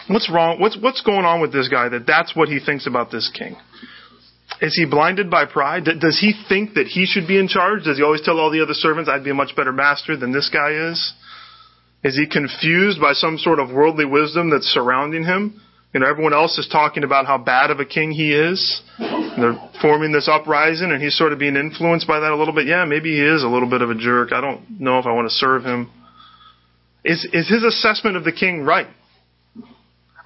What's 0.08 0.30
wrong? 0.30 0.58
What's, 0.60 0.78
what's 0.80 1.02
going 1.02 1.24
on 1.24 1.40
with 1.40 1.52
this 1.52 1.68
guy 1.68 1.88
that 1.90 2.06
that's 2.06 2.34
what 2.34 2.48
he 2.48 2.60
thinks 2.60 2.86
about 2.86 3.10
this 3.10 3.30
king? 3.36 3.56
Is 4.60 4.74
he 4.74 4.86
blinded 4.86 5.30
by 5.30 5.44
pride? 5.44 5.84
Does 5.84 6.18
he 6.18 6.34
think 6.48 6.74
that 6.74 6.86
he 6.86 7.06
should 7.06 7.28
be 7.28 7.38
in 7.38 7.46
charge? 7.46 7.84
Does 7.84 7.96
he 7.96 8.02
always 8.02 8.22
tell 8.22 8.38
all 8.38 8.50
the 8.50 8.62
other 8.62 8.74
servants, 8.74 9.08
I'd 9.08 9.24
be 9.24 9.30
a 9.30 9.34
much 9.34 9.54
better 9.54 9.72
master 9.72 10.16
than 10.16 10.32
this 10.32 10.50
guy 10.52 10.90
is? 10.90 11.12
Is 12.02 12.16
he 12.16 12.26
confused 12.26 13.00
by 13.00 13.12
some 13.12 13.38
sort 13.38 13.60
of 13.60 13.70
worldly 13.70 14.04
wisdom 14.04 14.50
that's 14.50 14.66
surrounding 14.66 15.24
him? 15.24 15.60
You 15.94 16.00
know, 16.00 16.06
everyone 16.06 16.34
else 16.34 16.58
is 16.58 16.68
talking 16.70 17.02
about 17.02 17.26
how 17.26 17.38
bad 17.38 17.70
of 17.70 17.80
a 17.80 17.84
king 17.84 18.10
he 18.10 18.34
is. 18.34 18.82
They're 18.98 19.58
forming 19.80 20.12
this 20.12 20.28
uprising, 20.28 20.90
and 20.90 21.02
he's 21.02 21.16
sort 21.16 21.32
of 21.32 21.38
being 21.38 21.56
influenced 21.56 22.06
by 22.06 22.20
that 22.20 22.30
a 22.30 22.36
little 22.36 22.54
bit. 22.54 22.66
Yeah, 22.66 22.84
maybe 22.84 23.14
he 23.14 23.22
is 23.22 23.42
a 23.42 23.48
little 23.48 23.70
bit 23.70 23.80
of 23.80 23.90
a 23.90 23.94
jerk. 23.94 24.32
I 24.32 24.40
don't 24.40 24.80
know 24.80 24.98
if 24.98 25.06
I 25.06 25.12
want 25.12 25.28
to 25.28 25.34
serve 25.34 25.64
him. 25.64 25.90
Is, 27.04 27.26
is 27.32 27.48
his 27.48 27.62
assessment 27.62 28.16
of 28.16 28.24
the 28.24 28.32
king 28.32 28.64
right? 28.64 28.88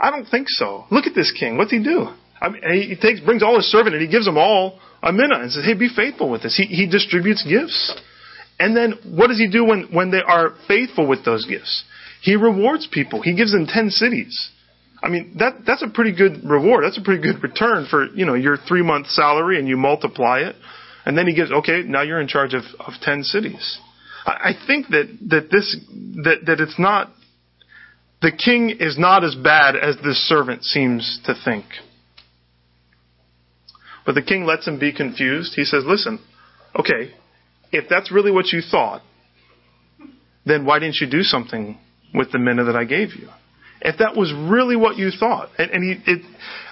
I 0.00 0.10
don't 0.10 0.26
think 0.26 0.48
so. 0.48 0.84
Look 0.90 1.06
at 1.06 1.14
this 1.14 1.32
king. 1.38 1.58
What's 1.58 1.70
he 1.70 1.82
do? 1.82 2.08
I 2.42 2.48
mean, 2.48 2.62
he 2.62 2.96
takes, 2.96 3.20
brings 3.20 3.42
all 3.42 3.56
his 3.56 3.70
servant, 3.70 3.94
and 3.94 4.02
he 4.02 4.10
gives 4.10 4.24
them 4.24 4.36
all 4.36 4.80
a 5.02 5.12
mina 5.12 5.36
and 5.40 5.52
says, 5.52 5.64
"Hey, 5.64 5.74
be 5.74 5.88
faithful 5.88 6.28
with 6.28 6.42
this." 6.42 6.56
He, 6.56 6.64
he 6.64 6.86
distributes 6.88 7.44
gifts, 7.44 7.94
and 8.58 8.76
then 8.76 8.94
what 9.04 9.28
does 9.28 9.38
he 9.38 9.48
do 9.48 9.64
when 9.64 9.88
when 9.92 10.10
they 10.10 10.20
are 10.20 10.54
faithful 10.66 11.06
with 11.06 11.24
those 11.24 11.46
gifts? 11.46 11.84
He 12.20 12.36
rewards 12.36 12.88
people. 12.90 13.22
He 13.22 13.34
gives 13.34 13.52
them 13.52 13.66
ten 13.66 13.90
cities. 13.90 14.50
I 15.02 15.08
mean, 15.08 15.36
that, 15.38 15.64
that's 15.66 15.82
a 15.82 15.88
pretty 15.88 16.14
good 16.14 16.44
reward. 16.44 16.84
That's 16.84 16.98
a 16.98 17.02
pretty 17.02 17.22
good 17.22 17.42
return 17.42 17.86
for, 17.90 18.06
you 18.14 18.24
know, 18.24 18.34
your 18.34 18.56
three 18.56 18.82
month 18.82 19.08
salary 19.08 19.58
and 19.58 19.66
you 19.66 19.76
multiply 19.76 20.40
it. 20.40 20.54
And 21.04 21.18
then 21.18 21.26
he 21.26 21.34
gives, 21.34 21.50
okay, 21.50 21.82
now 21.82 22.02
you're 22.02 22.20
in 22.20 22.28
charge 22.28 22.54
of, 22.54 22.62
of 22.78 22.92
10 23.00 23.24
cities. 23.24 23.80
I, 24.24 24.30
I 24.30 24.52
think 24.66 24.88
that, 24.88 25.18
that 25.30 25.50
this, 25.50 25.76
that, 26.22 26.46
that 26.46 26.60
it's 26.60 26.78
not, 26.78 27.10
the 28.20 28.30
king 28.30 28.70
is 28.70 28.96
not 28.96 29.24
as 29.24 29.34
bad 29.34 29.74
as 29.74 29.96
this 30.04 30.16
servant 30.28 30.64
seems 30.64 31.18
to 31.24 31.34
think. 31.44 31.64
But 34.04 34.14
the 34.14 34.22
king 34.22 34.44
lets 34.44 34.66
him 34.66 34.78
be 34.78 34.92
confused. 34.92 35.54
He 35.54 35.64
says, 35.64 35.84
listen, 35.86 36.18
okay, 36.78 37.14
if 37.70 37.88
that's 37.88 38.10
really 38.10 38.30
what 38.30 38.46
you 38.48 38.60
thought, 38.60 39.02
then 40.44 40.64
why 40.64 40.78
didn't 40.78 40.96
you 41.00 41.08
do 41.08 41.22
something 41.22 41.78
with 42.12 42.32
the 42.32 42.38
mina 42.38 42.64
that 42.64 42.76
I 42.76 42.84
gave 42.84 43.14
you? 43.14 43.28
if 43.84 43.98
that 43.98 44.16
was 44.16 44.32
really 44.32 44.76
what 44.76 44.96
you 44.96 45.10
thought. 45.10 45.50
And, 45.58 45.70
and 45.70 45.84
he, 45.84 46.12
it, 46.12 46.22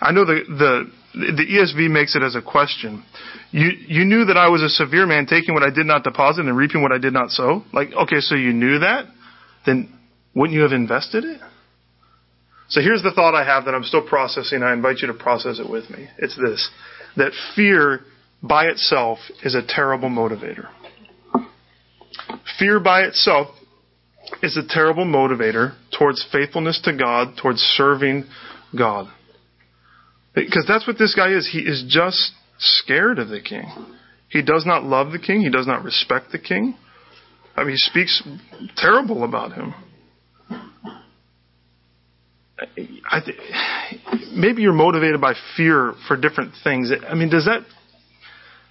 I 0.00 0.12
know 0.12 0.24
the, 0.24 0.40
the, 0.48 0.90
the 1.14 1.44
ESV 1.44 1.90
makes 1.90 2.14
it 2.14 2.22
as 2.22 2.36
a 2.36 2.42
question. 2.42 3.04
You, 3.50 3.70
you 3.86 4.04
knew 4.04 4.26
that 4.26 4.36
I 4.36 4.48
was 4.48 4.62
a 4.62 4.68
severe 4.68 5.06
man, 5.06 5.26
taking 5.26 5.54
what 5.54 5.62
I 5.62 5.70
did 5.70 5.86
not 5.86 6.04
deposit 6.04 6.46
and 6.46 6.56
reaping 6.56 6.82
what 6.82 6.92
I 6.92 6.98
did 6.98 7.12
not 7.12 7.30
sow? 7.30 7.64
Like, 7.72 7.92
okay, 7.92 8.20
so 8.20 8.36
you 8.36 8.52
knew 8.52 8.78
that? 8.80 9.06
Then 9.66 9.92
wouldn't 10.34 10.54
you 10.54 10.62
have 10.62 10.72
invested 10.72 11.24
it? 11.24 11.40
So 12.68 12.80
here's 12.80 13.02
the 13.02 13.10
thought 13.10 13.34
I 13.34 13.44
have 13.44 13.64
that 13.64 13.74
I'm 13.74 13.82
still 13.82 14.06
processing. 14.06 14.62
I 14.62 14.72
invite 14.72 14.98
you 14.98 15.08
to 15.08 15.14
process 15.14 15.58
it 15.58 15.68
with 15.68 15.90
me. 15.90 16.06
It's 16.18 16.36
this, 16.36 16.70
that 17.16 17.32
fear 17.54 18.00
by 18.42 18.66
itself 18.66 19.18
is 19.44 19.54
a 19.54 19.62
terrible 19.66 20.08
motivator. 20.08 20.68
Fear 22.58 22.80
by 22.80 23.02
itself 23.02 23.48
is 24.42 24.56
a 24.56 24.66
terrible 24.66 25.04
motivator 25.04 25.74
towards 25.96 26.26
faithfulness 26.30 26.80
to 26.84 26.96
God, 26.96 27.36
towards 27.40 27.60
serving 27.60 28.24
God. 28.76 29.08
Because 30.34 30.64
that's 30.68 30.86
what 30.86 30.98
this 30.98 31.14
guy 31.14 31.32
is. 31.32 31.48
He 31.50 31.58
is 31.60 31.84
just 31.88 32.32
scared 32.58 33.18
of 33.18 33.28
the 33.28 33.40
king. 33.40 33.66
He 34.28 34.42
does 34.42 34.64
not 34.64 34.84
love 34.84 35.10
the 35.10 35.18
king. 35.18 35.40
He 35.40 35.50
does 35.50 35.66
not 35.66 35.82
respect 35.82 36.30
the 36.30 36.38
king. 36.38 36.76
I 37.56 37.64
mean, 37.64 37.72
he 37.72 37.76
speaks 37.78 38.22
terrible 38.76 39.24
about 39.24 39.52
him. 39.52 39.74
Th- 42.74 43.38
maybe 44.32 44.62
you're 44.62 44.72
motivated 44.72 45.20
by 45.20 45.34
fear 45.56 45.94
for 46.06 46.16
different 46.16 46.52
things. 46.62 46.92
I 47.08 47.14
mean, 47.14 47.30
does 47.30 47.46
that 47.46 47.62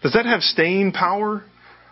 does 0.01 0.13
that 0.13 0.25
have 0.25 0.41
staying 0.41 0.91
power? 0.91 1.43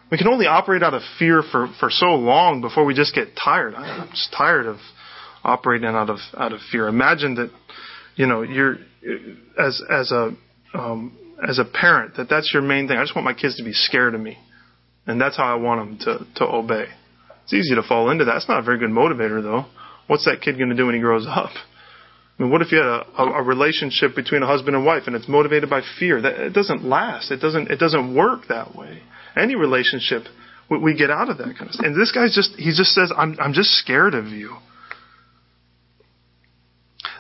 We 0.10 0.18
can 0.18 0.28
only 0.28 0.46
operate 0.46 0.84
out 0.84 0.94
of 0.94 1.02
fear 1.20 1.44
for, 1.52 1.68
for 1.80 1.90
so 1.90 2.16
long 2.16 2.62
before 2.62 2.86
we 2.86 2.94
just 2.94 3.14
get 3.14 3.30
tired. 3.42 3.76
I'm 3.76 4.08
just 4.10 4.34
tired 4.38 4.66
of 4.66 4.78
operating 5.44 5.88
out 5.88 6.10
of 6.10 6.20
out 6.38 6.54
of 6.54 6.60
fear. 6.72 6.88
Imagine 6.88 7.36
that, 7.36 7.52
you 8.16 8.26
know, 8.26 8.42
you're 8.42 8.78
as 9.60 9.82
as 9.92 10.12
a 10.12 10.32
um, 10.74 11.18
as 11.48 11.60
a 11.60 11.66
parent 11.66 12.16
that 12.16 12.30
that's 12.30 12.52
your 12.54 12.62
main 12.62 12.88
thing. 12.88 12.98
I 12.98 13.04
just 13.04 13.16
want 13.16 13.26
my 13.26 13.34
kids 13.34 13.58
to 13.58 13.64
be 13.64 13.74
scared 13.74 14.16
of 14.16 14.22
me, 14.22 14.38
and 15.06 15.20
that's 15.20 15.36
how 15.36 15.46
I 15.46 15.56
want 15.56 15.82
them 15.82 16.00
to 16.06 16.40
to 16.40 16.46
obey. 16.46 16.86
It's 17.44 17.54
easy 17.54 17.76
to 17.76 17.84
fall 17.84 18.10
into 18.10 18.26
that. 18.26 18.38
It's 18.38 18.50
not 18.50 18.60
a 18.60 18.64
very 18.64 18.80
good 18.80 18.90
motivator 18.90 19.42
though. 19.42 19.66
What's 20.08 20.24
that 20.24 20.42
kid 20.42 20.58
going 20.58 20.70
to 20.70 20.76
do 20.76 20.86
when 20.86 20.96
he 20.96 21.02
grows 21.02 21.26
up? 21.28 21.50
I 22.40 22.44
mean, 22.44 22.52
what 22.52 22.62
if 22.62 22.72
you 22.72 22.78
had 22.78 22.88
a, 22.88 23.06
a, 23.18 23.42
a 23.42 23.44
relationship 23.44 24.16
between 24.16 24.44
a 24.44 24.48
husband 24.48 24.76
and 24.76 24.86
wife 24.86 25.04
and 25.08 25.16
it's 25.16 25.28
motivated 25.28 25.70
by 25.70 25.82
fear? 26.00 26.22
That 26.22 26.34
it 26.40 26.54
doesn't 26.54 26.84
last. 26.84 27.32
It 27.32 27.38
doesn't 27.38 27.72
it 27.72 27.78
doesn't 27.78 28.16
work 28.16 28.48
that 28.50 28.76
way 28.76 29.02
any 29.38 29.56
relationship, 29.56 30.24
we, 30.70 30.80
we 30.80 30.96
get 30.96 31.10
out 31.10 31.30
of 31.30 31.38
that 31.38 31.56
kind 31.58 31.68
of 31.68 31.74
stuff. 31.74 31.86
And 31.86 32.00
this 32.00 32.12
guy's 32.12 32.34
just, 32.34 32.56
he 32.56 32.70
just 32.70 32.94
says, 32.94 33.12
I'm, 33.16 33.38
I'm 33.40 33.54
just 33.54 33.72
scared 33.72 34.14
of 34.14 34.28
you. 34.28 34.58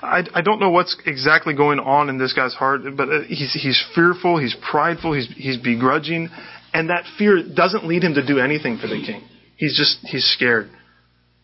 I, 0.02 0.24
I 0.34 0.42
don't 0.42 0.60
know 0.60 0.70
what's 0.70 0.96
exactly 1.06 1.56
going 1.56 1.80
on 1.80 2.10
in 2.10 2.18
this 2.18 2.34
guy's 2.34 2.54
heart, 2.54 2.82
but 2.96 3.10
uh, 3.10 3.22
he's, 3.28 3.54
he's 3.54 3.84
fearful, 3.96 4.40
he's 4.40 4.56
prideful, 4.70 5.14
he's, 5.14 5.28
he's 5.36 5.58
begrudging, 5.58 6.30
and 6.74 6.90
that 6.90 7.04
fear 7.18 7.44
doesn't 7.44 7.86
lead 7.86 8.04
him 8.04 8.14
to 8.14 8.26
do 8.26 8.40
anything 8.40 8.78
for 8.78 8.88
the 8.88 9.02
king. 9.04 9.28
He's 9.56 9.76
just, 9.76 10.00
he's 10.08 10.26
scared. 10.26 10.70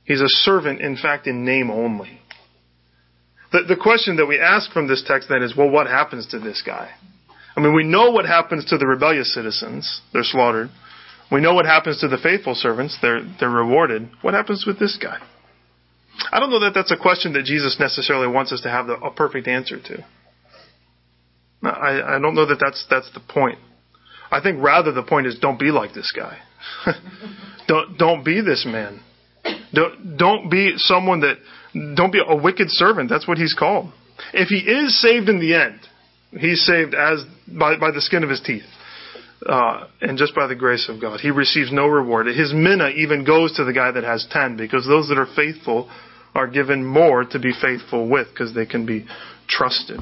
He's 0.06 0.22
a 0.22 0.28
servant, 0.28 0.82
in 0.82 0.98
fact, 0.98 1.26
in 1.28 1.46
name 1.46 1.72
only. 1.72 2.20
The, 3.54 3.64
the 3.64 3.76
question 3.76 4.18
that 4.18 4.26
we 4.26 4.40
ask 4.40 4.72
from 4.72 4.88
this 4.88 5.04
text 5.08 5.30
then 5.30 5.44
is, 5.44 5.56
well, 5.56 5.70
what 5.70 5.88
happens 5.88 6.28
to 6.28 6.40
this 6.40 6.62
guy? 6.66 6.92
I 7.56 7.62
mean, 7.62 7.76
we 7.76 7.84
know 7.84 8.10
what 8.10 8.26
happens 8.26 8.66
to 8.66 8.78
the 8.78 8.88
rebellious 8.88 9.34
citizens. 9.34 10.02
They're 10.12 10.24
slaughtered. 10.24 10.70
We 11.32 11.40
know 11.40 11.54
what 11.54 11.66
happens 11.66 12.00
to 12.02 12.08
the 12.08 12.18
faithful 12.18 12.56
servants. 12.56 12.98
They're, 13.02 13.22
they're 13.40 13.50
rewarded. 13.50 14.10
What 14.22 14.34
happens 14.34 14.66
with 14.66 14.80
this 14.80 14.98
guy? 15.02 15.18
I 16.32 16.40
don't 16.40 16.50
know 16.50 16.60
that 16.62 16.74
that's 16.74 16.92
a 16.92 16.98
question 16.98 17.34
that 17.34 17.46
Jesus 17.46 17.78
necessarily 17.80 18.28
wants 18.28 18.52
us 18.52 18.62
to 18.62 18.70
have 18.70 18.88
the, 18.88 18.94
a 18.94 19.12
perfect 19.12 19.48
answer 19.48 19.80
to. 19.80 20.06
I, 21.64 22.16
I 22.16 22.20
don't 22.20 22.36
know 22.36 22.46
that 22.48 22.60
that's, 22.60 22.86
that's 22.90 23.12
the 23.14 23.20
point. 23.20 23.60
I 24.32 24.42
think 24.42 24.62
rather 24.64 24.92
the 24.92 25.04
point 25.04 25.28
is 25.28 25.38
don't 25.40 25.60
be 25.60 25.72
like 25.72 25.94
this 25.94 26.12
guy. 26.16 26.40
don't, 27.68 27.98
don't 27.98 28.26
be 28.26 28.42
this 28.42 28.66
man. 28.68 29.00
Don't, 29.74 30.18
don't 30.18 30.50
be 30.50 30.74
someone 30.78 31.22
that, 31.22 31.38
don't 31.74 32.12
be 32.12 32.22
a 32.26 32.36
wicked 32.36 32.68
servant. 32.70 33.10
That's 33.10 33.28
what 33.28 33.38
he's 33.38 33.54
called. 33.54 33.92
If 34.34 34.50
he 34.50 34.58
is 34.58 35.02
saved 35.02 35.28
in 35.30 35.40
the 35.40 35.56
end, 35.56 35.80
he's 36.32 36.66
saved 36.66 36.94
as 36.94 37.24
by, 37.48 37.78
by 37.78 37.92
the 37.92 38.02
skin 38.02 38.24
of 38.24 38.30
his 38.30 38.42
teeth. 38.42 38.64
Uh, 39.46 39.88
and 40.00 40.18
just 40.18 40.34
by 40.34 40.48
the 40.48 40.56
grace 40.56 40.88
of 40.88 41.02
God. 41.02 41.20
He 41.20 41.30
receives 41.30 41.70
no 41.70 41.86
reward. 41.86 42.28
His 42.28 42.54
mina 42.54 42.88
even 42.96 43.26
goes 43.26 43.54
to 43.58 43.66
the 43.66 43.74
guy 43.74 43.92
that 43.92 44.06
has 44.06 44.26
ten, 44.32 44.56
because 44.56 44.88
those 44.88 45.10
that 45.10 45.18
are 45.18 45.28
faithful 45.36 45.92
are 46.34 46.48
given 46.48 46.86
more 46.86 47.26
to 47.26 47.40
be 47.40 47.52
faithful 47.62 48.08
with, 48.10 48.30
because 48.30 48.56
they 48.56 48.66
can 48.66 48.86
be 48.86 49.06
trusted. 49.50 50.00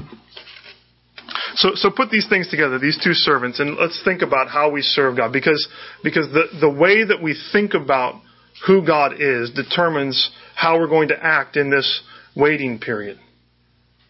So, 1.56 1.70
so 1.74 1.90
put 1.90 2.10
these 2.10 2.28
things 2.28 2.48
together, 2.50 2.78
these 2.78 3.00
two 3.02 3.14
servants, 3.14 3.58
and 3.58 3.76
let's 3.76 4.00
think 4.04 4.22
about 4.22 4.46
how 4.46 4.70
we 4.70 4.80
serve 4.80 5.16
God, 5.16 5.32
because 5.32 5.68
because 6.04 6.28
the 6.32 6.44
the 6.60 6.70
way 6.70 7.02
that 7.02 7.20
we 7.20 7.36
think 7.52 7.74
about 7.74 8.22
who 8.66 8.86
God 8.86 9.14
is 9.18 9.50
determines 9.50 10.30
how 10.54 10.78
we're 10.78 10.88
going 10.88 11.08
to 11.08 11.22
act 11.22 11.56
in 11.56 11.70
this 11.70 12.02
waiting 12.36 12.78
period. 12.78 13.18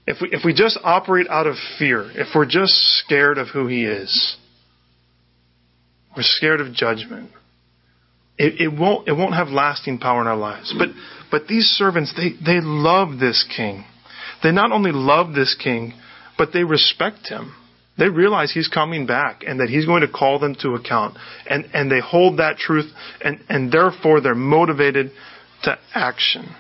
If 0.06 0.18
we, 0.20 0.28
if 0.32 0.44
we 0.44 0.52
just 0.52 0.78
operate 0.82 1.28
out 1.28 1.46
of 1.46 1.56
fear, 1.78 2.10
if 2.14 2.28
we're 2.34 2.46
just 2.46 2.72
scared 2.98 3.38
of 3.38 3.48
who 3.48 3.66
He 3.66 3.84
is, 3.84 4.36
we're 6.16 6.22
scared 6.22 6.60
of 6.60 6.72
judgment. 6.72 7.30
It, 8.36 8.60
it, 8.60 8.68
won't, 8.68 9.08
it 9.08 9.12
won't 9.12 9.34
have 9.34 9.48
lasting 9.48 9.98
power 9.98 10.20
in 10.20 10.26
our 10.26 10.36
lives. 10.36 10.74
But, 10.76 10.88
but 11.30 11.46
these 11.46 11.66
servants, 11.66 12.12
they, 12.16 12.30
they 12.44 12.60
love 12.60 13.18
this 13.18 13.46
king. 13.56 13.84
They 14.42 14.50
not 14.50 14.72
only 14.72 14.90
love 14.92 15.34
this 15.34 15.56
king, 15.62 15.94
but 16.36 16.48
they 16.52 16.64
respect 16.64 17.28
him. 17.28 17.54
They 17.98 18.08
realize 18.08 18.50
he's 18.52 18.68
coming 18.68 19.06
back 19.06 19.42
and 19.46 19.60
that 19.60 19.68
he's 19.68 19.84
going 19.84 20.00
to 20.00 20.08
call 20.08 20.38
them 20.38 20.54
to 20.60 20.74
account. 20.74 21.18
And, 21.46 21.66
and 21.74 21.90
they 21.90 22.00
hold 22.00 22.38
that 22.38 22.56
truth 22.56 22.90
and, 23.20 23.40
and 23.48 23.70
therefore 23.70 24.20
they're 24.20 24.34
motivated 24.34 25.10
to 25.64 25.78
action. 25.94 26.54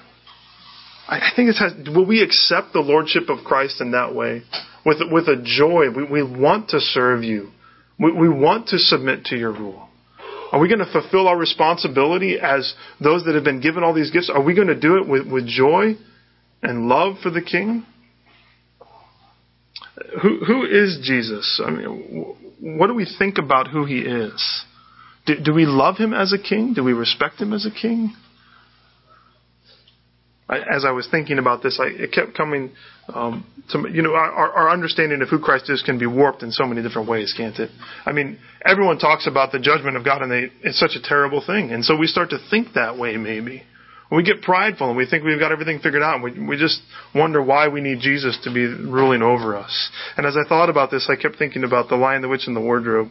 I 1.08 1.30
think 1.34 1.50
it 1.50 1.56
has, 1.56 1.72
will 1.94 2.06
we 2.06 2.22
accept 2.22 2.72
the 2.72 2.80
Lordship 2.80 3.28
of 3.28 3.44
Christ 3.44 3.80
in 3.80 3.92
that 3.92 4.14
way? 4.14 4.42
With, 4.84 4.98
with 5.10 5.28
a 5.28 5.40
joy. 5.42 5.86
We, 5.94 6.04
we 6.04 6.22
want 6.22 6.70
to 6.70 6.80
serve 6.80 7.22
you. 7.24 7.50
We, 7.98 8.12
we 8.12 8.28
want 8.28 8.68
to 8.68 8.78
submit 8.78 9.26
to 9.26 9.36
your 9.36 9.52
rule. 9.52 9.88
Are 10.52 10.60
we 10.60 10.68
going 10.68 10.80
to 10.80 10.92
fulfill 10.92 11.28
our 11.28 11.36
responsibility 11.36 12.38
as 12.38 12.74
those 13.00 13.24
that 13.24 13.34
have 13.34 13.44
been 13.44 13.60
given 13.60 13.82
all 13.82 13.94
these 13.94 14.10
gifts? 14.10 14.30
Are 14.32 14.42
we 14.42 14.54
going 14.54 14.68
to 14.68 14.78
do 14.78 14.98
it 14.98 15.08
with, 15.08 15.26
with 15.26 15.46
joy 15.46 15.94
and 16.62 16.88
love 16.88 17.16
for 17.22 17.30
the 17.30 17.40
King? 17.40 17.86
Who, 20.22 20.44
who 20.44 20.64
is 20.64 21.00
Jesus? 21.02 21.60
I 21.64 21.70
mean, 21.70 22.34
what 22.60 22.86
do 22.86 22.94
we 22.94 23.06
think 23.18 23.38
about 23.38 23.68
who 23.68 23.84
he 23.84 23.98
is? 24.00 24.64
Do, 25.26 25.34
do 25.42 25.52
we 25.52 25.66
love 25.66 25.96
him 25.96 26.14
as 26.14 26.32
a 26.32 26.38
king? 26.38 26.74
Do 26.74 26.82
we 26.82 26.92
respect 26.92 27.40
him 27.40 27.52
as 27.52 27.66
a 27.66 27.70
king? 27.70 28.14
I, 30.48 30.58
as 30.58 30.84
I 30.84 30.90
was 30.90 31.08
thinking 31.10 31.38
about 31.38 31.62
this, 31.62 31.80
I, 31.80 31.86
it 31.88 32.12
kept 32.12 32.34
coming 32.34 32.72
um, 33.08 33.46
to 33.70 33.88
you 33.90 34.02
know 34.02 34.14
our, 34.14 34.52
our 34.52 34.70
understanding 34.70 35.22
of 35.22 35.28
who 35.28 35.38
Christ 35.38 35.70
is 35.70 35.82
can 35.82 35.98
be 35.98 36.06
warped 36.06 36.42
in 36.42 36.50
so 36.50 36.66
many 36.66 36.82
different 36.82 37.08
ways, 37.08 37.32
can't 37.36 37.58
it? 37.58 37.70
I 38.04 38.12
mean, 38.12 38.38
everyone 38.64 38.98
talks 38.98 39.26
about 39.26 39.52
the 39.52 39.58
judgment 39.58 39.96
of 39.96 40.04
God, 40.04 40.20
and 40.22 40.30
they, 40.30 40.50
it's 40.62 40.78
such 40.78 40.92
a 40.94 41.02
terrible 41.02 41.42
thing, 41.44 41.70
and 41.70 41.84
so 41.84 41.96
we 41.96 42.06
start 42.06 42.30
to 42.30 42.38
think 42.50 42.74
that 42.74 42.98
way 42.98 43.16
maybe. 43.16 43.62
We 44.12 44.22
get 44.22 44.42
prideful 44.42 44.88
and 44.88 44.96
we 44.96 45.06
think 45.06 45.24
we've 45.24 45.38
got 45.38 45.52
everything 45.52 45.78
figured 45.78 46.02
out. 46.02 46.16
And 46.16 46.22
we, 46.22 46.46
we 46.46 46.58
just 46.58 46.80
wonder 47.14 47.42
why 47.42 47.68
we 47.68 47.80
need 47.80 48.00
Jesus 48.00 48.38
to 48.44 48.52
be 48.52 48.66
ruling 48.66 49.22
over 49.22 49.56
us. 49.56 49.90
And 50.18 50.26
as 50.26 50.36
I 50.36 50.46
thought 50.46 50.68
about 50.68 50.90
this, 50.90 51.08
I 51.10 51.20
kept 51.20 51.36
thinking 51.36 51.64
about 51.64 51.88
the 51.88 51.96
Lion, 51.96 52.20
the 52.20 52.28
Witch, 52.28 52.46
and 52.46 52.54
the 52.54 52.60
Wardrobe 52.60 53.08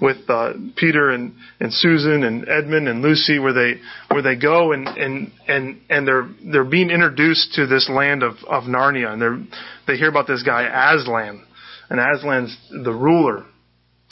with 0.00 0.16
uh, 0.28 0.54
Peter 0.76 1.10
and, 1.10 1.34
and 1.60 1.72
Susan 1.72 2.24
and 2.24 2.48
Edmund 2.48 2.88
and 2.88 3.02
Lucy, 3.02 3.38
where 3.38 3.52
they 3.52 3.80
where 4.10 4.22
they 4.22 4.36
go 4.36 4.72
and 4.72 4.88
and 4.88 5.30
and 5.46 5.80
and 5.90 6.08
they're 6.08 6.28
they're 6.50 6.64
being 6.64 6.90
introduced 6.90 7.52
to 7.54 7.66
this 7.66 7.90
land 7.90 8.22
of 8.22 8.36
of 8.48 8.64
Narnia, 8.64 9.12
and 9.12 9.20
they're 9.20 9.38
they 9.86 9.96
hear 9.96 10.08
about 10.08 10.26
this 10.26 10.42
guy 10.42 10.62
Aslan, 10.94 11.44
and 11.90 12.00
Aslan's 12.00 12.56
the 12.70 12.92
ruler, 12.92 13.44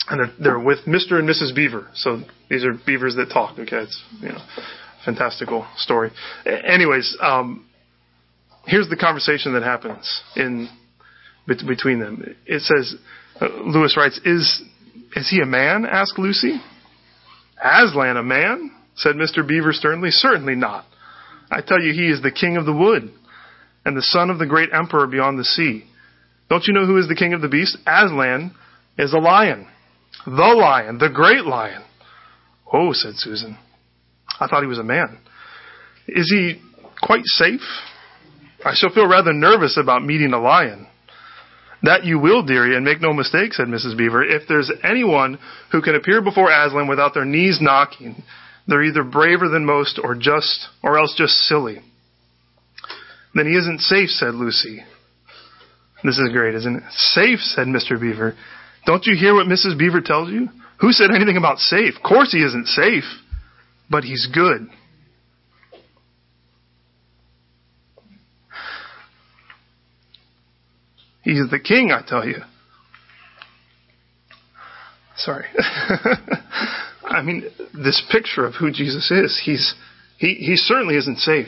and 0.09 0.19
they're 0.19 0.33
they're 0.39 0.59
with 0.59 0.85
Mister 0.85 1.17
and 1.17 1.27
Mrs. 1.27 1.55
Beaver. 1.55 1.87
So 1.95 2.21
these 2.49 2.63
are 2.63 2.73
beavers 2.85 3.15
that 3.15 3.29
talk. 3.33 3.57
Okay, 3.57 3.77
it's 3.77 4.03
you 4.21 4.29
know 4.29 4.41
fantastical 5.05 5.67
story. 5.77 6.11
Anyways, 6.45 7.17
um, 7.21 7.65
here's 8.65 8.89
the 8.89 8.97
conversation 8.97 9.53
that 9.53 9.63
happens 9.63 10.21
in 10.35 10.69
between 11.47 11.99
them. 11.99 12.35
It 12.45 12.61
says, 12.61 12.95
uh, 13.41 13.47
Lewis 13.65 13.95
writes, 13.97 14.19
"Is 14.23 14.61
is 15.15 15.29
he 15.29 15.41
a 15.41 15.45
man? 15.45 15.85
asked 15.85 16.19
Lucy. 16.19 16.61
Aslan 17.61 18.17
a 18.17 18.23
man? 18.23 18.71
said 18.95 19.15
Mr. 19.15 19.47
Beaver 19.47 19.71
sternly. 19.71 20.11
Certainly 20.11 20.55
not. 20.55 20.85
I 21.49 21.61
tell 21.61 21.81
you, 21.81 21.93
he 21.93 22.07
is 22.07 22.21
the 22.21 22.31
king 22.31 22.57
of 22.57 22.65
the 22.65 22.73
wood 22.73 23.11
and 23.85 23.95
the 23.95 24.01
son 24.01 24.29
of 24.29 24.39
the 24.39 24.45
great 24.45 24.69
emperor 24.73 25.07
beyond 25.07 25.39
the 25.39 25.45
sea. 25.45 25.85
Don't 26.49 26.65
you 26.67 26.73
know 26.73 26.85
who 26.85 26.97
is 26.97 27.07
the 27.07 27.15
king 27.15 27.33
of 27.33 27.41
the 27.41 27.47
beasts? 27.47 27.77
Aslan 27.87 28.53
is 28.97 29.13
a 29.13 29.19
lion. 29.19 29.67
The 30.25 30.31
lion, 30.31 30.97
the 30.97 31.09
great 31.09 31.45
lion. 31.45 31.81
Oh, 32.71 32.91
said 32.91 33.13
Susan. 33.15 33.57
I 34.39 34.47
thought 34.47 34.61
he 34.61 34.67
was 34.67 34.79
a 34.79 34.83
man. 34.83 35.17
Is 36.07 36.29
he 36.29 36.61
quite 37.01 37.23
safe? 37.25 37.61
I 38.63 38.73
shall 38.73 38.91
feel 38.91 39.07
rather 39.07 39.33
nervous 39.33 39.77
about 39.77 40.03
meeting 40.03 40.33
a 40.33 40.39
lion. 40.39 40.87
That 41.83 42.03
you 42.03 42.19
will, 42.19 42.43
dearie, 42.43 42.75
and 42.75 42.83
make 42.83 42.99
no 42.99 43.13
mistake, 43.13 43.53
said 43.53 43.67
Mrs. 43.67 43.97
Beaver. 43.97 44.23
If 44.23 44.47
there's 44.47 44.71
anyone 44.83 45.39
who 45.71 45.81
can 45.81 45.95
appear 45.95 46.21
before 46.21 46.51
Aslan 46.51 46.89
without 46.89 47.13
their 47.13 47.25
knees 47.25 47.59
knocking, 47.61 48.21
they're 48.67 48.83
either 48.83 49.03
braver 49.03 49.47
than 49.47 49.65
most 49.65 49.99
or 50.03 50.13
just, 50.15 50.67
or 50.83 50.99
else 50.99 51.15
just 51.17 51.33
silly. 51.33 51.79
Then 53.33 53.47
he 53.47 53.55
isn't 53.55 53.81
safe, 53.81 54.09
said 54.09 54.33
Lucy. 54.33 54.83
This 56.03 56.17
is 56.17 56.29
great, 56.33 56.55
isn't 56.55 56.77
it? 56.77 56.83
Safe, 56.91 57.39
said 57.39 57.67
Mr. 57.67 57.99
Beaver. 57.99 58.35
Don't 58.85 59.05
you 59.05 59.15
hear 59.17 59.33
what 59.33 59.47
Mrs. 59.47 59.77
Beaver 59.77 60.01
tells 60.01 60.29
you? 60.29 60.49
Who 60.79 60.91
said 60.91 61.11
anything 61.11 61.37
about 61.37 61.59
safe? 61.59 61.95
Of 61.95 62.03
course 62.03 62.31
he 62.31 62.43
isn't 62.43 62.67
safe, 62.67 63.03
but 63.89 64.03
he's 64.03 64.27
good. 64.33 64.69
He's 71.23 71.49
the 71.51 71.59
king, 71.59 71.91
I 71.91 72.01
tell 72.07 72.25
you. 72.25 72.37
Sorry. 75.17 75.45
I 77.03 77.21
mean, 77.21 77.43
this 77.73 78.01
picture 78.09 78.45
of 78.45 78.55
who 78.55 78.71
Jesus 78.71 79.11
is, 79.11 79.39
he's, 79.43 79.75
he, 80.17 80.35
he 80.35 80.55
certainly 80.55 80.95
isn't 80.95 81.17
safe. 81.17 81.47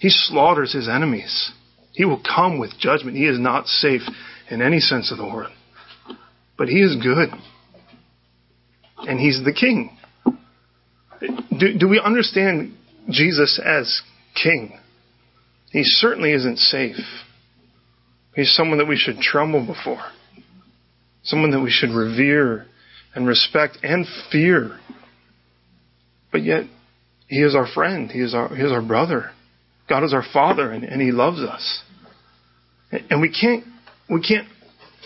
He 0.00 0.08
slaughters 0.10 0.72
his 0.72 0.88
enemies. 0.88 1.52
He 1.92 2.04
will 2.04 2.20
come 2.20 2.58
with 2.58 2.78
judgment. 2.78 3.16
He 3.16 3.26
is 3.26 3.38
not 3.38 3.66
safe 3.66 4.02
in 4.50 4.60
any 4.60 4.80
sense 4.80 5.12
of 5.12 5.18
the 5.18 5.24
word. 5.24 5.50
But 6.58 6.68
he 6.68 6.80
is 6.80 6.96
good. 6.96 7.30
And 8.98 9.20
he's 9.20 9.42
the 9.44 9.52
king. 9.52 9.95
Do, 11.58 11.78
do 11.78 11.88
we 11.88 12.00
understand 12.00 12.76
Jesus 13.10 13.60
as 13.64 14.02
king? 14.40 14.78
He 15.70 15.82
certainly 15.84 16.32
isn't 16.32 16.58
safe. 16.58 16.96
He's 18.34 18.54
someone 18.54 18.78
that 18.78 18.86
we 18.86 18.96
should 18.96 19.18
tremble 19.18 19.64
before, 19.64 20.04
someone 21.22 21.50
that 21.52 21.60
we 21.60 21.70
should 21.70 21.90
revere 21.90 22.66
and 23.14 23.26
respect 23.26 23.78
and 23.82 24.06
fear. 24.30 24.78
But 26.30 26.44
yet, 26.44 26.64
He 27.28 27.42
is 27.42 27.54
our 27.54 27.66
friend. 27.66 28.10
He 28.10 28.20
is 28.20 28.34
our, 28.34 28.54
he 28.54 28.62
is 28.62 28.72
our 28.72 28.82
brother. 28.82 29.30
God 29.88 30.04
is 30.04 30.12
our 30.12 30.24
Father, 30.32 30.70
and, 30.70 30.84
and 30.84 31.00
He 31.00 31.12
loves 31.12 31.40
us. 31.40 31.82
And 33.10 33.20
we 33.20 33.30
can't, 33.30 33.64
we 34.10 34.20
can't 34.20 34.46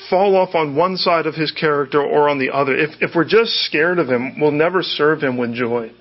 fall 0.09 0.37
off 0.37 0.55
on 0.55 0.75
one 0.75 0.97
side 0.97 1.27
of 1.27 1.35
His 1.35 1.53
character 1.53 2.03
or 2.03 2.29
on 2.29 2.39
the 2.39 2.51
other. 2.51 2.77
If, 2.77 2.91
if 3.01 3.11
we're 3.15 3.25
just 3.25 3.53
scared 3.65 3.99
of 3.99 4.09
Him, 4.09 4.41
we'll 4.41 4.51
never 4.51 4.83
serve 4.83 5.23
Him 5.23 5.37
with 5.37 5.55
joy. 5.55 5.93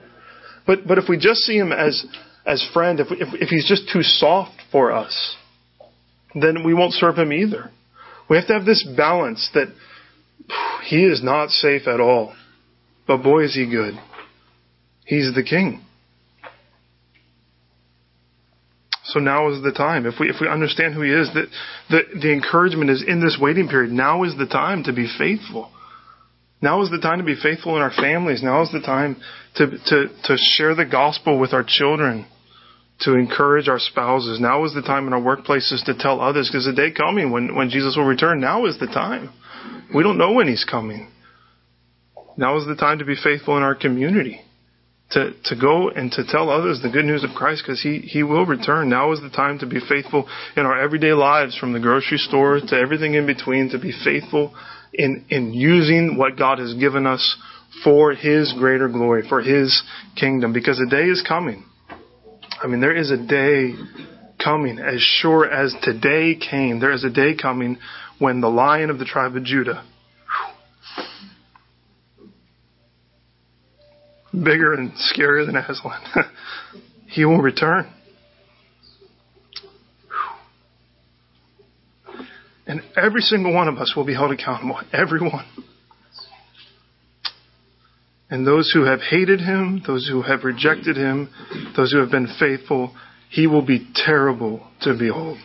But, 0.69 0.87
but 0.87 0.99
if 0.99 1.09
we 1.09 1.17
just 1.17 1.39
see 1.39 1.57
Him 1.57 1.71
as, 1.71 2.05
as 2.45 2.63
friend, 2.75 2.99
if, 2.99 3.07
if, 3.09 3.41
if 3.41 3.49
He's 3.49 3.67
just 3.67 3.89
too 3.91 4.03
soft 4.03 4.61
for 4.71 4.91
us, 4.91 5.35
then 6.35 6.63
we 6.63 6.75
won't 6.75 6.93
serve 6.93 7.17
him 7.17 7.33
either. 7.33 7.71
We 8.29 8.37
have 8.37 8.45
to 8.45 8.53
have 8.53 8.65
this 8.65 8.87
balance 8.95 9.49
that 9.55 9.73
he 10.85 11.05
is 11.05 11.23
not 11.23 11.49
safe 11.49 11.87
at 11.87 11.99
all. 11.99 12.35
But 13.07 13.23
boy, 13.23 13.45
is 13.45 13.55
he 13.55 13.67
good. 13.67 13.95
He's 15.05 15.33
the 15.33 15.41
king. 15.41 15.83
So 19.05 19.19
now 19.19 19.51
is 19.51 19.63
the 19.63 19.71
time. 19.71 20.05
If 20.05 20.19
we 20.19 20.29
if 20.29 20.35
we 20.39 20.47
understand 20.47 20.93
who 20.93 21.01
he 21.01 21.09
is, 21.09 21.31
that 21.33 21.47
the, 21.89 22.19
the 22.21 22.31
encouragement 22.31 22.91
is 22.91 23.03
in 23.07 23.19
this 23.19 23.39
waiting 23.41 23.67
period. 23.67 23.91
Now 23.91 24.23
is 24.23 24.37
the 24.37 24.45
time 24.45 24.83
to 24.83 24.93
be 24.93 25.11
faithful. 25.17 25.71
Now 26.61 26.81
is 26.81 26.89
the 26.89 26.99
time 26.99 27.19
to 27.19 27.23
be 27.23 27.35
faithful 27.41 27.75
in 27.77 27.81
our 27.81 27.91
families. 27.91 28.43
Now 28.43 28.61
is 28.61 28.71
the 28.71 28.81
time 28.81 29.17
to, 29.55 29.67
to, 29.67 30.07
to 30.25 30.37
share 30.37 30.75
the 30.75 30.85
gospel 30.85 31.39
with 31.39 31.53
our 31.53 31.63
children, 31.65 32.25
to 33.01 33.13
encourage 33.13 33.69
our 33.69 33.79
spouses. 33.79 34.39
Now 34.41 34.65
is 34.65 34.73
the 34.73 34.81
time 34.81 35.07
in 35.07 35.13
our 35.13 35.21
workplaces 35.21 35.85
to 35.85 35.95
tell 35.97 36.19
others 36.19 36.49
because 36.49 36.65
the 36.65 36.73
day 36.73 36.91
coming 36.91 37.31
when, 37.31 37.55
when 37.55 37.69
Jesus 37.69 37.95
will 37.95 38.05
return, 38.05 38.41
now 38.41 38.65
is 38.65 38.77
the 38.77 38.87
time. 38.87 39.29
We 39.95 40.03
don't 40.03 40.17
know 40.17 40.33
when 40.33 40.47
he's 40.47 40.65
coming. 40.69 41.09
Now 42.35 42.57
is 42.57 42.67
the 42.67 42.75
time 42.75 42.99
to 42.99 43.05
be 43.05 43.15
faithful 43.15 43.57
in 43.57 43.63
our 43.63 43.75
community. 43.75 44.41
To, 45.13 45.31
to 45.45 45.55
go 45.59 45.89
and 45.89 46.11
to 46.11 46.23
tell 46.23 46.51
others 46.51 46.81
the 46.83 46.89
good 46.91 47.05
news 47.05 47.23
of 47.23 47.31
Christ 47.31 47.63
because 47.65 47.81
he, 47.81 47.97
he 47.97 48.21
will 48.21 48.45
return. 48.45 48.89
Now 48.89 49.11
is 49.11 49.19
the 49.21 49.31
time 49.31 49.57
to 49.59 49.65
be 49.65 49.79
faithful 49.79 50.29
in 50.55 50.67
our 50.67 50.79
everyday 50.79 51.13
lives 51.13 51.57
from 51.57 51.73
the 51.73 51.79
grocery 51.79 52.19
store 52.19 52.59
to 52.59 52.75
everything 52.75 53.15
in 53.15 53.25
between 53.25 53.69
to 53.69 53.79
be 53.79 53.91
faithful 53.91 54.53
in, 54.93 55.25
in 55.29 55.53
using 55.53 56.17
what 56.17 56.37
God 56.37 56.59
has 56.59 56.73
given 56.75 57.05
us 57.05 57.37
for 57.83 58.13
His 58.13 58.53
greater 58.57 58.89
glory, 58.89 59.23
for 59.27 59.41
His 59.41 59.83
kingdom, 60.15 60.53
because 60.53 60.79
a 60.79 60.89
day 60.89 61.05
is 61.05 61.23
coming. 61.27 61.65
I 62.61 62.67
mean, 62.67 62.81
there 62.81 62.95
is 62.95 63.11
a 63.11 63.17
day 63.17 63.73
coming, 64.43 64.79
as 64.79 65.01
sure 65.01 65.49
as 65.49 65.75
today 65.83 66.35
came, 66.35 66.79
there 66.79 66.91
is 66.91 67.03
a 67.03 67.09
day 67.09 67.35
coming 67.39 67.77
when 68.17 68.41
the 68.41 68.49
lion 68.49 68.89
of 68.89 68.99
the 68.99 69.05
tribe 69.05 69.35
of 69.35 69.43
Judah, 69.43 69.85
bigger 74.33 74.73
and 74.73 74.91
scarier 74.93 75.45
than 75.45 75.55
Aslan, 75.55 76.01
he 77.07 77.25
will 77.25 77.39
return. 77.39 77.93
And 82.69 82.83
every 82.95 83.21
single 83.21 83.51
one 83.51 83.67
of 83.67 83.79
us 83.79 83.95
will 83.95 84.05
be 84.05 84.13
held 84.13 84.31
accountable. 84.31 84.79
Everyone. 84.93 85.43
And 88.29 88.45
those 88.45 88.69
who 88.71 88.83
have 88.83 89.01
hated 89.01 89.41
him, 89.41 89.81
those 89.87 90.07
who 90.07 90.21
have 90.21 90.43
rejected 90.43 90.95
him, 90.95 91.31
those 91.75 91.91
who 91.91 91.97
have 91.97 92.11
been 92.11 92.27
faithful, 92.39 92.95
he 93.31 93.47
will 93.47 93.65
be 93.65 93.87
terrible 93.95 94.67
to 94.81 94.95
behold. 94.95 95.39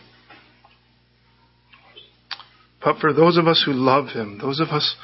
But 2.84 2.98
for 2.98 3.14
those 3.14 3.38
of 3.38 3.46
us 3.46 3.62
who 3.64 3.72
love 3.72 4.08
him, 4.08 4.38
those 4.38 4.60
of 4.60 4.68
us 4.68 4.94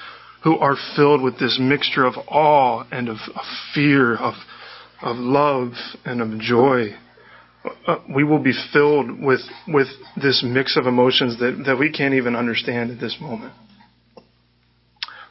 who 0.45 0.59
are 0.59 0.77
filled 0.97 1.23
with 1.23 1.39
this 1.39 1.59
mixture 1.59 2.05
of 2.05 2.17
awe 2.29 2.85
and 2.93 3.09
of, 3.09 3.17
of 3.35 3.45
fear, 3.75 4.15
of, 4.15 4.35
of 5.01 5.17
love 5.17 5.73
and 6.05 6.21
of 6.21 6.39
joy, 6.39 6.95
uh, 7.87 7.97
we 8.15 8.25
will 8.25 8.39
be 8.39 8.55
filled 8.73 9.21
with 9.23 9.41
with 9.69 9.89
this 10.21 10.43
mix 10.47 10.77
of 10.77 10.87
emotions 10.87 11.39
that, 11.41 11.63
that 11.67 11.79
we 11.79 11.91
can't 11.91 12.15
even 12.15 12.35
understand 12.35 12.91
at 12.91 13.01
this 13.01 13.19
moment. 13.21 13.53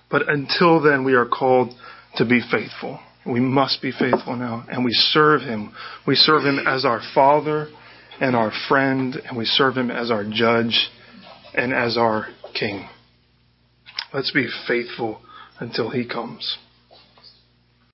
But 0.09 0.29
until 0.29 0.81
then, 0.81 1.03
we 1.03 1.13
are 1.13 1.27
called 1.27 1.73
to 2.15 2.25
be 2.25 2.41
faithful. 2.51 2.99
We 3.25 3.39
must 3.39 3.81
be 3.81 3.91
faithful 3.91 4.35
now, 4.35 4.65
and 4.69 4.83
we 4.83 4.91
serve 4.93 5.41
Him. 5.41 5.73
We 6.07 6.15
serve 6.15 6.43
Him 6.43 6.59
as 6.65 6.85
our 6.85 7.01
Father 7.13 7.67
and 8.19 8.35
our 8.35 8.51
friend, 8.67 9.15
and 9.15 9.37
we 9.37 9.45
serve 9.45 9.77
Him 9.77 9.91
as 9.91 10.09
our 10.09 10.23
Judge 10.23 10.89
and 11.53 11.73
as 11.73 11.97
our 11.97 12.27
King. 12.57 12.87
Let's 14.13 14.31
be 14.31 14.47
faithful 14.67 15.21
until 15.59 15.89
He 15.89 16.07
comes. 16.07 16.57